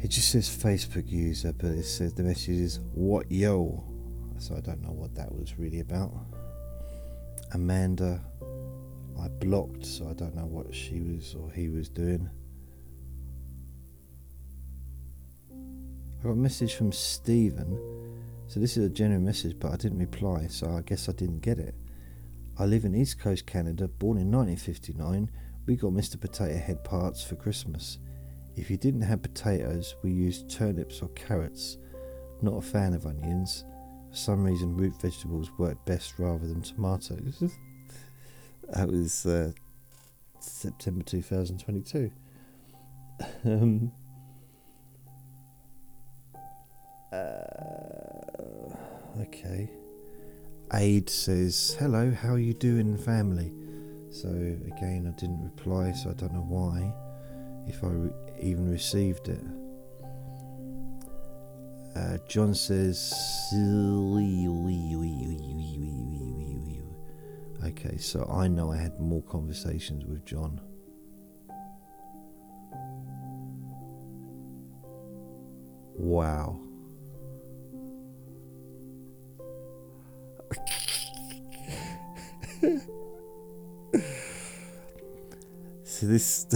[0.03, 3.85] it just says Facebook user, but it says the message is what yo.
[4.39, 6.13] So I don't know what that was really about.
[7.53, 8.21] Amanda,
[9.21, 12.29] I blocked, so I don't know what she was or he was doing.
[15.53, 17.79] I got a message from Stephen.
[18.53, 21.41] So this is a genuine message, but I didn't reply, so I guess I didn't
[21.41, 21.75] get it.
[22.59, 25.31] I live in East Coast Canada, born in 1959.
[25.65, 26.21] We got Mr.
[26.21, 27.97] Potato Head parts for Christmas.
[28.55, 31.79] If you didn't have potatoes, we used turnips or carrots.
[32.43, 33.65] Not a fan of onions.
[34.11, 37.43] For some reason, root vegetables work best rather than tomatoes.
[38.69, 39.53] that was uh,
[40.41, 42.11] September 2022.
[43.47, 43.91] um,
[47.13, 48.75] uh,
[49.21, 49.71] okay.
[50.73, 53.53] Aid says, Hello, how are you doing, family?
[54.11, 56.93] So, again, I didn't reply, so I don't know why,
[57.67, 58.11] if I re-
[58.41, 59.43] even received it.
[61.95, 63.13] Uh, John says,
[67.65, 70.61] Okay, so I know I had more conversations with John.
[75.95, 76.59] Wow.
[86.03, 86.47] So this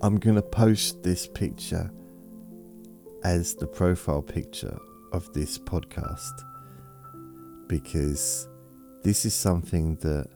[0.00, 1.90] I'm going to post this picture
[3.24, 4.78] as the profile picture
[5.12, 6.32] of this podcast
[7.66, 8.48] because
[9.02, 10.26] this is something that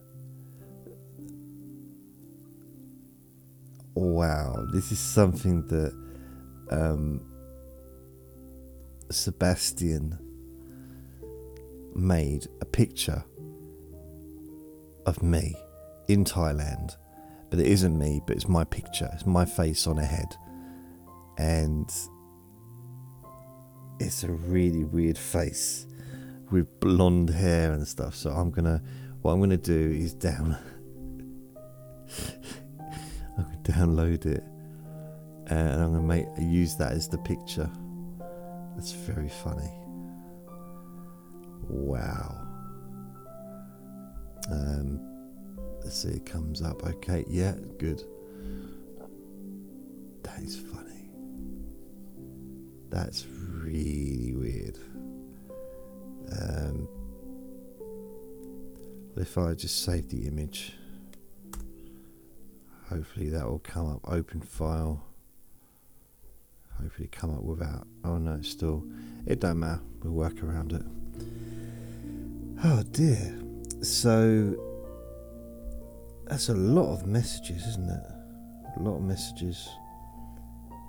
[3.94, 5.94] wow this is something that
[6.70, 7.24] um,
[9.10, 10.27] Sebastian
[11.98, 13.24] made a picture
[15.06, 15.54] of me
[16.08, 16.96] in Thailand,
[17.50, 20.36] but it isn't me, but it's my picture, it's my face on a head,
[21.38, 21.92] and
[24.00, 25.86] it's a really weird face
[26.50, 28.14] with blonde hair and stuff.
[28.14, 28.82] So I'm gonna,
[29.22, 30.56] what I'm gonna do is down,
[33.38, 34.44] I'm gonna download it,
[35.46, 37.70] and I'm gonna make use that as the picture.
[38.76, 39.77] That's very funny.
[41.68, 42.36] Wow.
[44.50, 45.00] Um,
[45.82, 46.84] let's see, it comes up.
[46.84, 48.02] Okay, yeah, good.
[50.22, 51.10] That is funny.
[52.88, 54.78] That's really weird.
[56.30, 56.88] Um,
[59.16, 60.74] if I just save the image,
[62.88, 64.00] hopefully that will come up.
[64.04, 65.04] Open file.
[66.80, 67.86] Hopefully come up without.
[68.04, 68.84] Oh no, it's still.
[69.26, 69.80] It don't matter.
[70.02, 70.82] We'll work around it.
[72.64, 73.38] Oh dear.
[73.82, 74.56] So
[76.24, 78.02] that's a lot of messages, isn't it?
[78.78, 79.68] A lot of messages.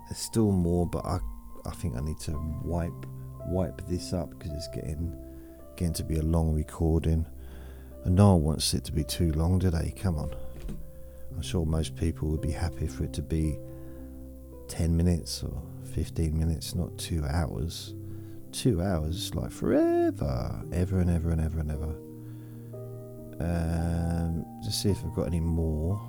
[0.08, 1.20] There's still more, but I
[1.66, 2.32] I think I need to
[2.64, 3.06] wipe
[3.46, 5.16] wipe this up because it's getting
[5.76, 7.24] getting to be a long recording.
[8.04, 9.94] And no one wants it to be too long, do they?
[9.96, 10.34] Come on.
[11.36, 13.60] I'm sure most people would be happy for it to be
[14.70, 15.62] 10 minutes or
[15.94, 17.94] 15 minutes, not two hours
[18.52, 21.96] two hours, like forever, ever and ever and ever and ever.
[23.42, 26.00] Um, to see if I've got any more.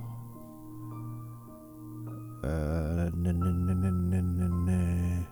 [2.43, 5.27] Uh, no, no, no, no, no, no, no.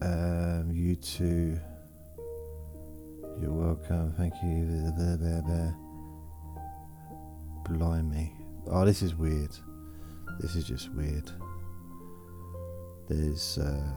[0.00, 1.58] Um, you too.
[3.40, 4.12] You're welcome.
[4.16, 4.92] Thank you.
[7.68, 8.32] Blimey.
[8.68, 9.50] Oh, this is weird.
[10.40, 11.30] This is just weird.
[13.08, 13.58] There's.
[13.58, 13.92] Uh,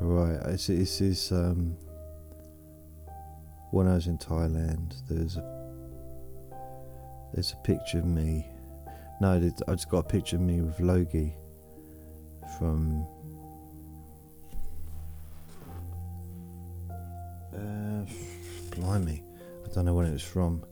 [0.00, 1.76] right, this, this is um,
[3.72, 4.94] when I was in Thailand.
[5.08, 5.54] There's a
[7.32, 8.46] there's a picture of me.
[9.20, 9.32] No,
[9.66, 11.34] I just got a picture of me with Logie
[12.58, 13.06] from
[18.70, 19.22] blimey.
[19.64, 20.64] I don't know when it was from.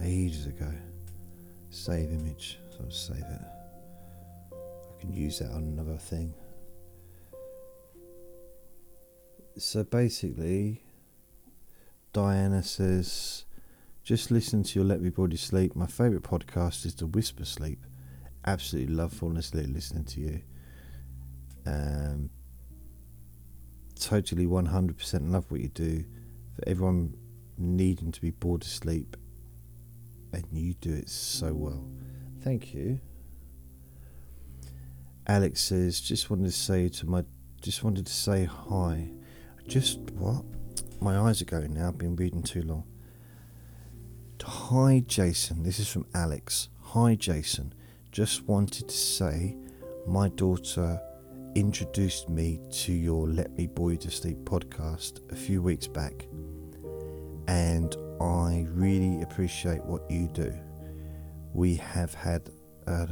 [0.00, 0.72] Ages ago.
[1.70, 2.58] Save image.
[2.70, 3.40] So I'll save it.
[4.52, 6.34] I can use that on another thing.
[9.56, 10.82] So basically,
[12.12, 13.44] Diana says,
[14.04, 15.74] just listen to your Let Me Body Sleep.
[15.74, 17.84] My favourite podcast is the Whisper Sleep.
[18.46, 20.40] Absolutely love falling asleep listening to you.
[21.66, 22.30] Um,
[23.98, 26.04] totally 100% love what you do.
[26.54, 27.16] For everyone
[27.56, 29.16] needing to be bored to sleep,
[30.32, 31.88] and you do it so well.
[32.42, 33.00] Thank you.
[35.26, 37.24] Alex says, just wanted to say to my,
[37.60, 39.10] just wanted to say hi.
[39.66, 40.44] Just what?
[41.00, 41.88] My eyes are going now.
[41.88, 42.84] I've been reading too long.
[44.42, 45.62] Hi, Jason.
[45.62, 46.68] This is from Alex.
[46.80, 47.74] Hi, Jason.
[48.10, 49.56] Just wanted to say
[50.06, 51.00] my daughter
[51.54, 56.26] introduced me to your Let Me You to Sleep podcast a few weeks back,
[57.46, 60.52] and I really appreciate what you do.
[61.52, 62.50] We have had.
[62.86, 63.06] Uh,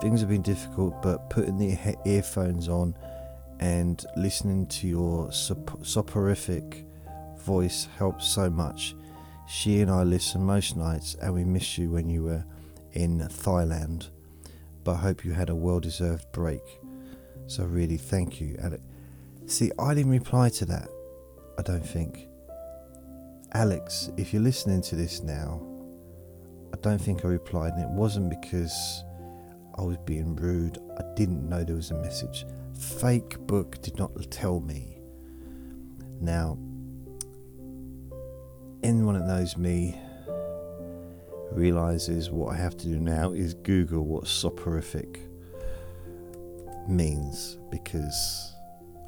[0.00, 2.94] things have been difficult, but putting the he- earphones on
[3.60, 6.84] and listening to your sop- soporific
[7.38, 8.94] voice helps so much.
[9.48, 12.44] She and I listen most nights, and we miss you when you were
[12.92, 14.10] in Thailand.
[14.84, 16.62] But I hope you had a well deserved break.
[17.46, 18.56] So, really, thank you.
[18.62, 18.82] Alex.
[19.46, 20.88] See, I didn't reply to that,
[21.58, 22.28] I don't think.
[23.54, 25.62] Alex, if you're listening to this now,
[26.74, 29.04] I don't think I replied, and it wasn't because
[29.78, 30.78] I was being rude.
[30.98, 32.44] I didn't know there was a message.
[32.78, 34.98] Fake book did not tell me.
[36.20, 36.58] Now,
[38.82, 39.98] anyone that knows me
[41.52, 45.20] realizes what I have to do now is Google what soporific
[46.88, 48.54] means because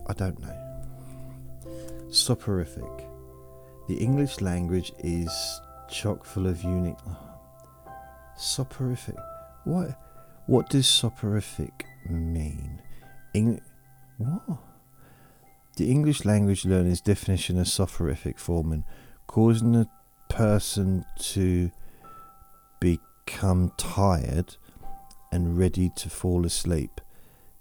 [0.06, 0.56] I don't know.
[2.10, 3.06] Soporific.
[3.88, 5.30] The English language is
[5.88, 6.96] chock full of unique.
[8.36, 9.16] Soporific.
[9.64, 9.98] What?
[10.46, 12.82] What does soporific mean?
[13.34, 13.60] Eng-
[14.18, 14.58] what?
[15.76, 18.84] The English language learner's definition of soporific form
[19.26, 19.88] causing a
[20.28, 21.70] person to
[22.80, 24.56] become tired
[25.30, 27.00] and ready to fall asleep.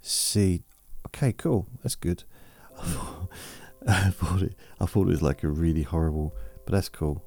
[0.01, 0.63] See,
[1.07, 2.23] okay, cool, that's good.
[3.87, 6.35] I thought it, I thought it was like a really horrible,
[6.65, 7.23] but that's cool.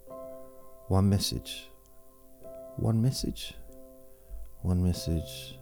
[0.89, 1.69] One message.
[2.77, 3.55] One message.
[4.63, 5.59] One message.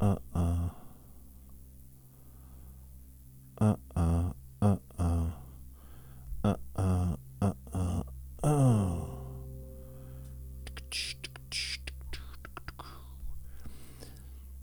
[0.00, 0.68] Uh uh.
[3.64, 4.32] Uh uh.
[4.60, 5.30] Uh uh.
[6.44, 7.16] Uh uh.
[7.40, 7.52] Uh
[8.42, 9.02] uh.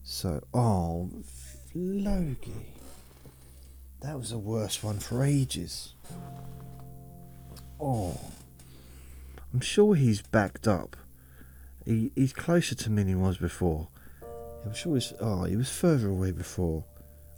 [0.03, 1.09] So, oh,
[1.73, 2.67] Logie.
[4.01, 5.95] That was the worst one for ages.
[7.79, 8.19] Oh.
[9.51, 10.95] I'm sure he's backed up.
[11.85, 13.87] He, he's closer to me than he was before.
[14.63, 15.11] I'm sure he's.
[15.19, 16.83] Oh, he was further away before.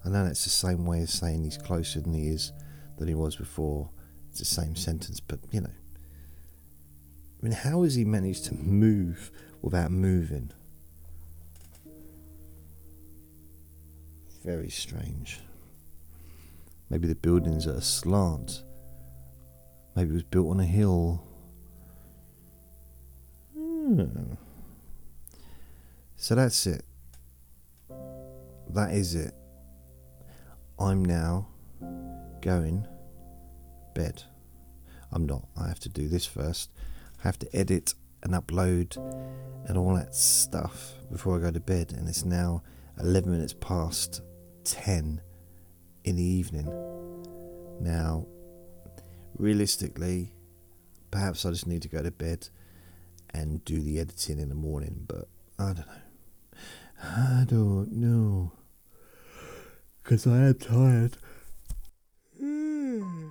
[0.04, 2.52] I know that's the same way of saying he's closer than he is
[2.98, 3.90] than he was before.
[4.30, 5.70] It's the same sentence, but you know.
[5.70, 9.30] I mean, how has he managed to move
[9.62, 10.50] without moving?
[14.44, 15.40] Very strange.
[16.90, 18.62] Maybe the building's at a slant.
[19.96, 21.24] Maybe it was built on a hill.
[23.54, 24.34] Hmm.
[26.16, 26.84] So that's it.
[28.70, 29.34] That is it.
[30.78, 31.48] I'm now
[32.40, 32.86] going
[33.94, 34.22] bed.
[35.12, 35.46] I'm not.
[35.56, 36.70] I have to do this first.
[37.20, 38.96] I have to edit and upload
[39.66, 41.92] and all that stuff before I go to bed.
[41.92, 42.62] And it's now
[42.98, 44.22] 11 minutes past
[44.64, 45.20] 10
[46.04, 46.66] in the evening.
[47.80, 48.26] Now,
[49.38, 50.32] realistically,
[51.10, 52.48] perhaps I just need to go to bed
[53.30, 55.28] and do the editing in the morning, but
[55.58, 56.58] I don't know.
[57.02, 58.52] I don't know.
[60.04, 61.16] Because I am tired.
[62.38, 63.28] Hmm.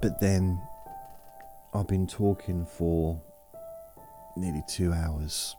[0.00, 0.60] But then
[1.74, 3.20] I've been talking for
[4.36, 5.56] nearly two hours,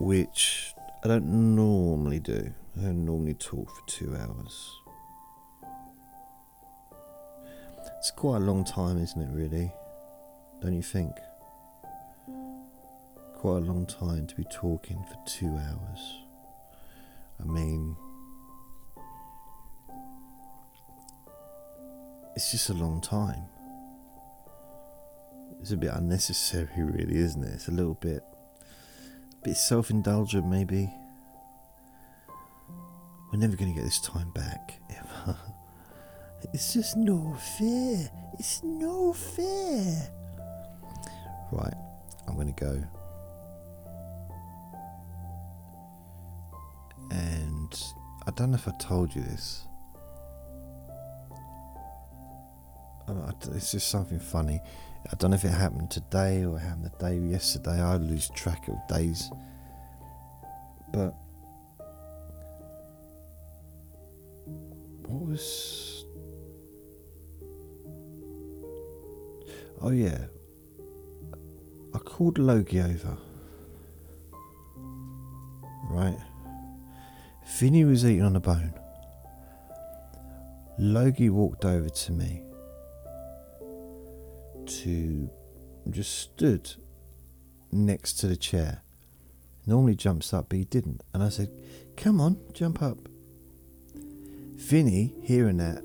[0.00, 0.72] which
[1.04, 2.54] I don't normally do.
[2.78, 4.70] I don't normally talk for two hours.
[7.98, 9.70] It's quite a long time, isn't it, really?
[10.62, 11.12] Don't you think?
[13.42, 16.22] Quite a long time to be talking for two hours.
[17.40, 17.96] I mean,
[22.36, 23.46] it's just a long time.
[25.60, 27.54] it's a bit unnecessary, really, isn't it?
[27.54, 28.22] It's a little bit,
[28.60, 30.88] a bit self-indulgent, maybe.
[33.32, 35.36] We're never going to get this time back, ever.
[36.52, 38.08] It's just no fair.
[38.38, 40.12] It's no fair.
[41.50, 41.74] Right,
[42.28, 43.01] I'm going to go.
[48.32, 49.66] I don't know if I told you this.
[53.06, 54.58] Uh, It's just something funny.
[55.10, 57.78] I don't know if it happened today or happened the day yesterday.
[57.82, 59.30] I lose track of days.
[60.94, 61.14] But
[65.08, 66.06] what was?
[69.82, 70.24] Oh yeah,
[71.94, 73.18] I called Logie over.
[75.90, 76.16] Right,
[77.58, 78.74] Vinny was eating on a bone.
[80.78, 82.42] Logie walked over to me
[84.66, 85.30] to
[85.90, 86.74] just stood
[87.70, 88.82] next to the chair.
[89.66, 91.02] Normally jumps up, but he didn't.
[91.12, 91.50] And I said,
[91.96, 92.98] Come on, jump up.
[94.54, 95.82] Vinny, hearing that,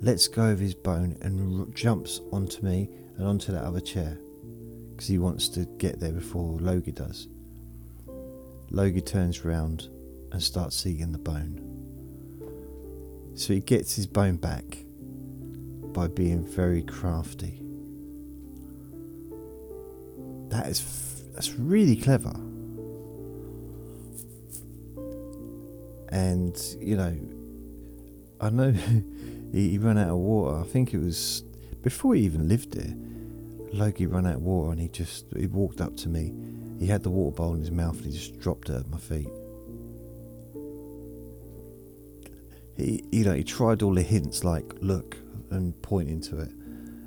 [0.00, 4.18] lets go of his bone and r- jumps onto me and onto that other chair
[4.90, 7.28] because he wants to get there before Logie does.
[8.70, 9.88] Logie turns round
[10.34, 11.60] and starts eating the bone.
[13.36, 14.84] So he gets his bone back
[15.92, 17.62] by being very crafty.
[20.48, 22.34] That is f- that's really clever.
[26.08, 27.16] And you know,
[28.40, 28.72] I know
[29.52, 30.58] he, he ran out of water.
[30.58, 31.44] I think it was
[31.82, 32.96] before he even lived there.
[33.72, 36.34] Logie ran out of water and he just he walked up to me.
[36.80, 38.98] He had the water bowl in his mouth and he just dropped it at my
[38.98, 39.28] feet.
[42.76, 45.16] He you know he tried all the hints like look
[45.50, 46.52] and pointing to it.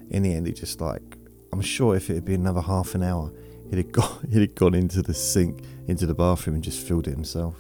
[0.10, 1.18] In the end, he just like
[1.52, 3.32] I'm sure if it had been another half an hour,
[3.70, 7.08] he'd have got he'd have gone into the sink, into the bathroom, and just filled
[7.08, 7.56] it himself.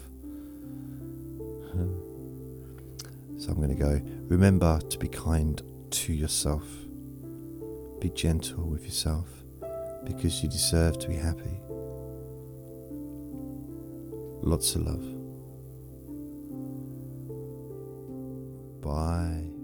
[3.39, 4.01] So I'm going to go.
[4.29, 5.61] Remember to be kind
[5.91, 6.65] to yourself.
[7.99, 9.29] Be gentle with yourself
[10.03, 11.59] because you deserve to be happy.
[14.41, 15.16] Lots of love.
[18.81, 19.56] Bye.